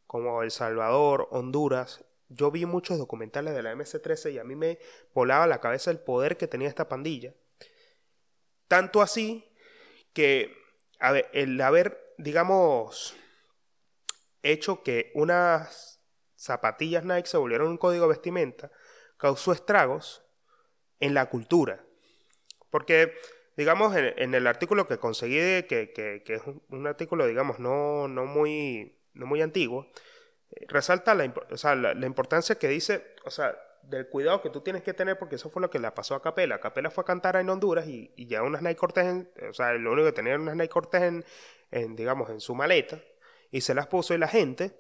como 0.09 0.43
El 0.43 0.51
Salvador, 0.51 1.29
Honduras, 1.31 2.05
yo 2.29 2.51
vi 2.51 2.67
muchos 2.67 2.99
documentales 2.99 3.55
de 3.55 3.63
la 3.63 3.75
MS-13 3.75 4.33
y 4.33 4.39
a 4.39 4.45
mí 4.45 4.57
me 4.57 4.79
volaba 5.15 5.47
la 5.47 5.61
cabeza 5.61 5.91
el 5.91 6.01
poder 6.01 6.37
que 6.37 6.49
tenía 6.49 6.69
esta 6.69 6.89
pandilla. 6.89 7.35
Tanto 8.73 9.03
así 9.03 9.45
que 10.15 10.57
el 11.35 11.61
haber, 11.61 12.15
digamos, 12.17 13.15
hecho 14.43 14.83
que 14.83 15.13
unas 15.15 16.01
zapatillas 16.37 17.05
Nike 17.05 17.29
se 17.29 17.37
volvieron 17.37 17.69
un 17.69 17.77
código 17.77 18.07
de 18.07 18.15
vestimenta 18.15 18.73
causó 19.19 19.53
estragos 19.53 20.25
en 21.01 21.13
la 21.13 21.29
cultura. 21.29 21.85
Porque, 22.71 23.13
digamos, 23.59 23.95
en, 23.95 24.35
el 24.35 24.47
artículo 24.47 24.87
que 24.87 24.97
conseguí, 24.97 25.65
que, 25.65 26.23
es 26.27 26.43
un, 26.71 26.87
artículo, 26.87 27.27
digamos, 27.27 27.59
no, 27.59 28.09
muy, 28.09 28.99
no 29.13 29.27
muy 29.27 29.43
antiguo, 29.43 29.93
resalta 30.69 31.15
la, 31.15 31.31
la, 31.95 32.07
importancia 32.07 32.55
que 32.55 32.69
dice, 32.69 33.17
o 33.27 33.31
sea, 33.31 33.55
del 33.83 34.09
cuidado 34.09 34.41
que 34.41 34.51
tú 34.51 34.61
tienes 34.61 34.83
que 34.83 34.95
tener, 34.95 35.19
porque 35.19 35.37
eso 35.37 35.51
fue 35.51 35.63
lo 35.63 35.71
que 35.71 35.79
le 35.79 35.91
pasó 35.91 36.15
a 36.15 36.23
Capela. 36.23 36.61
Capela 36.61 36.91
fue 36.91 37.03
a 37.03 37.05
cantar 37.05 37.37
en 37.37 37.49
Honduras 37.49 37.87
y, 37.87 38.13
ya 38.27 38.43
unas 38.43 38.63
Nike 38.63 38.77
Cortés, 38.77 39.27
o 39.49 39.53
sea, 39.53 39.73
lo 39.75 39.93
único 39.93 40.07
que 40.07 40.13
tenía 40.13 40.37
unas 40.37 40.57
Nike 40.57 40.69
Cortés 40.69 41.25
en, 41.71 41.97
digamos, 41.97 42.31
en 42.31 42.41
su 42.41 42.55
maleta, 42.55 43.01
y 43.51 43.61
se 43.61 43.75
las 43.75 43.87
puso 43.87 44.15
y 44.15 44.19
la 44.19 44.29
gente 44.29 44.79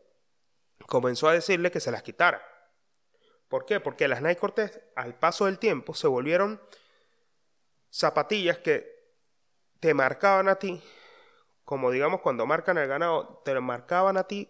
comenzó 0.86 1.28
a 1.28 1.34
decirle 1.34 1.70
que 1.70 1.80
se 1.80 1.90
las 1.90 2.03
quitara. 2.03 2.42
¿Por 3.48 3.66
qué? 3.66 3.80
Porque 3.80 4.09
las 4.09 4.22
Nike 4.22 4.40
Cortez, 4.40 4.80
al 4.96 5.18
paso 5.18 5.44
del 5.44 5.59
tiempo, 5.59 5.92
se 5.94 6.07
volvieron 6.07 6.61
zapatillas 7.90 8.59
que 8.59 8.90
te 9.78 9.92
marcaban 9.92 10.48
a 10.48 10.57
ti, 10.57 10.82
como 11.64 11.90
digamos 11.90 12.22
cuando 12.22 12.46
marcan 12.46 12.78
el 12.78 12.88
ganado, 12.88 13.42
te 13.44 13.59
marcaban 13.61 14.16
a 14.16 14.26
ti 14.26 14.48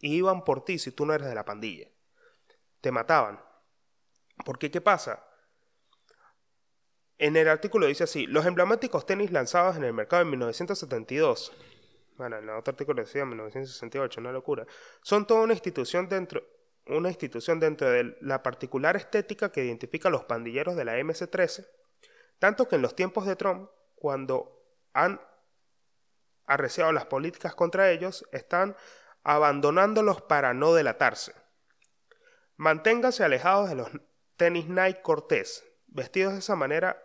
y 0.00 0.16
iban 0.16 0.44
por 0.44 0.64
ti 0.64 0.78
si 0.78 0.92
tú 0.92 1.06
no 1.06 1.14
eres 1.14 1.28
de 1.28 1.34
la 1.34 1.46
pandilla. 1.46 1.88
Te 2.84 2.92
mataban. 2.92 3.40
Porque, 4.44 4.70
¿qué 4.70 4.82
pasa? 4.82 5.24
En 7.16 7.34
el 7.34 7.48
artículo 7.48 7.86
dice 7.86 8.04
así, 8.04 8.26
los 8.26 8.44
emblemáticos 8.44 9.06
tenis 9.06 9.30
lanzados 9.30 9.76
en 9.76 9.84
el 9.84 9.94
mercado 9.94 10.20
en 10.20 10.28
1972, 10.28 11.50
bueno, 12.18 12.36
en 12.36 12.44
el 12.44 12.50
otro 12.50 12.72
artículo 12.72 13.02
decía 13.02 13.24
1968, 13.24 14.20
una 14.20 14.32
locura, 14.32 14.66
son 15.00 15.26
toda 15.26 15.40
una 15.40 15.54
institución 15.54 16.10
dentro, 16.10 16.42
una 16.84 17.08
institución 17.08 17.58
dentro 17.58 17.88
de 17.88 18.18
la 18.20 18.42
particular 18.42 18.96
estética 18.96 19.50
que 19.50 19.64
identifica 19.64 20.10
a 20.10 20.12
los 20.12 20.24
pandilleros 20.24 20.76
de 20.76 20.84
la 20.84 20.98
MS-13, 20.98 21.66
tanto 22.38 22.68
que 22.68 22.76
en 22.76 22.82
los 22.82 22.94
tiempos 22.94 23.24
de 23.24 23.36
Trump, 23.36 23.70
cuando 23.94 24.62
han 24.92 25.22
arreciado 26.44 26.92
las 26.92 27.06
políticas 27.06 27.54
contra 27.54 27.90
ellos, 27.90 28.28
están 28.30 28.76
abandonándolos 29.22 30.20
para 30.20 30.52
no 30.52 30.74
delatarse. 30.74 31.43
Manténganse 32.64 33.22
alejados 33.22 33.68
de 33.68 33.74
los 33.74 33.90
tenis 34.38 34.68
Nike 34.68 35.02
Cortés. 35.02 35.70
Vestidos 35.86 36.32
de 36.32 36.38
esa 36.38 36.56
manera, 36.56 36.98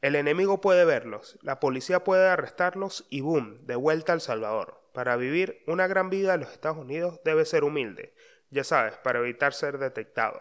el 0.00 0.16
enemigo 0.16 0.60
puede 0.60 0.84
verlos, 0.84 1.38
la 1.42 1.60
policía 1.60 2.02
puede 2.02 2.26
arrestarlos 2.26 3.06
y 3.08 3.20
boom, 3.20 3.64
de 3.66 3.76
vuelta 3.76 4.12
al 4.12 4.20
Salvador. 4.20 4.90
Para 4.92 5.14
vivir 5.14 5.62
una 5.68 5.86
gran 5.86 6.10
vida 6.10 6.34
en 6.34 6.40
los 6.40 6.50
Estados 6.50 6.76
Unidos 6.76 7.20
debe 7.24 7.44
ser 7.44 7.62
humilde, 7.62 8.16
ya 8.50 8.64
sabes, 8.64 8.96
para 8.96 9.20
evitar 9.20 9.54
ser 9.54 9.78
detectado. 9.78 10.40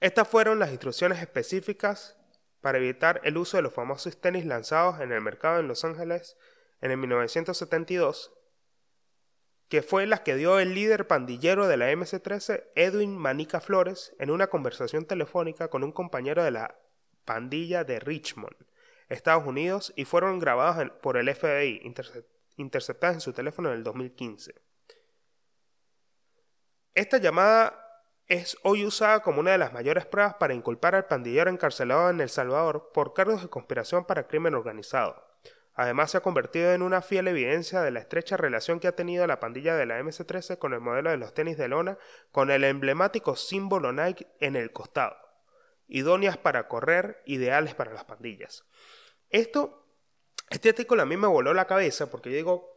Estas 0.00 0.26
fueron 0.26 0.58
las 0.58 0.70
instrucciones 0.70 1.20
específicas 1.20 2.16
para 2.60 2.78
evitar 2.78 3.20
el 3.22 3.38
uso 3.38 3.56
de 3.56 3.62
los 3.62 3.72
famosos 3.72 4.20
tenis 4.20 4.44
lanzados 4.44 5.00
en 5.00 5.12
el 5.12 5.20
mercado 5.20 5.60
en 5.60 5.68
Los 5.68 5.84
Ángeles 5.84 6.36
en 6.80 6.90
el 6.90 6.96
1972, 6.96 8.32
que 9.68 9.82
fue 9.82 10.06
las 10.06 10.20
que 10.20 10.34
dio 10.34 10.58
el 10.58 10.74
líder 10.74 11.06
pandillero 11.06 11.68
de 11.68 11.76
la 11.76 11.92
MC-13, 11.92 12.64
Edwin 12.74 13.16
Manica 13.16 13.60
Flores, 13.60 14.14
en 14.18 14.30
una 14.30 14.46
conversación 14.46 15.04
telefónica 15.04 15.68
con 15.68 15.84
un 15.84 15.92
compañero 15.92 16.42
de 16.42 16.50
la 16.50 16.78
pandilla 17.24 17.84
de 17.84 18.00
Richmond, 18.00 18.56
Estados 19.08 19.46
Unidos, 19.46 19.92
y 19.94 20.06
fueron 20.06 20.38
grabadas 20.38 20.90
por 21.02 21.18
el 21.18 21.34
FBI, 21.34 21.82
interceptadas 22.56 23.16
en 23.16 23.20
su 23.20 23.34
teléfono 23.34 23.70
en 23.70 23.76
el 23.76 23.84
2015. 23.84 24.54
Esta 26.94 27.18
llamada 27.18 27.84
es 28.26 28.56
hoy 28.62 28.84
usada 28.86 29.20
como 29.20 29.40
una 29.40 29.52
de 29.52 29.58
las 29.58 29.72
mayores 29.72 30.06
pruebas 30.06 30.34
para 30.34 30.54
inculpar 30.54 30.94
al 30.94 31.06
pandillero 31.06 31.50
encarcelado 31.50 32.08
en 32.10 32.20
El 32.20 32.28
Salvador 32.30 32.90
por 32.92 33.12
cargos 33.12 33.42
de 33.42 33.48
conspiración 33.48 34.06
para 34.06 34.26
crimen 34.26 34.54
organizado. 34.54 35.27
Además, 35.78 36.10
se 36.10 36.16
ha 36.16 36.22
convertido 36.22 36.72
en 36.72 36.82
una 36.82 37.02
fiel 37.02 37.28
evidencia 37.28 37.82
de 37.82 37.92
la 37.92 38.00
estrecha 38.00 38.36
relación 38.36 38.80
que 38.80 38.88
ha 38.88 38.96
tenido 38.96 39.24
la 39.28 39.38
pandilla 39.38 39.76
de 39.76 39.86
la 39.86 40.00
MS-13 40.00 40.58
con 40.58 40.74
el 40.74 40.80
modelo 40.80 41.08
de 41.08 41.18
los 41.18 41.34
tenis 41.34 41.56
de 41.56 41.68
lona, 41.68 41.98
con 42.32 42.50
el 42.50 42.64
emblemático 42.64 43.36
símbolo 43.36 43.92
Nike 43.92 44.26
en 44.40 44.56
el 44.56 44.72
costado. 44.72 45.16
Idóneas 45.86 46.36
para 46.36 46.66
correr, 46.66 47.22
ideales 47.26 47.76
para 47.76 47.92
las 47.92 48.04
pandillas. 48.04 48.64
Esto, 49.30 49.86
este 50.50 50.70
artículo 50.70 51.02
a 51.02 51.06
mí 51.06 51.16
me 51.16 51.28
voló 51.28 51.54
la 51.54 51.68
cabeza 51.68 52.10
porque 52.10 52.30
digo, 52.30 52.76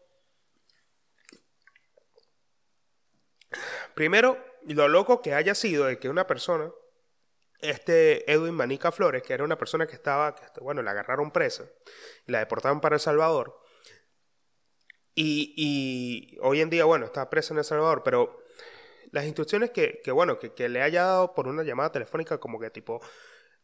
primero, 3.95 4.37
lo 4.67 4.87
loco 4.87 5.23
que 5.23 5.33
haya 5.33 5.55
sido 5.55 5.85
de 5.85 5.97
que 5.97 6.07
una 6.07 6.27
persona, 6.27 6.71
este 7.61 8.31
Edwin 8.31 8.53
Manica 8.53 8.91
Flores, 8.91 9.23
que 9.23 9.33
era 9.33 9.43
una 9.43 9.57
persona 9.57 9.87
que 9.87 9.95
estaba, 9.95 10.35
que, 10.35 10.59
bueno, 10.61 10.81
la 10.81 10.91
agarraron 10.91 11.31
presa 11.31 11.65
y 12.27 12.31
la 12.31 12.39
deportaron 12.39 12.81
para 12.81 12.95
El 12.95 12.99
Salvador. 12.99 13.59
Y, 15.13 16.37
hoy 16.41 16.61
en 16.61 16.69
día, 16.69 16.85
bueno, 16.85 17.05
está 17.05 17.29
presa 17.29 17.53
en 17.53 17.59
El 17.59 17.65
Salvador, 17.65 18.01
pero 18.03 18.41
las 19.11 19.25
instrucciones 19.25 19.71
que, 19.71 20.01
que 20.03 20.11
bueno, 20.11 20.39
que, 20.39 20.53
que 20.53 20.69
le 20.69 20.81
haya 20.81 21.03
dado 21.03 21.33
por 21.35 21.47
una 21.47 21.63
llamada 21.63 21.91
telefónica 21.91 22.39
como 22.39 22.59
que 22.59 22.69
tipo, 22.69 23.01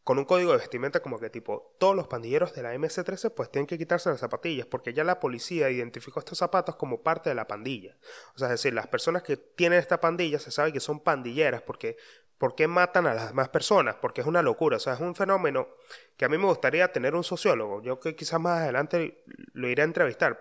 con 0.08 0.18
un 0.18 0.24
código 0.24 0.52
de 0.52 0.56
vestimenta 0.56 1.00
como 1.00 1.20
que 1.20 1.28
tipo, 1.28 1.76
todos 1.78 1.94
los 1.94 2.08
pandilleros 2.08 2.54
de 2.54 2.62
la 2.62 2.74
MS-13 2.74 3.30
pues 3.34 3.50
tienen 3.50 3.66
que 3.66 3.76
quitarse 3.76 4.08
las 4.08 4.20
zapatillas 4.20 4.66
porque 4.66 4.94
ya 4.94 5.04
la 5.04 5.20
policía 5.20 5.68
identificó 5.68 6.20
estos 6.20 6.38
zapatos 6.38 6.76
como 6.76 7.02
parte 7.02 7.28
de 7.28 7.34
la 7.34 7.46
pandilla. 7.46 7.98
O 8.34 8.38
sea, 8.38 8.46
es 8.48 8.52
decir, 8.52 8.72
las 8.72 8.86
personas 8.86 9.22
que 9.22 9.36
tienen 9.36 9.78
esta 9.78 10.00
pandilla 10.00 10.38
se 10.38 10.50
sabe 10.50 10.72
que 10.72 10.80
son 10.80 11.00
pandilleras 11.00 11.60
porque 11.60 11.98
¿por 12.38 12.54
qué 12.54 12.68
matan 12.68 13.06
a 13.06 13.14
las 13.14 13.28
demás 13.28 13.48
personas? 13.48 13.96
Porque 13.96 14.20
es 14.20 14.26
una 14.26 14.42
locura, 14.42 14.76
o 14.76 14.80
sea, 14.80 14.94
es 14.94 15.00
un 15.00 15.14
fenómeno 15.14 15.68
que 16.16 16.24
a 16.24 16.28
mí 16.28 16.38
me 16.38 16.46
gustaría 16.46 16.90
tener 16.92 17.14
un 17.14 17.24
sociólogo, 17.24 17.82
yo 17.82 18.00
que 18.00 18.16
quizás 18.16 18.40
más 18.40 18.62
adelante 18.62 19.24
lo 19.52 19.68
iré 19.68 19.82
a 19.82 19.86
entrevistar. 19.86 20.38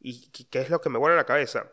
¿Y 0.00 0.30
qué 0.30 0.60
es 0.60 0.70
lo 0.70 0.80
que 0.80 0.90
me 0.90 0.98
vuelve 0.98 1.14
a 1.14 1.22
la 1.22 1.26
cabeza? 1.26 1.70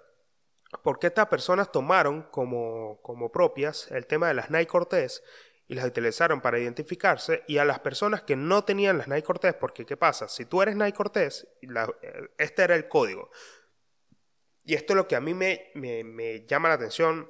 ¿Por 0.83 0.99
qué 0.99 1.07
estas 1.07 1.27
personas 1.27 1.71
tomaron 1.71 2.23
como, 2.23 2.99
como 3.01 3.31
propias 3.31 3.91
el 3.91 4.07
tema 4.07 4.27
de 4.27 4.33
las 4.33 4.49
Nike 4.49 4.67
Cortés 4.67 5.23
y 5.67 5.75
las 5.75 5.85
utilizaron 5.85 6.41
para 6.41 6.59
identificarse 6.59 7.43
y 7.47 7.57
a 7.57 7.65
las 7.65 7.79
personas 7.79 8.23
que 8.23 8.35
no 8.35 8.63
tenían 8.63 8.97
las 8.97 9.07
Nike 9.07 9.23
Cortés, 9.23 9.53
porque 9.55 9.85
¿qué 9.85 9.97
pasa? 9.97 10.27
Si 10.27 10.45
tú 10.45 10.61
eres 10.61 10.75
Nike 10.75 10.93
Cortés, 10.93 11.47
eh, 11.61 12.29
este 12.37 12.63
era 12.63 12.75
el 12.75 12.87
código. 12.87 13.31
Y 14.63 14.75
esto 14.75 14.93
es 14.93 14.97
lo 14.97 15.07
que 15.07 15.15
a 15.15 15.21
mí 15.21 15.33
me, 15.33 15.71
me, 15.73 16.45
llama 16.45 16.69
la 16.69 16.75
atención 16.75 17.29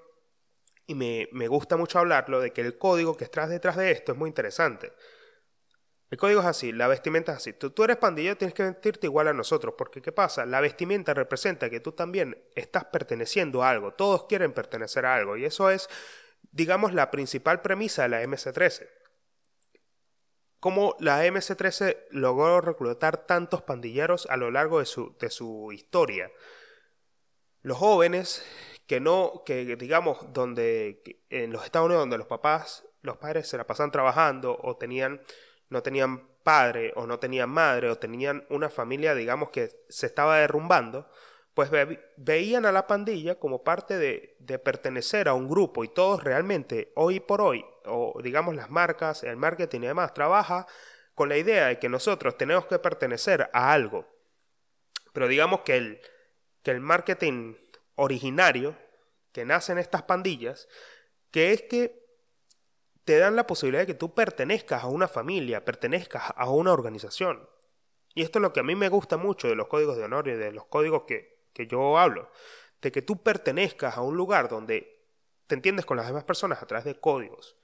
y 0.88 0.96
me, 0.96 1.28
me, 1.32 1.48
gusta 1.48 1.78
mucho 1.78 2.00
hablarlo, 2.00 2.40
de 2.40 2.52
que 2.52 2.62
el 2.62 2.78
código 2.78 3.18
que 3.18 3.24
está 3.24 3.48
detrás 3.48 3.76
de 3.78 3.92
esto 3.92 4.12
es 4.12 4.18
muy 4.18 4.28
interesante. 4.28 4.94
El 6.12 6.18
código 6.18 6.42
es 6.42 6.46
así, 6.46 6.72
la 6.72 6.88
vestimenta 6.88 7.32
es 7.32 7.38
así. 7.38 7.54
Tú, 7.54 7.72
tú 7.72 7.84
eres 7.84 7.98
pandillero, 7.98 8.38
tienes 8.38 8.54
que 8.54 8.64
vestirte 8.64 9.08
igual 9.08 9.28
a 9.28 9.34
nosotros, 9.34 9.74
porque 9.78 10.02
¿qué 10.02 10.12
pasa? 10.12 10.46
La 10.46 10.62
vestimenta 10.62 11.14
representa 11.14 11.70
que 11.70 11.80
tú 11.80 11.94
también 11.94 12.38
estás 12.56 12.86
perteneciendo 12.86 13.64
a 13.64 13.70
algo, 13.72 13.94
todos 13.94 14.26
quieren 14.28 14.54
pertenecer 14.54 15.06
a 15.06 15.16
algo, 15.16 15.36
y 15.36 15.46
eso 15.46 15.70
es 15.70 15.90
digamos, 16.56 16.94
la 16.94 17.12
principal 17.12 17.62
premisa 17.62 18.04
de 18.04 18.10
la 18.10 18.24
MC-13. 18.24 18.88
Cómo 20.60 20.96
la 21.00 21.26
MC-13 21.26 22.06
logró 22.12 22.62
reclutar 22.62 23.26
tantos 23.26 23.62
pandilleros 23.62 24.26
a 24.28 24.38
lo 24.38 24.50
largo 24.52 24.80
de 24.80 24.86
su, 24.86 25.16
de 25.20 25.30
su 25.30 25.72
historia. 25.74 26.32
Los 27.62 27.78
jóvenes 27.78 28.44
que 28.88 29.00
no, 29.00 29.44
que 29.46 29.76
digamos, 29.76 30.34
donde 30.34 31.02
en 31.30 31.52
los 31.52 31.66
Estados 31.66 31.88
Unidos, 31.88 32.04
donde 32.04 32.18
los 32.18 32.28
papás, 32.28 32.86
los 33.02 33.18
padres 33.18 33.48
se 33.48 33.58
la 33.58 33.66
pasan 33.68 33.92
trabajando 33.92 34.58
o 34.62 34.78
tenían, 34.78 35.22
no 35.70 35.82
tenían 35.82 36.28
padre 36.44 36.94
o 36.96 37.08
no 37.08 37.20
tenían 37.20 37.50
madre 37.50 37.90
o 37.90 37.98
tenían 37.98 38.46
una 38.50 38.70
familia, 38.70 39.16
digamos, 39.16 39.50
que 39.50 39.72
se 39.90 40.06
estaba 40.06 40.38
derrumbando, 40.38 41.10
pues 41.56 41.72
veían 42.18 42.66
a 42.66 42.72
la 42.72 42.86
pandilla 42.86 43.40
como 43.40 43.64
parte 43.64 43.98
de, 43.98 44.60
pertenecer 44.60 45.30
a 45.30 45.34
un 45.34 45.48
grupo 45.48 45.84
y 45.84 45.88
todos 45.88 46.24
realmente 46.24 46.92
hoy 46.96 47.22
por 47.22 47.42
hoy, 47.42 47.66
o 47.86 48.20
digamos 48.22 48.56
las 48.56 48.70
marcas, 48.70 49.24
el 49.24 49.38
marketing 49.38 49.82
y 49.82 49.88
demás, 49.88 50.14
trabaja 50.14 50.68
con 51.16 51.30
la 51.30 51.38
idea 51.38 51.68
de 51.68 51.80
que 51.80 51.88
nosotros 51.88 52.38
tenemos 52.38 52.68
que 52.68 52.78
pertenecer 52.78 53.50
a 53.54 53.72
algo. 53.72 54.06
Pero 55.14 55.30
digamos 55.30 55.62
que 55.62 55.78
el, 55.78 56.02
que 56.62 56.72
el 56.72 56.82
marketing 56.82 57.56
originario 57.96 58.76
que 59.32 59.46
nace 59.46 59.72
en 59.72 59.78
estas 59.78 60.04
pandillas, 60.04 60.68
que 61.32 61.52
es 61.52 61.64
que 61.64 62.06
te 63.04 63.18
dan 63.18 63.36
la 63.36 63.46
posibilidad 63.46 63.84
de 63.84 63.88
que 63.88 63.94
tú 63.94 64.14
pertenezcas 64.14 64.84
a 64.84 64.88
una 64.88 65.08
familia, 65.08 65.64
pertenezcas 65.64 66.24
a 66.36 66.50
una 66.50 66.74
organización. 66.74 67.48
Y 68.14 68.24
esto 68.24 68.40
es 68.40 68.42
lo 68.42 68.54
que 68.54 68.62
a 68.62 68.64
mí 68.64 68.76
me 68.76 68.90
gusta 68.90 69.18
mucho 69.18 69.48
de 69.48 69.56
los 69.56 69.68
códigos 69.68 69.98
de 69.98 70.06
honor 70.06 70.28
y 70.28 70.34
de 70.34 70.52
los 70.52 70.66
códigos 70.66 71.04
que, 71.04 71.50
que 71.54 71.68
yo 71.68 71.98
hablo, 71.98 72.32
de 72.82 72.92
que 72.92 73.02
tú 73.02 73.22
pertenezcas 73.22 73.98
a 73.98 74.02
un 74.02 74.16
lugar 74.16 74.50
donde 74.50 75.04
te 75.48 75.56
entiendes 75.56 75.86
con 75.86 75.98
las 75.98 76.08
demás 76.08 76.24
personas 76.24 76.62
a 76.62 76.66
través 76.66 76.86
de 76.86 77.00
códigos. 77.00 77.56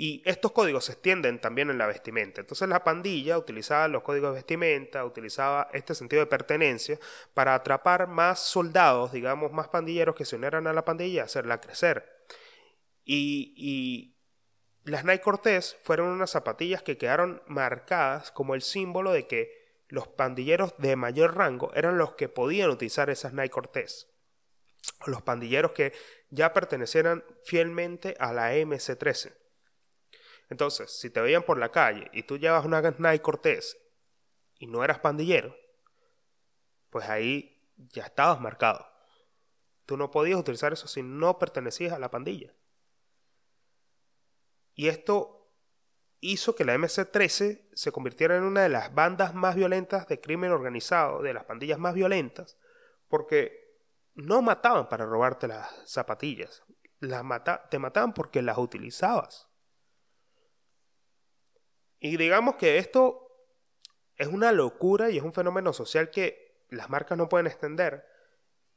Y 0.00 0.22
estos 0.24 0.52
códigos 0.52 0.84
se 0.84 0.92
extienden 0.92 1.40
también 1.40 1.70
en 1.70 1.78
la 1.78 1.88
vestimenta. 1.88 2.40
Entonces 2.40 2.68
la 2.68 2.84
pandilla 2.84 3.36
utilizaba 3.36 3.88
los 3.88 4.04
códigos 4.04 4.30
de 4.30 4.36
vestimenta, 4.36 5.04
utilizaba 5.04 5.68
este 5.72 5.92
sentido 5.92 6.20
de 6.20 6.26
pertenencia 6.26 7.00
para 7.34 7.52
atrapar 7.52 8.06
más 8.06 8.38
soldados, 8.38 9.10
digamos, 9.10 9.50
más 9.50 9.66
pandilleros 9.66 10.14
que 10.14 10.24
se 10.24 10.36
unieran 10.36 10.68
a 10.68 10.72
la 10.72 10.84
pandilla 10.84 11.14
y 11.14 11.18
hacerla 11.18 11.60
crecer. 11.60 12.08
Y, 13.04 14.14
las 14.84 15.04
Nike 15.04 15.20
Cortés 15.20 15.76
fueron 15.82 16.10
unas 16.10 16.30
zapatillas 16.30 16.84
que 16.84 16.96
quedaron 16.96 17.42
marcadas 17.48 18.30
como 18.30 18.54
el 18.54 18.62
símbolo 18.62 19.10
de 19.10 19.26
que 19.26 19.82
los 19.88 20.06
pandilleros 20.06 20.74
de 20.78 20.94
mayor 20.94 21.36
rango 21.36 21.72
eran 21.74 21.98
los 21.98 22.14
que 22.14 22.28
podían 22.28 22.70
utilizar 22.70 23.10
esas 23.10 23.32
Nike 23.32 23.50
Cortés. 23.50 24.06
Los 25.06 25.22
pandilleros 25.22 25.72
que 25.72 25.92
ya 26.30 26.52
pertenecieran 26.52 27.24
fielmente 27.42 28.14
a 28.20 28.32
la 28.32 28.54
MC-13. 28.54 29.47
Entonces, 30.48 30.90
si 30.90 31.10
te 31.10 31.20
veían 31.20 31.42
por 31.42 31.58
la 31.58 31.70
calle 31.70 32.10
y 32.12 32.22
tú 32.22 32.38
llevas 32.38 32.64
una 32.64 32.80
Nike 32.80 33.20
Cortés 33.20 33.76
y 34.58 34.66
no 34.66 34.82
eras 34.82 34.98
pandillero, 34.98 35.54
pues 36.90 37.08
ahí 37.08 37.70
ya 37.76 38.04
estabas 38.04 38.40
marcado. 38.40 38.86
Tú 39.84 39.96
no 39.96 40.10
podías 40.10 40.38
utilizar 40.38 40.72
eso 40.72 40.88
si 40.88 41.02
no 41.02 41.38
pertenecías 41.38 41.92
a 41.92 41.98
la 41.98 42.10
pandilla. 42.10 42.54
Y 44.74 44.88
esto 44.88 45.38
hizo 46.20 46.54
que 46.54 46.64
la 46.64 46.74
MC-13 46.74 47.68
se 47.72 47.92
convirtiera 47.92 48.36
en 48.36 48.44
una 48.44 48.62
de 48.62 48.68
las 48.68 48.94
bandas 48.94 49.34
más 49.34 49.54
violentas 49.54 50.06
de 50.08 50.20
crimen 50.20 50.50
organizado, 50.50 51.22
de 51.22 51.34
las 51.34 51.44
pandillas 51.44 51.78
más 51.78 51.94
violentas, 51.94 52.58
porque 53.08 53.78
no 54.14 54.42
mataban 54.42 54.88
para 54.88 55.06
robarte 55.06 55.48
las 55.48 55.68
zapatillas, 55.86 56.64
las 57.00 57.22
te 57.70 57.78
mataban 57.78 58.12
porque 58.14 58.42
las 58.42 58.58
utilizabas. 58.58 59.47
Y 62.00 62.16
digamos 62.16 62.56
que 62.56 62.78
esto 62.78 63.28
es 64.16 64.28
una 64.28 64.52
locura 64.52 65.10
y 65.10 65.18
es 65.18 65.22
un 65.22 65.32
fenómeno 65.32 65.72
social 65.72 66.10
que 66.10 66.64
las 66.70 66.90
marcas 66.90 67.16
no 67.16 67.28
pueden 67.28 67.46
extender, 67.46 68.06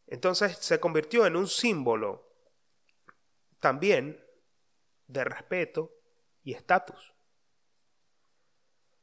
entonces 0.08 0.58
se 0.58 0.80
convirtió 0.80 1.26
en 1.26 1.36
un 1.36 1.48
símbolo 1.48 2.28
también 3.60 4.24
de 5.08 5.24
respeto 5.24 5.92
y 6.44 6.54
estatus. 6.54 7.14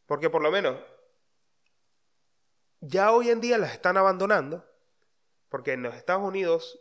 Porque 0.07 0.31
por 0.31 0.43
lo 0.43 0.51
menos 0.51 0.81
ya 2.81 3.13
hoy 3.13 3.31
en 3.31 3.41
día 3.41 3.59
las 3.59 3.73
están 3.73 3.97
abandonando, 3.97 4.65
porque 5.49 5.73
en 5.73 5.83
los 5.83 5.95
Estados 5.95 6.23
Unidos, 6.23 6.81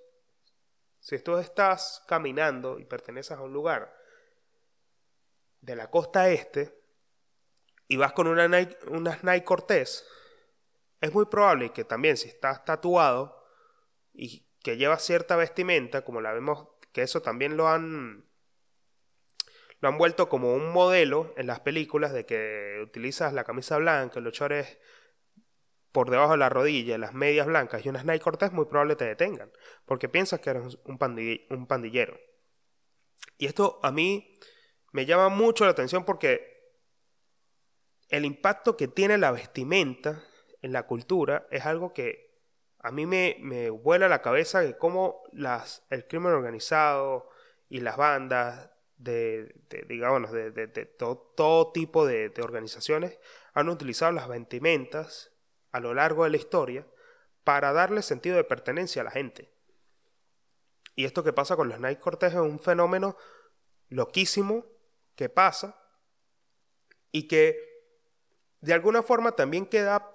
si 0.99 1.19
tú 1.19 1.37
estás 1.37 2.03
caminando 2.07 2.79
y 2.79 2.85
perteneces 2.85 3.37
a 3.37 3.41
un 3.41 3.53
lugar 3.53 3.95
de 5.61 5.75
la 5.75 5.89
costa 5.89 6.29
este 6.29 6.77
y 7.87 7.97
vas 7.97 8.13
con 8.13 8.27
una 8.27 8.47
Nike, 8.47 8.77
una 8.87 9.17
Nike 9.23 9.43
Cortés, 9.43 10.05
es 11.01 11.13
muy 11.13 11.25
probable 11.25 11.71
que 11.71 11.83
también 11.83 12.17
si 12.17 12.27
estás 12.27 12.65
tatuado 12.65 13.43
y 14.13 14.47
que 14.63 14.77
lleva 14.77 14.97
cierta 14.99 15.35
vestimenta, 15.35 16.03
como 16.03 16.21
la 16.21 16.33
vemos, 16.33 16.67
que 16.91 17.03
eso 17.03 17.21
también 17.21 17.55
lo 17.55 17.67
han 17.67 18.25
lo 19.79 19.89
han 19.89 19.97
vuelto 19.99 20.27
como 20.27 20.55
un 20.55 20.71
modelo 20.71 21.33
en 21.37 21.45
las 21.45 21.59
películas 21.59 22.11
de 22.11 22.25
que 22.25 22.79
utilizas 22.81 23.33
la 23.33 23.43
camisa 23.43 23.77
blanca, 23.77 24.19
los 24.19 24.33
chores 24.33 24.79
por 25.91 26.09
debajo 26.09 26.31
de 26.31 26.37
la 26.37 26.49
rodilla, 26.49 26.97
las 26.97 27.13
medias 27.13 27.45
blancas 27.45 27.85
y 27.85 27.89
unas 27.89 28.03
Nike 28.03 28.19
cortas, 28.19 28.51
muy 28.51 28.65
probable 28.65 28.95
te 28.95 29.05
detengan, 29.05 29.51
porque 29.85 30.09
piensas 30.09 30.39
que 30.39 30.49
eres 30.49 30.77
un, 30.83 30.97
un 31.49 31.67
pandillero. 31.67 32.19
Y 33.37 33.45
esto 33.45 33.79
a 33.83 33.91
mí 33.91 34.35
me 34.91 35.05
llama 35.05 35.29
mucho 35.29 35.65
la 35.65 35.71
atención 35.71 36.05
porque 36.05 36.56
el 38.09 38.25
impacto 38.25 38.77
que 38.77 38.87
tiene 38.87 39.17
la 39.17 39.31
vestimenta 39.31 40.23
en 40.61 40.71
la 40.71 40.83
cultura 40.87 41.47
es 41.51 41.65
algo 41.65 41.93
que 41.93 42.27
a 42.79 42.91
mí 42.91 43.05
me, 43.05 43.37
me 43.39 43.69
vuela 43.69 44.07
la 44.07 44.21
cabeza 44.21 44.61
de 44.61 44.77
cómo 44.77 45.23
las, 45.33 45.83
el 45.89 46.07
crimen 46.07 46.33
organizado 46.33 47.29
y 47.69 47.81
las 47.81 47.97
bandas 47.97 48.69
de, 48.97 49.55
digamos, 49.87 50.31
de, 50.31 50.51
de, 50.51 50.85
todo, 50.85 51.71
tipo 51.71 52.05
de, 52.05 52.33
organizaciones 52.41 53.19
han 53.53 53.69
utilizado 53.69 54.11
las 54.11 54.27
ventimentas 54.27 55.31
a 55.71 55.79
lo 55.79 55.93
largo 55.93 56.23
de 56.23 56.31
la 56.31 56.37
historia 56.37 56.87
para 57.43 57.73
darle 57.73 58.01
sentido 58.01 58.37
de 58.37 58.43
pertenencia 58.43 59.01
a 59.01 59.05
la 59.05 59.11
gente. 59.11 59.51
Y 60.95 61.05
esto 61.05 61.23
que 61.23 61.33
pasa 61.33 61.55
con 61.55 61.69
los 61.69 61.79
Night 61.79 61.99
Cortés 61.99 62.33
es 62.33 62.39
un 62.39 62.59
fenómeno 62.59 63.15
loquísimo 63.89 64.65
que 65.15 65.29
pasa 65.29 65.79
y 67.11 67.27
que 67.27 67.76
de 68.67 68.73
alguna 68.73 69.01
forma 69.01 69.31
también 69.31 69.65
queda 69.65 70.11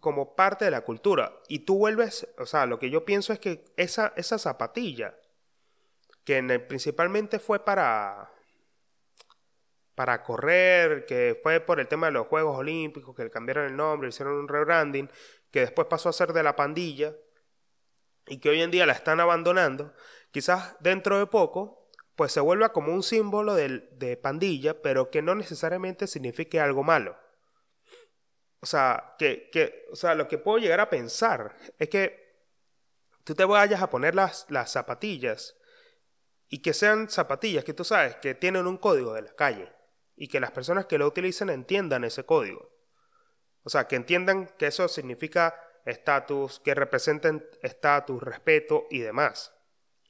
como 0.00 0.36
parte 0.36 0.64
de 0.64 0.70
la 0.70 0.82
cultura. 0.82 1.40
Y 1.48 1.60
tú 1.60 1.78
vuelves, 1.78 2.28
o 2.38 2.46
sea, 2.46 2.66
lo 2.66 2.78
que 2.78 2.88
yo 2.88 3.04
pienso 3.04 3.32
es 3.32 3.38
que 3.40 3.64
esa, 3.76 4.12
esa 4.16 4.38
zapatilla, 4.38 5.18
que 6.24 6.42
principalmente 6.60 7.38
fue 7.38 7.64
para, 7.64 8.32
para 9.94 10.22
correr, 10.22 11.04
que 11.06 11.38
fue 11.42 11.60
por 11.60 11.80
el 11.80 11.88
tema 11.88 12.06
de 12.06 12.12
los 12.12 12.26
Juegos 12.28 12.56
Olímpicos, 12.56 13.14
que 13.14 13.24
le 13.24 13.30
cambiaron 13.30 13.66
el 13.66 13.76
nombre, 13.76 14.08
hicieron 14.08 14.34
un 14.34 14.48
rebranding, 14.48 15.10
que 15.50 15.60
después 15.60 15.88
pasó 15.88 16.08
a 16.08 16.12
ser 16.12 16.32
de 16.32 16.42
la 16.42 16.56
pandilla, 16.56 17.14
y 18.28 18.38
que 18.38 18.50
hoy 18.50 18.62
en 18.62 18.70
día 18.70 18.86
la 18.86 18.92
están 18.92 19.20
abandonando, 19.20 19.92
quizás 20.30 20.76
dentro 20.80 21.18
de 21.18 21.26
poco, 21.26 21.90
pues 22.16 22.32
se 22.32 22.40
vuelva 22.40 22.72
como 22.72 22.92
un 22.92 23.02
símbolo 23.02 23.54
de, 23.54 23.88
de 23.92 24.16
pandilla, 24.16 24.82
pero 24.82 25.10
que 25.10 25.22
no 25.22 25.34
necesariamente 25.34 26.06
signifique 26.06 26.60
algo 26.60 26.82
malo. 26.82 27.16
O 28.60 28.66
sea, 28.66 29.14
que, 29.18 29.50
que, 29.50 29.86
o 29.92 29.96
sea, 29.96 30.14
lo 30.14 30.28
que 30.28 30.38
puedo 30.38 30.58
llegar 30.58 30.80
a 30.80 30.90
pensar 30.90 31.56
es 31.78 31.88
que 31.88 32.26
tú 33.24 33.34
te 33.34 33.44
vayas 33.44 33.82
a 33.82 33.90
poner 33.90 34.14
las, 34.14 34.46
las 34.48 34.72
zapatillas 34.72 35.56
y 36.48 36.62
que 36.62 36.72
sean 36.72 37.10
zapatillas 37.10 37.64
que 37.64 37.74
tú 37.74 37.84
sabes 37.84 38.16
que 38.16 38.34
tienen 38.34 38.66
un 38.66 38.78
código 38.78 39.12
de 39.14 39.22
la 39.22 39.34
calle 39.34 39.72
y 40.14 40.28
que 40.28 40.40
las 40.40 40.52
personas 40.52 40.86
que 40.86 40.98
lo 40.98 41.06
utilicen 41.06 41.50
entiendan 41.50 42.04
ese 42.04 42.24
código. 42.24 42.70
O 43.62 43.68
sea, 43.68 43.88
que 43.88 43.96
entiendan 43.96 44.46
que 44.58 44.68
eso 44.68 44.88
significa 44.88 45.60
estatus, 45.84 46.60
que 46.60 46.74
representen 46.74 47.48
estatus, 47.62 48.22
respeto 48.22 48.86
y 48.90 49.00
demás. 49.00 49.52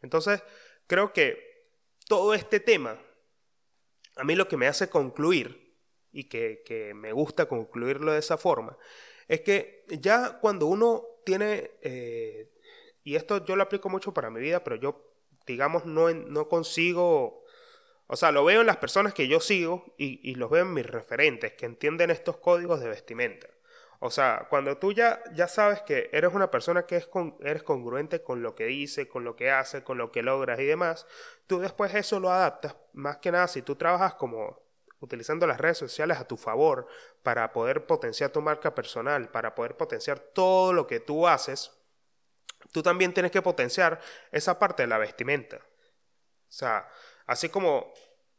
Entonces, 0.03 0.43
creo 0.87 1.13
que 1.13 1.65
todo 2.07 2.35
este 2.35 2.61
tema, 2.61 3.01
a 4.17 4.25
mí 4.25 4.37
lo 4.37 4.47
que 4.47 4.57
me 4.57 4.69
hace 4.69 4.89
concluir 4.89 5.66
y 6.17 6.25
que, 6.25 6.93
me 6.95 7.13
gusta 7.13 7.47
concluirlo 7.47 8.13
de 8.13 8.21
esa 8.21 8.39
forma, 8.39 8.79
es 9.29 9.43
que 9.43 9.85
ya 9.89 10.39
cuando 10.41 10.67
uno 10.67 11.05
tiene, 11.27 11.73
eh, 11.83 12.51
y 13.05 13.17
esto 13.17 13.45
yo 13.45 13.55
lo 13.55 13.63
aplico 13.63 13.91
mucho 13.91 14.15
para 14.15 14.31
mi 14.31 14.41
vida, 14.41 14.65
pero 14.65 14.77
yo, 14.77 15.05
digamos, 15.47 15.85
no, 15.85 16.11
no 16.11 16.49
consigo, 16.49 17.45
o 18.07 18.17
sea, 18.17 18.33
lo 18.33 18.45
veo 18.47 18.63
en 18.63 18.67
las 18.67 18.79
personas 18.79 19.13
que 19.13 19.29
yo 19.29 19.41
sigo 19.41 19.95
y, 19.99 20.21
y 20.29 20.37
los 20.37 20.51
veo 20.51 20.63
en 20.63 20.73
mis 20.73 20.87
referentes, 20.87 21.53
que 21.53 21.67
entienden 21.67 22.11
estos 22.11 22.39
códigos 22.39 22.81
de 22.81 22.89
vestimenta. 22.89 23.49
O 23.99 24.11
sea, 24.11 24.47
cuando 24.49 24.79
tú 24.79 24.93
ya, 24.93 25.23
ya 25.35 25.49
sabes 25.49 25.83
que 25.83 26.09
eres 26.13 26.33
una 26.33 26.51
persona 26.51 26.85
que 26.85 26.97
es 26.97 27.09
eres 27.41 27.63
congruente 27.63 28.23
con 28.23 28.43
lo 28.43 28.55
que 28.55 28.65
dice, 28.65 29.09
con 29.09 29.25
lo 29.25 29.37
que 29.37 29.51
hace, 29.51 29.83
con 29.85 29.99
lo 29.99 30.13
que 30.13 30.23
logras 30.23 30.61
y 30.61 30.65
demás, 30.65 31.07
tú 31.47 31.61
después 31.61 31.95
eso 31.95 32.21
lo 32.21 32.31
adaptas, 32.31 32.77
más 32.93 33.19
que 33.19 33.33
nada 33.33 33.49
si 33.49 33.63
tú 33.63 33.77
trabajas 33.77 34.15
como 34.15 34.66
utilizando 35.07 35.47
las 35.47 35.59
redes 35.59 35.79
sociales 35.79 36.19
a 36.19 36.27
tu 36.27 36.37
favor 36.37 36.87
para 37.23 37.53
poder 37.53 37.87
potenciar 37.87 38.31
tu 38.31 38.43
marca 38.43 38.75
personal, 38.75 39.31
para 39.31 39.55
poder 39.55 39.77
potenciar 39.77 40.19
todo 40.19 40.73
lo 40.73 40.87
que 40.87 41.01
tú 41.01 41.27
haces, 41.27 41.73
tú 42.73 42.83
también 42.83 43.15
tienes 43.15 43.33
que 43.33 43.43
potenciar 43.43 44.01
esa 44.33 44.59
parte 44.59 44.83
de 44.83 44.89
la 44.89 44.99
vestimenta. 44.99 45.57
O 45.57 46.53
sea, 46.53 46.89
así 47.27 47.49
como 47.49 47.93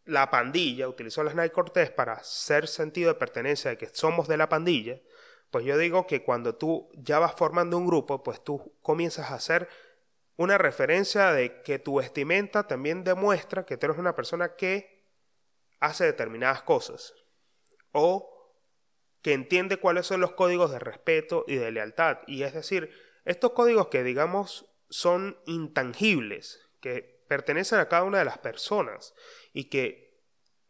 la 0.06 0.30
pandilla 0.30 0.88
utilizó 0.88 1.24
las 1.24 1.36
Nike 1.36 1.52
Cortés 1.52 1.92
para 1.92 2.14
hacer 2.14 2.68
sentido 2.68 3.14
de 3.14 3.20
pertenencia 3.20 3.72
de 3.72 3.78
que 3.78 3.88
somos 3.88 4.28
de 4.28 4.38
la 4.38 4.50
pandilla, 4.50 5.02
pues 5.52 5.66
yo 5.66 5.78
digo 5.78 6.08
que 6.08 6.24
cuando 6.24 6.56
tú 6.56 6.90
ya 6.94 7.20
vas 7.20 7.34
formando 7.34 7.78
un 7.78 7.88
grupo, 7.88 8.24
pues 8.24 8.44
tú 8.44 8.78
comienzas 8.82 9.32
a 9.32 9.36
hacer 9.36 9.68
una 10.36 10.58
referencia 10.58 11.32
de 11.32 11.62
que 11.62 11.80
tu 11.80 11.96
vestimenta 11.96 12.68
también 12.68 13.04
demuestra 13.04 13.66
que 13.66 13.76
tú 13.76 13.88
eres 13.88 13.98
una 13.98 14.16
persona 14.16 14.56
que 14.56 14.97
hace 15.80 16.06
determinadas 16.06 16.62
cosas 16.64 17.14
o 17.92 18.34
que 19.22 19.34
entiende 19.34 19.78
cuáles 19.78 20.06
son 20.06 20.22
los 20.22 20.34
códigos 20.34 20.72
de 20.72 20.80
respeto 20.80 21.44
y 21.48 21.56
de 21.56 21.72
lealtad. 21.72 22.20
Y 22.28 22.44
es 22.44 22.54
decir, 22.54 22.92
estos 23.26 23.52
códigos 23.52 23.90
que 23.90 24.04
digamos 24.04 24.66
son 24.90 25.38
intangibles, 25.46 26.60
que 26.80 27.26
pertenecen 27.28 27.80
a 27.80 27.90
cada 27.90 28.04
una 28.04 28.20
de 28.20 28.26
las 28.26 28.38
personas 28.38 29.14
y 29.54 29.66
que 29.66 30.08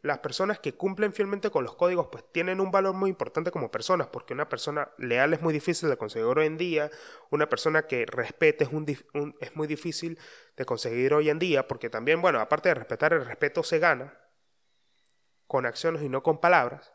las 0.00 0.18
personas 0.18 0.60
que 0.60 0.74
cumplen 0.74 1.12
fielmente 1.12 1.50
con 1.50 1.64
los 1.64 1.74
códigos 1.74 2.08
pues 2.10 2.24
tienen 2.32 2.60
un 2.60 2.70
valor 2.70 2.94
muy 2.94 3.10
importante 3.10 3.50
como 3.50 3.70
personas, 3.70 4.08
porque 4.08 4.32
una 4.32 4.48
persona 4.48 4.90
leal 4.96 5.34
es 5.34 5.40
muy 5.40 5.52
difícil 5.52 5.88
de 5.88 5.96
conseguir 5.96 6.26
hoy 6.26 6.46
en 6.46 6.56
día, 6.56 6.90
una 7.30 7.48
persona 7.48 7.86
que 7.86 8.06
respete 8.06 8.64
es, 8.64 8.70
es 9.40 9.56
muy 9.56 9.66
difícil 9.66 10.18
de 10.56 10.64
conseguir 10.64 11.14
hoy 11.14 11.30
en 11.30 11.38
día, 11.38 11.66
porque 11.66 11.90
también, 11.90 12.22
bueno, 12.22 12.40
aparte 12.40 12.68
de 12.68 12.76
respetar, 12.76 13.12
el 13.12 13.24
respeto 13.24 13.62
se 13.62 13.78
gana, 13.78 14.18
con 15.48 15.66
acciones 15.66 16.02
y 16.02 16.08
no 16.08 16.22
con 16.22 16.40
palabras, 16.40 16.92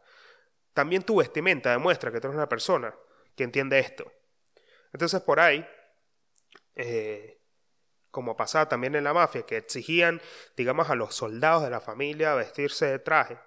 también 0.74 1.04
tu 1.04 1.18
vestimenta 1.18 1.72
demuestra 1.72 2.12
que 2.12 2.22
tú 2.22 2.28
eres 2.28 2.38
una 2.38 2.48
persona 2.48 2.96
que 3.36 3.44
entiende 3.44 3.80
esto. 3.80 4.10
Entonces 4.94 5.22
por 5.22 5.40
ahí, 5.40 5.68
eh, 6.76 7.42
como 8.12 8.38
pasaba 8.38 8.70
también 8.70 8.96
en 8.96 9.04
la 9.04 9.14
mafia, 9.14 9.46
que 9.46 9.58
exigían, 9.58 10.22
digamos, 10.56 10.90
a 10.90 10.96
los 10.96 11.16
soldados 11.16 11.64
de 11.64 11.72
la 11.72 11.82
familia 11.82 12.36
vestirse 12.36 12.86
de 12.86 13.00
traje 13.00 13.40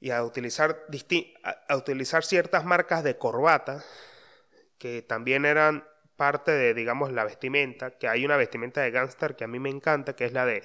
y 0.00 0.10
a 0.10 0.22
utilizar, 0.22 0.86
a 1.68 1.76
utilizar 1.76 2.24
ciertas 2.24 2.64
marcas 2.64 3.02
de 3.02 3.18
corbata, 3.18 3.84
que 4.78 5.02
también 5.02 5.44
eran 5.44 5.84
parte 6.16 6.52
de, 6.52 6.74
digamos, 6.74 7.12
la 7.12 7.24
vestimenta, 7.24 7.92
que 7.92 8.08
hay 8.08 8.24
una 8.24 8.36
vestimenta 8.36 8.80
de 8.80 8.90
gángster 8.90 9.36
que 9.36 9.44
a 9.44 9.48
mí 9.48 9.58
me 9.58 9.70
encanta, 9.70 10.14
que 10.14 10.24
es 10.24 10.32
la 10.32 10.46
de 10.46 10.62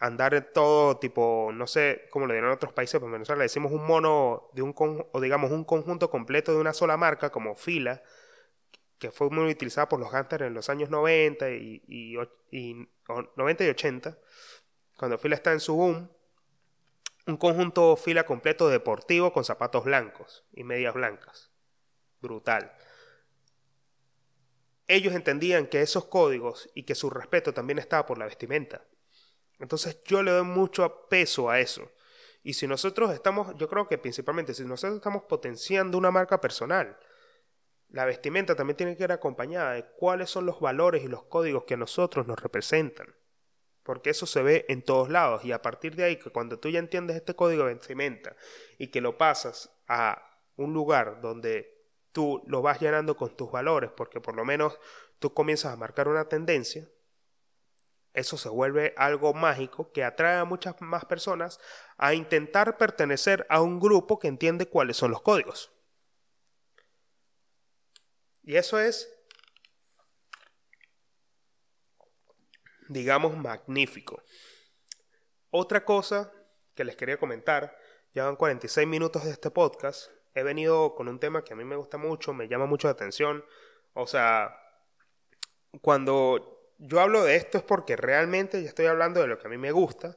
andar 0.00 0.50
todo 0.52 0.98
tipo, 0.98 1.50
no 1.52 1.66
sé 1.66 2.08
cómo 2.10 2.26
le 2.26 2.34
dirán 2.34 2.48
en 2.48 2.54
otros 2.54 2.72
países, 2.72 2.94
pero 2.94 3.06
en 3.06 3.12
Venezuela 3.12 3.40
le 3.40 3.44
decimos 3.44 3.70
un 3.70 3.86
mono 3.86 4.48
de 4.54 4.62
un 4.62 4.74
o 4.76 5.20
digamos 5.20 5.52
un 5.52 5.64
conjunto 5.64 6.10
completo 6.10 6.52
de 6.52 6.58
una 6.58 6.72
sola 6.72 6.96
marca, 6.96 7.30
como 7.30 7.54
fila, 7.54 8.02
que 8.98 9.10
fue 9.10 9.30
muy 9.30 9.50
utilizada 9.50 9.88
por 9.88 10.00
los 10.00 10.10
gangsters 10.10 10.46
en 10.46 10.54
los 10.54 10.70
años 10.70 10.90
90 10.90 11.50
y, 11.50 11.82
y, 11.86 12.16
y 12.50 12.88
90 13.36 13.64
y 13.64 13.68
80, 13.68 14.18
cuando 14.96 15.18
Fila 15.18 15.34
está 15.34 15.52
en 15.52 15.60
su 15.60 15.74
boom, 15.74 16.10
un 17.26 17.36
conjunto 17.36 17.96
fila 17.96 18.24
completo 18.24 18.68
deportivo 18.68 19.32
con 19.32 19.44
zapatos 19.44 19.84
blancos 19.84 20.44
y 20.52 20.64
medias 20.64 20.94
blancas. 20.94 21.50
Brutal. 22.20 22.72
Ellos 24.86 25.14
entendían 25.14 25.66
que 25.66 25.82
esos 25.82 26.06
códigos 26.06 26.70
y 26.74 26.82
que 26.82 26.94
su 26.94 27.10
respeto 27.10 27.54
también 27.54 27.78
estaba 27.78 28.06
por 28.06 28.18
la 28.18 28.24
vestimenta. 28.24 28.84
Entonces 29.60 30.02
yo 30.04 30.22
le 30.22 30.32
doy 30.32 30.44
mucho 30.44 31.06
peso 31.08 31.50
a 31.50 31.60
eso. 31.60 31.90
Y 32.42 32.54
si 32.54 32.66
nosotros 32.66 33.12
estamos, 33.12 33.54
yo 33.56 33.68
creo 33.68 33.86
que 33.86 33.98
principalmente 33.98 34.54
si 34.54 34.64
nosotros 34.64 34.96
estamos 34.96 35.24
potenciando 35.24 35.98
una 35.98 36.10
marca 36.10 36.40
personal, 36.40 36.98
la 37.90 38.06
vestimenta 38.06 38.56
también 38.56 38.76
tiene 38.76 38.96
que 38.96 39.04
ir 39.04 39.12
acompañada 39.12 39.72
de 39.74 39.84
cuáles 39.96 40.30
son 40.30 40.46
los 40.46 40.60
valores 40.60 41.04
y 41.04 41.08
los 41.08 41.24
códigos 41.24 41.64
que 41.64 41.74
a 41.74 41.76
nosotros 41.76 42.26
nos 42.26 42.40
representan. 42.40 43.14
Porque 43.82 44.10
eso 44.10 44.26
se 44.26 44.42
ve 44.42 44.64
en 44.68 44.82
todos 44.82 45.10
lados. 45.10 45.44
Y 45.44 45.52
a 45.52 45.60
partir 45.60 45.96
de 45.96 46.04
ahí, 46.04 46.16
que 46.16 46.30
cuando 46.30 46.58
tú 46.58 46.68
ya 46.70 46.78
entiendes 46.78 47.16
este 47.16 47.34
código 47.34 47.66
de 47.66 47.74
vestimenta 47.74 48.36
y 48.78 48.88
que 48.88 49.00
lo 49.00 49.18
pasas 49.18 49.70
a 49.88 50.22
un 50.56 50.72
lugar 50.72 51.20
donde 51.20 51.80
tú 52.12 52.42
lo 52.46 52.62
vas 52.62 52.80
llenando 52.80 53.16
con 53.16 53.36
tus 53.36 53.50
valores, 53.50 53.90
porque 53.96 54.20
por 54.20 54.36
lo 54.36 54.44
menos 54.44 54.78
tú 55.18 55.34
comienzas 55.34 55.72
a 55.72 55.76
marcar 55.76 56.08
una 56.08 56.28
tendencia, 56.28 56.88
eso 58.12 58.36
se 58.36 58.48
vuelve 58.48 58.92
algo 58.96 59.34
mágico 59.34 59.92
que 59.92 60.04
atrae 60.04 60.38
a 60.38 60.44
muchas 60.44 60.80
más 60.80 61.04
personas 61.04 61.60
a 61.96 62.14
intentar 62.14 62.76
pertenecer 62.76 63.46
a 63.48 63.60
un 63.60 63.78
grupo 63.78 64.18
que 64.18 64.28
entiende 64.28 64.68
cuáles 64.68 64.96
son 64.96 65.12
los 65.12 65.22
códigos. 65.22 65.72
Y 68.42 68.56
eso 68.56 68.80
es, 68.80 69.08
digamos, 72.88 73.36
magnífico. 73.36 74.22
Otra 75.50 75.84
cosa 75.84 76.32
que 76.74 76.84
les 76.84 76.96
quería 76.96 77.18
comentar, 77.18 77.76
llevan 78.12 78.36
46 78.36 78.88
minutos 78.88 79.24
de 79.24 79.30
este 79.30 79.50
podcast, 79.50 80.10
he 80.34 80.42
venido 80.42 80.94
con 80.94 81.08
un 81.08 81.20
tema 81.20 81.44
que 81.44 81.52
a 81.52 81.56
mí 81.56 81.64
me 81.64 81.76
gusta 81.76 81.98
mucho, 81.98 82.32
me 82.32 82.48
llama 82.48 82.66
mucho 82.66 82.88
la 82.88 82.92
atención. 82.92 83.44
O 83.92 84.06
sea, 84.06 84.56
cuando 85.82 86.59
yo 86.80 87.00
hablo 87.00 87.22
de 87.24 87.36
esto 87.36 87.58
es 87.58 87.64
porque 87.64 87.94
realmente 87.94 88.62
yo 88.62 88.68
estoy 88.68 88.86
hablando 88.86 89.20
de 89.20 89.26
lo 89.26 89.38
que 89.38 89.46
a 89.46 89.50
mí 89.50 89.58
me 89.58 89.70
gusta. 89.70 90.16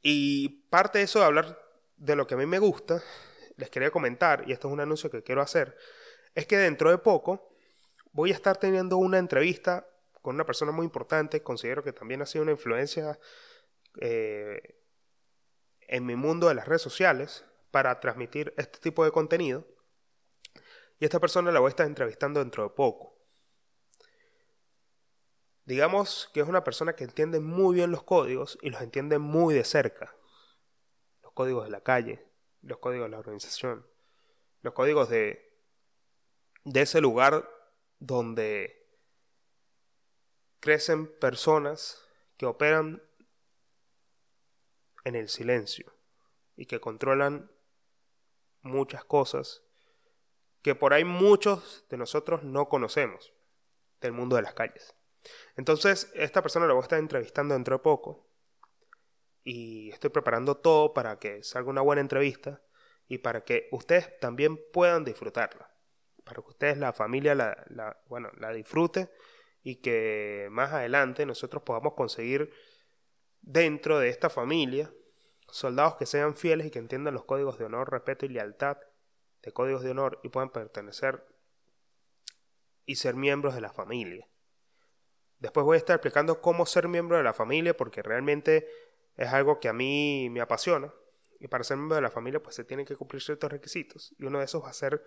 Y 0.00 0.66
parte 0.70 0.98
de 0.98 1.04
eso 1.04 1.18
de 1.18 1.26
hablar 1.26 1.58
de 1.96 2.16
lo 2.16 2.26
que 2.26 2.34
a 2.34 2.36
mí 2.36 2.46
me 2.46 2.58
gusta, 2.58 3.02
les 3.56 3.70
quería 3.70 3.90
comentar, 3.90 4.44
y 4.46 4.52
esto 4.52 4.68
es 4.68 4.74
un 4.74 4.80
anuncio 4.80 5.10
que 5.10 5.22
quiero 5.22 5.42
hacer, 5.42 5.76
es 6.34 6.46
que 6.46 6.56
dentro 6.58 6.90
de 6.90 6.98
poco 6.98 7.54
voy 8.12 8.32
a 8.32 8.34
estar 8.34 8.56
teniendo 8.56 8.96
una 8.96 9.18
entrevista 9.18 9.86
con 10.22 10.34
una 10.34 10.46
persona 10.46 10.72
muy 10.72 10.84
importante, 10.84 11.42
considero 11.42 11.82
que 11.82 11.92
también 11.92 12.22
ha 12.22 12.26
sido 12.26 12.42
una 12.42 12.52
influencia 12.52 13.18
eh, 14.00 14.80
en 15.80 16.06
mi 16.06 16.16
mundo 16.16 16.48
de 16.48 16.54
las 16.54 16.66
redes 16.66 16.82
sociales 16.82 17.44
para 17.70 18.00
transmitir 18.00 18.54
este 18.56 18.78
tipo 18.78 19.04
de 19.04 19.10
contenido. 19.10 19.66
Y 20.98 21.04
esta 21.04 21.20
persona 21.20 21.52
la 21.52 21.60
voy 21.60 21.68
a 21.68 21.70
estar 21.70 21.86
entrevistando 21.86 22.40
dentro 22.40 22.62
de 22.62 22.70
poco. 22.70 23.13
Digamos 25.64 26.30
que 26.34 26.40
es 26.40 26.48
una 26.48 26.62
persona 26.62 26.94
que 26.94 27.04
entiende 27.04 27.40
muy 27.40 27.76
bien 27.76 27.90
los 27.90 28.02
códigos 28.02 28.58
y 28.60 28.70
los 28.70 28.82
entiende 28.82 29.18
muy 29.18 29.54
de 29.54 29.64
cerca. 29.64 30.14
Los 31.22 31.32
códigos 31.32 31.64
de 31.64 31.70
la 31.70 31.80
calle, 31.80 32.26
los 32.60 32.78
códigos 32.78 33.06
de 33.06 33.10
la 33.10 33.18
organización, 33.18 33.86
los 34.60 34.74
códigos 34.74 35.08
de, 35.08 35.58
de 36.64 36.82
ese 36.82 37.00
lugar 37.00 37.48
donde 37.98 38.86
crecen 40.60 41.06
personas 41.18 42.02
que 42.36 42.46
operan 42.46 43.02
en 45.04 45.14
el 45.14 45.28
silencio 45.28 45.94
y 46.56 46.66
que 46.66 46.80
controlan 46.80 47.50
muchas 48.62 49.04
cosas 49.04 49.62
que 50.62 50.74
por 50.74 50.94
ahí 50.94 51.04
muchos 51.04 51.84
de 51.90 51.98
nosotros 51.98 52.42
no 52.42 52.68
conocemos 52.68 53.34
del 54.00 54.12
mundo 54.12 54.36
de 54.36 54.42
las 54.42 54.54
calles. 54.54 54.94
Entonces, 55.56 56.10
esta 56.14 56.42
persona 56.42 56.66
la 56.66 56.74
voy 56.74 56.82
a 56.82 56.84
estar 56.84 56.98
entrevistando 56.98 57.54
dentro 57.54 57.76
de 57.76 57.82
poco 57.82 58.28
y 59.42 59.90
estoy 59.90 60.10
preparando 60.10 60.56
todo 60.56 60.94
para 60.94 61.18
que 61.18 61.42
salga 61.42 61.70
una 61.70 61.82
buena 61.82 62.00
entrevista 62.00 62.62
y 63.08 63.18
para 63.18 63.42
que 63.42 63.68
ustedes 63.72 64.18
también 64.18 64.58
puedan 64.72 65.04
disfrutarla 65.04 65.74
para 66.24 66.42
que 66.42 66.48
ustedes, 66.48 66.78
la 66.78 66.92
familia, 66.92 67.34
la, 67.34 68.02
bueno, 68.08 68.30
la 68.38 68.52
disfrute 68.52 69.10
y 69.62 69.76
que 69.76 70.48
más 70.50 70.72
adelante 70.72 71.26
nosotros 71.26 71.62
podamos 71.62 71.94
conseguir 71.94 72.52
dentro 73.40 73.98
de 73.98 74.08
esta 74.08 74.30
familia 74.30 74.92
soldados 75.50 75.96
que 75.96 76.06
sean 76.06 76.34
fieles 76.34 76.66
y 76.66 76.70
que 76.70 76.78
entiendan 76.78 77.14
los 77.14 77.24
códigos 77.24 77.58
de 77.58 77.66
honor, 77.66 77.90
respeto 77.90 78.26
y 78.26 78.30
lealtad 78.30 78.78
de 79.42 79.52
códigos 79.52 79.82
de 79.82 79.90
honor 79.90 80.18
y 80.24 80.30
puedan 80.30 80.50
pertenecer 80.50 81.24
y 82.86 82.96
ser 82.96 83.14
miembros 83.14 83.54
de 83.54 83.60
la 83.60 83.72
familia. 83.72 84.28
Después 85.44 85.66
voy 85.66 85.74
a 85.74 85.76
estar 85.76 85.96
explicando 85.96 86.40
cómo 86.40 86.64
ser 86.64 86.88
miembro 86.88 87.18
de 87.18 87.22
la 87.22 87.34
familia 87.34 87.76
porque 87.76 88.02
realmente 88.02 88.66
es 89.14 89.30
algo 89.30 89.60
que 89.60 89.68
a 89.68 89.74
mí 89.74 90.30
me 90.30 90.40
apasiona 90.40 90.90
y 91.38 91.48
para 91.48 91.62
ser 91.64 91.76
miembro 91.76 91.96
de 91.96 92.00
la 92.00 92.10
familia 92.10 92.42
pues 92.42 92.56
se 92.56 92.64
tienen 92.64 92.86
que 92.86 92.96
cumplir 92.96 93.20
ciertos 93.20 93.52
requisitos 93.52 94.14
y 94.18 94.24
uno 94.24 94.38
de 94.38 94.46
esos 94.46 94.64
va 94.64 94.70
a 94.70 94.72
ser 94.72 95.04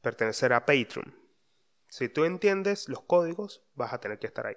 pertenecer 0.00 0.54
a 0.54 0.64
Patreon. 0.64 1.14
Si 1.88 2.08
tú 2.08 2.24
entiendes 2.24 2.88
los 2.88 3.02
códigos, 3.02 3.62
vas 3.74 3.92
a 3.92 4.00
tener 4.00 4.18
que 4.18 4.28
estar 4.28 4.46
ahí. 4.46 4.56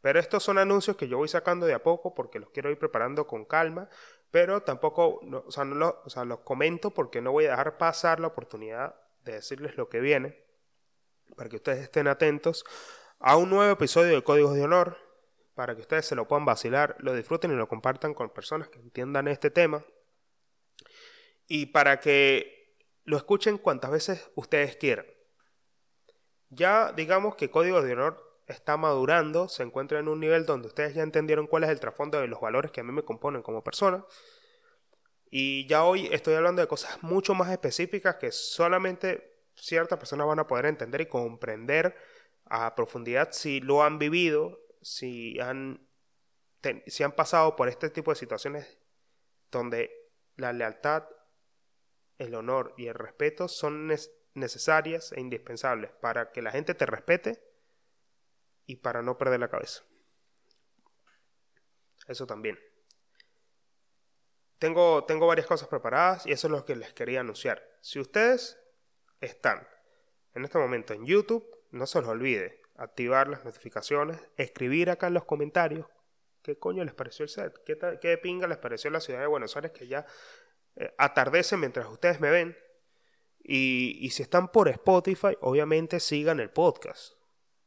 Pero 0.00 0.18
estos 0.18 0.42
son 0.42 0.56
anuncios 0.56 0.96
que 0.96 1.08
yo 1.08 1.18
voy 1.18 1.28
sacando 1.28 1.66
de 1.66 1.74
a 1.74 1.82
poco 1.82 2.14
porque 2.14 2.38
los 2.38 2.48
quiero 2.48 2.70
ir 2.70 2.78
preparando 2.78 3.26
con 3.26 3.44
calma, 3.44 3.90
pero 4.30 4.62
tampoco, 4.62 5.20
o, 5.20 5.50
sea, 5.50 6.24
los 6.24 6.38
comento 6.38 6.90
porque 6.90 7.20
no 7.20 7.32
voy 7.32 7.44
a 7.44 7.50
dejar 7.50 7.76
pasar 7.76 8.18
la 8.20 8.28
oportunidad 8.28 8.98
de 9.24 9.32
decirles 9.32 9.76
lo 9.76 9.90
que 9.90 10.00
viene, 10.00 10.42
para 11.36 11.50
que 11.50 11.56
ustedes 11.56 11.80
estén 11.80 12.08
atentos 12.08 12.64
a 13.18 13.36
un 13.36 13.50
nuevo 13.50 13.72
episodio 13.72 14.14
de 14.14 14.22
Códigos 14.22 14.54
de 14.54 14.62
Honor, 14.62 14.98
para 15.54 15.74
que 15.74 15.80
ustedes 15.80 16.06
se 16.06 16.14
lo 16.14 16.28
puedan 16.28 16.44
vacilar, 16.44 16.96
lo 16.98 17.14
disfruten 17.14 17.50
y 17.50 17.54
lo 17.54 17.68
compartan 17.68 18.14
con 18.14 18.30
personas 18.30 18.68
que 18.68 18.78
entiendan 18.78 19.28
este 19.28 19.50
tema, 19.50 19.84
y 21.46 21.66
para 21.66 22.00
que 22.00 22.76
lo 23.04 23.16
escuchen 23.16 23.58
cuantas 23.58 23.90
veces 23.90 24.30
ustedes 24.34 24.76
quieran. 24.76 25.06
Ya 26.50 26.92
digamos 26.92 27.36
que 27.36 27.50
Código 27.50 27.82
de 27.82 27.92
Honor 27.92 28.22
está 28.46 28.76
madurando, 28.76 29.48
se 29.48 29.62
encuentra 29.62 29.98
en 29.98 30.08
un 30.08 30.20
nivel 30.20 30.46
donde 30.46 30.68
ustedes 30.68 30.94
ya 30.94 31.02
entendieron 31.02 31.46
cuál 31.46 31.64
es 31.64 31.70
el 31.70 31.80
trasfondo 31.80 32.20
de 32.20 32.28
los 32.28 32.40
valores 32.40 32.70
que 32.70 32.80
a 32.80 32.84
mí 32.84 32.92
me 32.92 33.02
componen 33.02 33.42
como 33.42 33.64
persona. 33.64 34.04
Y 35.30 35.66
ya 35.66 35.84
hoy 35.84 36.08
estoy 36.12 36.34
hablando 36.34 36.62
de 36.62 36.68
cosas 36.68 37.02
mucho 37.02 37.34
más 37.34 37.50
específicas 37.50 38.16
que 38.16 38.30
solamente 38.30 39.36
ciertas 39.54 39.98
personas 39.98 40.26
van 40.26 40.38
a 40.38 40.46
poder 40.46 40.66
entender 40.66 41.00
y 41.00 41.06
comprender 41.06 41.96
a 42.46 42.74
profundidad 42.74 43.32
si 43.32 43.60
lo 43.60 43.82
han 43.82 43.98
vivido, 43.98 44.60
si 44.82 45.38
han, 45.40 45.86
si 46.86 47.02
han 47.02 47.12
pasado 47.12 47.56
por 47.56 47.68
este 47.68 47.90
tipo 47.90 48.10
de 48.10 48.16
situaciones 48.16 48.78
donde 49.50 49.90
la 50.36 50.52
lealtad 50.52 51.04
el 52.18 52.34
honor 52.34 52.74
y 52.76 52.86
el 52.86 52.94
respeto 52.94 53.48
son 53.48 53.90
necesarias 54.34 55.12
e 55.12 55.20
indispensables 55.20 55.90
para 56.00 56.32
que 56.32 56.42
la 56.42 56.50
gente 56.50 56.74
te 56.74 56.86
respete 56.86 57.42
y 58.64 58.76
para 58.76 59.02
no 59.02 59.18
perder 59.18 59.40
la 59.40 59.48
cabeza. 59.48 59.84
Eso 62.06 62.26
también. 62.26 62.58
Tengo, 64.58 65.04
tengo 65.04 65.26
varias 65.26 65.46
cosas 65.46 65.68
preparadas 65.68 66.26
y 66.26 66.32
eso 66.32 66.46
es 66.46 66.50
lo 66.50 66.64
que 66.64 66.76
les 66.76 66.94
quería 66.94 67.20
anunciar. 67.20 67.62
Si 67.82 67.98
ustedes 68.00 68.58
están 69.20 69.66
en 70.34 70.44
este 70.44 70.58
momento 70.58 70.94
en 70.94 71.04
YouTube, 71.04 71.55
no 71.76 71.86
se 71.86 72.00
los 72.00 72.08
olvide 72.08 72.60
activar 72.76 73.28
las 73.28 73.44
notificaciones, 73.44 74.20
escribir 74.36 74.90
acá 74.90 75.06
en 75.06 75.14
los 75.14 75.24
comentarios 75.24 75.86
qué 76.42 76.58
coño 76.58 76.84
les 76.84 76.94
pareció 76.94 77.24
el 77.24 77.28
set, 77.28 77.64
qué, 77.64 77.76
qué 78.00 78.18
pinga 78.18 78.46
les 78.46 78.58
pareció 78.58 78.88
la 78.90 79.00
ciudad 79.00 79.20
de 79.20 79.26
Buenos 79.26 79.56
Aires 79.56 79.72
que 79.72 79.88
ya 79.88 80.06
eh, 80.76 80.94
atardece 80.96 81.56
mientras 81.56 81.88
ustedes 81.88 82.20
me 82.20 82.30
ven. 82.30 82.56
Y, 83.48 84.08
si 84.10 84.22
están 84.22 84.52
por 84.52 84.68
Spotify, 84.68 85.36
obviamente 85.40 86.00
sigan 86.00 86.40
el 86.40 86.50
podcast. 86.50 87.14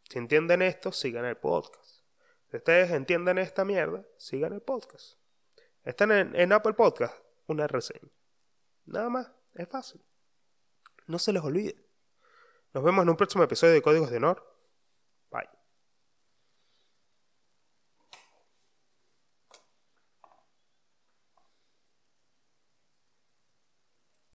Si 0.10 0.18
entienden 0.18 0.62
esto, 0.62 0.92
sigan 0.92 1.26
el 1.26 1.38
podcast. 1.38 2.04
Si 2.50 2.58
ustedes 2.58 2.92
entienden 2.92 3.38
esta 3.38 3.64
mierda, 3.66 4.06
sigan 4.18 4.54
el 4.54 4.62
podcast. 4.62 5.18
Están 5.84 6.12
en, 6.12 6.36
en 6.36 6.52
Apple 6.52 6.74
Podcast, 6.74 7.16
una 7.48 7.68
reseña. 7.68 8.10
Nada 8.86 9.10
más, 9.10 9.32
es 9.56 9.68
fácil. 9.70 10.02
No 11.08 11.20
se 11.20 11.32
les 11.32 11.44
olvide. 11.44 11.89
Nos 12.74 12.84
vemos 12.84 13.02
en 13.02 13.10
un 13.10 13.16
próximo 13.16 13.44
episodio 13.44 13.74
de 13.74 13.82
Códigos 13.82 14.12
de 14.12 14.18
Honor. 14.18 14.49